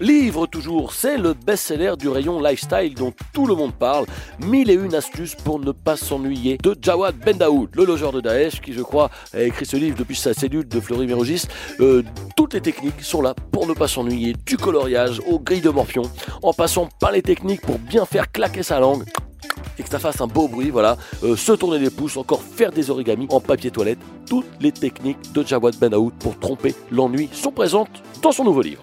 Livre 0.00 0.46
toujours, 0.46 0.92
c'est 0.92 1.16
le 1.16 1.34
best-seller 1.34 1.94
du 1.96 2.08
rayon 2.08 2.40
lifestyle 2.40 2.94
dont 2.94 3.12
tout 3.32 3.46
le 3.46 3.54
monde 3.54 3.72
parle. 3.72 4.06
Mille 4.40 4.68
et 4.68 4.74
une 4.74 4.92
astuces 4.92 5.36
pour 5.36 5.60
ne 5.60 5.70
pas 5.70 5.96
s'ennuyer 5.96 6.58
de 6.58 6.76
Jawad 6.80 7.14
Ben 7.24 7.36
Daoud, 7.36 7.70
le 7.74 7.84
logeur 7.84 8.10
de 8.10 8.20
Daesh, 8.20 8.60
qui 8.60 8.72
je 8.72 8.82
crois 8.82 9.08
a 9.32 9.42
écrit 9.42 9.64
ce 9.64 9.76
livre 9.76 9.96
depuis 9.96 10.16
sa 10.16 10.34
cellule 10.34 10.66
de 10.66 10.80
Fleury-Mérogis. 10.80 11.46
Euh, 11.78 12.02
toutes 12.36 12.54
les 12.54 12.60
techniques 12.60 13.02
sont 13.02 13.22
là 13.22 13.34
pour 13.52 13.68
ne 13.68 13.72
pas 13.72 13.86
s'ennuyer, 13.86 14.34
du 14.44 14.56
coloriage 14.56 15.20
aux 15.28 15.38
grilles 15.38 15.60
de 15.60 15.70
morpion, 15.70 16.02
en 16.42 16.52
passant 16.52 16.88
par 16.98 17.12
les 17.12 17.22
techniques 17.22 17.60
pour 17.60 17.78
bien 17.78 18.04
faire 18.04 18.32
claquer 18.32 18.64
sa 18.64 18.80
langue 18.80 19.04
et 19.78 19.82
que 19.84 19.88
ça 19.88 20.00
fasse 20.00 20.20
un 20.20 20.26
beau 20.26 20.48
bruit, 20.48 20.70
voilà, 20.70 20.96
euh, 21.22 21.36
se 21.36 21.52
tourner 21.52 21.78
les 21.78 21.90
pouces, 21.90 22.16
encore 22.16 22.42
faire 22.42 22.72
des 22.72 22.90
origamis 22.90 23.28
en 23.30 23.40
papier 23.40 23.70
toilette. 23.70 23.98
Toutes 24.28 24.46
les 24.60 24.72
techniques 24.72 25.32
de 25.32 25.44
Jawad 25.44 25.76
Ben 25.76 25.90
Daoud 25.90 26.14
pour 26.18 26.36
tromper 26.38 26.74
l'ennui 26.90 27.28
sont 27.32 27.52
présentes 27.52 28.02
dans 28.22 28.32
son 28.32 28.42
nouveau 28.42 28.62
livre. 28.62 28.82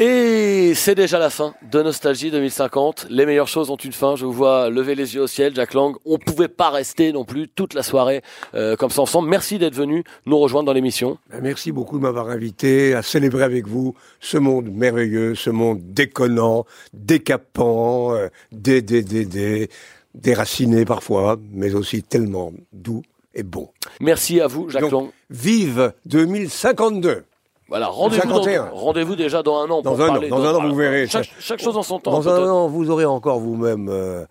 Et 0.00 0.74
c'est 0.76 0.94
déjà 0.94 1.18
la 1.18 1.28
fin 1.28 1.54
de 1.72 1.82
Nostalgie 1.82 2.30
2050. 2.30 3.08
Les 3.10 3.26
meilleures 3.26 3.48
choses 3.48 3.68
ont 3.68 3.76
une 3.76 3.92
fin. 3.92 4.14
Je 4.14 4.24
vous 4.24 4.32
vois 4.32 4.70
lever 4.70 4.94
les 4.94 5.16
yeux 5.16 5.22
au 5.22 5.26
ciel, 5.26 5.56
Jack 5.56 5.74
Lang. 5.74 5.96
On 6.04 6.18
pouvait 6.18 6.46
pas 6.46 6.70
rester 6.70 7.12
non 7.12 7.24
plus 7.24 7.48
toute 7.48 7.74
la 7.74 7.82
soirée 7.82 8.22
euh, 8.54 8.76
comme 8.76 8.90
ça 8.90 9.02
ensemble. 9.02 9.28
Merci 9.28 9.58
d'être 9.58 9.74
venu 9.74 10.04
nous 10.24 10.38
rejoindre 10.38 10.66
dans 10.66 10.72
l'émission. 10.72 11.18
Ben, 11.30 11.40
Merci 11.42 11.72
beaucoup 11.72 11.98
de 11.98 12.04
m'avoir 12.04 12.28
invité 12.28 12.94
à 12.94 13.02
célébrer 13.02 13.42
avec 13.42 13.66
vous 13.66 13.96
ce 14.20 14.38
monde 14.38 14.70
merveilleux, 14.70 15.34
ce 15.34 15.50
monde 15.50 15.80
déconnant, 15.82 16.64
décapant, 16.92 18.14
euh, 18.14 18.28
dé, 18.52 18.82
dé, 18.82 19.02
dé, 19.02 19.24
dé, 19.24 19.68
déraciné 20.14 20.84
parfois, 20.84 21.38
mais 21.52 21.74
aussi 21.74 22.04
tellement 22.04 22.52
doux 22.72 23.02
et 23.34 23.42
bon. 23.42 23.68
Merci 24.00 24.40
à 24.40 24.46
vous, 24.46 24.68
Jacques 24.68 24.82
Donc, 24.82 24.92
Lang. 24.92 25.10
Vive 25.28 25.92
2052 26.06 27.24
Voilà, 27.68 27.88
rendez-vous 27.88 28.28
dans- 28.28 28.42
51. 28.42 28.70
rendez-vous 28.72 29.14
déjà 29.16 29.42
dans 29.42 29.58
un 29.58 29.64
an 29.70 29.82
Dans 29.82 29.94
pour 29.94 30.00
un 30.02 30.16
an, 30.16 30.28
dans 30.28 30.42
un 30.44 30.54
an, 30.54 30.68
vous 30.68 30.74
verrez. 30.74 31.06
Chaque, 31.06 31.30
chaque 31.38 31.60
chose 31.60 31.76
en 31.76 31.82
son 31.82 31.98
temps. 31.98 32.12
Dans 32.12 32.28
un 32.28 32.48
an, 32.50 32.66
vous 32.68 32.90
aurez 32.90 33.04
encore 33.04 33.40
vous-même 33.40 33.88
euh, 33.90 34.24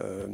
euh, 0.00 0.26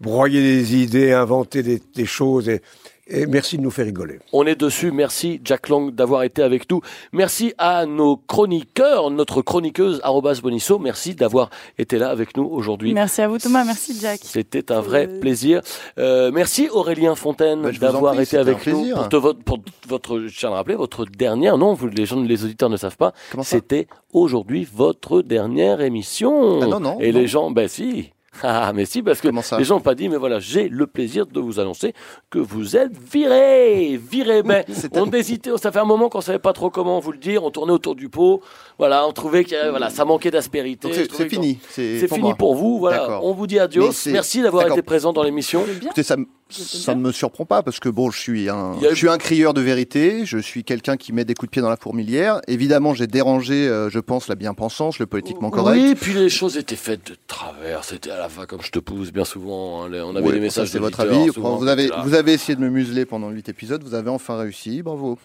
broyé 0.00 0.40
des 0.40 0.76
idées, 0.76 1.12
inventé 1.12 1.62
des, 1.62 1.80
des 1.94 2.06
choses, 2.06 2.48
et, 2.48 2.60
et 3.06 3.26
merci 3.26 3.56
de 3.58 3.62
nous 3.62 3.70
faire 3.70 3.84
rigoler. 3.86 4.18
On 4.32 4.46
est 4.46 4.54
dessus. 4.54 4.90
Merci 4.90 5.40
Jack 5.44 5.68
Lang 5.68 5.90
d'avoir 5.94 6.22
été 6.22 6.42
avec 6.42 6.70
nous. 6.70 6.80
Merci 7.12 7.52
à 7.58 7.86
nos 7.86 8.16
chroniqueurs, 8.16 9.10
notre 9.10 9.42
chroniqueuse 9.42 10.00
arrobas 10.02 10.40
Bonisso. 10.42 10.78
Merci 10.78 11.14
d'avoir 11.14 11.50
été 11.78 11.98
là 11.98 12.10
avec 12.10 12.36
nous 12.36 12.44
aujourd'hui. 12.44 12.94
Merci 12.94 13.20
à 13.22 13.28
vous 13.28 13.38
Thomas, 13.38 13.64
merci 13.64 13.98
Jack. 14.00 14.20
C'était 14.22 14.72
un 14.72 14.80
vrai 14.80 15.06
plaisir. 15.08 15.60
Euh, 15.98 16.30
merci 16.32 16.68
Aurélien 16.70 17.14
Fontaine 17.14 17.62
Bah, 17.62 17.72
je 17.72 17.78
vous 17.78 17.86
en 17.86 17.92
d'avoir 17.92 18.14
été 18.14 18.24
c'était 18.24 18.38
un 18.38 18.40
avec 18.40 18.66
nous 18.66 18.90
pour, 18.94 19.08
te- 19.08 19.16
votre, 19.16 19.40
pour 19.42 19.58
votre, 19.88 20.20
je 20.20 20.38
tiens 20.38 20.48
à 20.48 20.52
le 20.52 20.56
rappeler, 20.56 20.74
votre 20.76 21.04
dernière, 21.04 21.58
non, 21.58 21.74
vous, 21.74 21.88
les 21.88 22.06
gens, 22.06 22.20
les 22.20 22.44
auditeurs 22.44 22.70
ne 22.70 22.76
savent 22.76 22.96
pas, 22.96 23.12
c'était 23.42 23.86
aujourd'hui 24.12 24.66
votre 24.74 25.20
dernière 25.22 25.80
émission. 25.82 26.60
Ah 26.62 26.66
non, 26.66 26.80
non, 26.80 26.98
Et 27.00 27.12
non. 27.12 27.18
les 27.20 27.26
gens, 27.26 27.50
ben 27.50 27.68
si. 27.68 28.10
Ah, 28.42 28.72
mais 28.74 28.84
si, 28.84 29.02
parce 29.02 29.20
que 29.20 29.28
les 29.58 29.64
gens 29.64 29.76
n'ont 29.76 29.80
pas 29.80 29.94
dit, 29.94 30.08
mais 30.08 30.16
voilà, 30.16 30.38
j'ai 30.40 30.68
le 30.68 30.86
plaisir 30.86 31.26
de 31.26 31.40
vous 31.40 31.60
annoncer 31.60 31.94
que 32.30 32.38
vous 32.38 32.76
êtes 32.76 32.92
viré, 32.96 33.96
viré. 33.96 34.42
Ben, 34.42 34.64
on 34.92 35.10
hésitait, 35.10 35.50
ça 35.56 35.72
fait 35.72 35.78
un 35.78 35.84
moment 35.84 36.08
qu'on 36.08 36.20
savait 36.20 36.38
pas 36.38 36.52
trop 36.52 36.70
comment 36.70 37.00
vous 37.00 37.12
le 37.12 37.18
dire, 37.18 37.44
on 37.44 37.50
tournait 37.50 37.72
autour 37.72 37.94
du 37.94 38.08
pot, 38.08 38.40
voilà, 38.78 39.06
on 39.06 39.12
trouvait 39.12 39.44
que 39.44 39.70
voilà, 39.70 39.90
ça 39.90 40.04
manquait 40.04 40.30
d'aspérité. 40.30 40.92
C'est- 40.92 41.28
fini, 41.28 41.58
c'est 41.70 42.06
fini 42.08 42.20
moi. 42.20 42.34
pour 42.34 42.54
vous, 42.54 42.78
voilà. 42.78 43.20
On 43.22 43.32
vous 43.32 43.46
dit 43.46 43.58
adios. 43.58 43.90
Mais 44.06 44.12
Merci 44.12 44.42
d'avoir 44.42 44.66
été 44.68 44.82
présent 44.82 45.12
dans 45.12 45.22
l'émission. 45.22 45.64
Écoutez, 45.82 46.02
ça, 46.02 46.16
ça 46.50 46.94
ne 46.94 47.00
me 47.00 47.12
surprend 47.12 47.44
pas 47.46 47.62
parce 47.62 47.80
que 47.80 47.88
bon, 47.88 48.10
je 48.10 48.18
suis 48.18 48.48
un, 48.48 48.74
je 48.80 48.94
suis 48.94 49.08
un 49.08 49.18
crieur 49.18 49.54
de 49.54 49.60
vérité. 49.60 50.26
Je 50.26 50.38
suis 50.38 50.64
quelqu'un 50.64 50.96
qui 50.96 51.12
met 51.12 51.24
des 51.24 51.34
coups 51.34 51.48
de 51.48 51.50
pied 51.52 51.62
dans 51.62 51.70
la 51.70 51.76
fourmilière. 51.76 52.40
Évidemment, 52.48 52.94
j'ai 52.94 53.06
dérangé, 53.06 53.66
euh, 53.66 53.88
je 53.90 53.98
pense, 53.98 54.28
la 54.28 54.34
bien-pensance, 54.34 54.98
le 54.98 55.06
politiquement 55.06 55.50
correct. 55.50 55.80
Oui, 55.80 55.94
puis 55.94 56.12
les 56.12 56.28
choses 56.28 56.56
étaient 56.56 56.76
faites 56.76 57.06
de 57.10 57.16
travers. 57.26 57.84
C'était 57.84 58.10
la 58.24 58.28
fin 58.30 58.46
comme 58.46 58.62
je 58.62 58.70
te 58.70 58.78
pousse 58.78 59.12
bien 59.12 59.24
souvent. 59.24 59.84
hein. 59.84 59.90
On 60.04 60.16
avait 60.16 60.26
Ouais, 60.26 60.32
des 60.32 60.40
messages 60.40 60.68
c'est 60.68 60.78
votre 60.78 61.00
avis. 61.00 61.30
souvent, 61.32 61.56
Vous 61.56 61.68
avez, 61.68 61.90
vous 62.04 62.14
avez 62.14 62.32
essayé 62.32 62.56
de 62.56 62.60
me 62.60 62.68
museler 62.70 63.04
pendant 63.04 63.28
8 63.30 63.48
épisodes. 63.48 63.82
Vous 63.84 63.94
avez 63.94 64.08
enfin 64.10 64.36
réussi. 64.38 64.82
Bravo. 64.82 65.18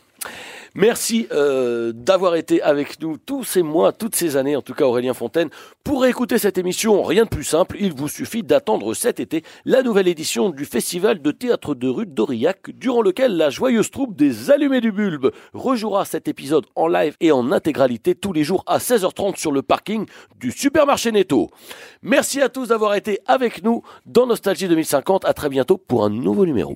Merci 0.76 1.28
euh, 1.32 1.92
d'avoir 1.94 2.36
été 2.36 2.62
avec 2.62 3.02
nous 3.02 3.18
tous 3.18 3.44
ces 3.44 3.64
mois, 3.64 3.92
toutes 3.92 4.16
ces 4.16 4.38
années, 4.38 4.56
en 4.56 4.62
tout 4.62 4.74
cas 4.74 4.86
Aurélien 4.86 5.14
Fontaine. 5.14 5.50
Pour 5.84 6.06
écouter 6.06 6.38
cette 6.38 6.58
émission, 6.58 7.02
rien 7.04 7.24
de 7.24 7.30
plus 7.30 7.44
simple, 7.44 7.78
il 7.80 7.94
vous 7.94 8.08
suffit 8.08 8.44
d'attendre 8.44 8.94
cet 8.94 9.20
été 9.20 9.44
la 9.66 9.82
nouvelle 9.82 10.08
édition 10.08 10.50
du 10.50 10.66
Festival 10.66 11.22
de 11.22 11.32
théâtre 11.32 11.76
de 11.76 11.88
rue 11.88 12.06
d'Aurillac, 12.06 12.70
durant 12.72 13.02
lequel 13.02 13.38
la 13.38 13.50
joyeuse 13.50 13.90
troupe 13.90 14.16
des 14.16 14.52
Allumés 14.52 14.82
du 14.82 14.92
Bulbe 14.92 15.32
rejouera 15.54 16.06
cet 16.06 16.28
épisode 16.28 16.66
en 16.76 16.88
live 16.88 17.16
et 17.20 17.32
en 17.32 17.52
intégralité 17.52 18.16
tous 18.16 18.34
les 18.34 18.44
jours 18.44 18.64
à 18.68 18.78
16h30 18.78 19.38
sur 19.38 19.52
le 19.52 19.62
parking 19.62 20.06
du 20.40 20.52
supermarché 20.52 21.12
Netto. 21.12 21.50
Merci 22.02 22.42
à 22.42 22.50
tous 22.50 22.68
d'avoir 22.68 22.96
été 22.96 23.20
avec 23.26 23.64
nous 23.64 23.84
dans 24.06 24.28
Nostalgie 24.28 24.68
2050. 24.68 25.26
À 25.26 25.34
très 25.34 25.50
bientôt 25.50 25.78
pour 25.78 26.06
un 26.06 26.10
nouveau 26.10 26.46
numéro. 26.46 26.76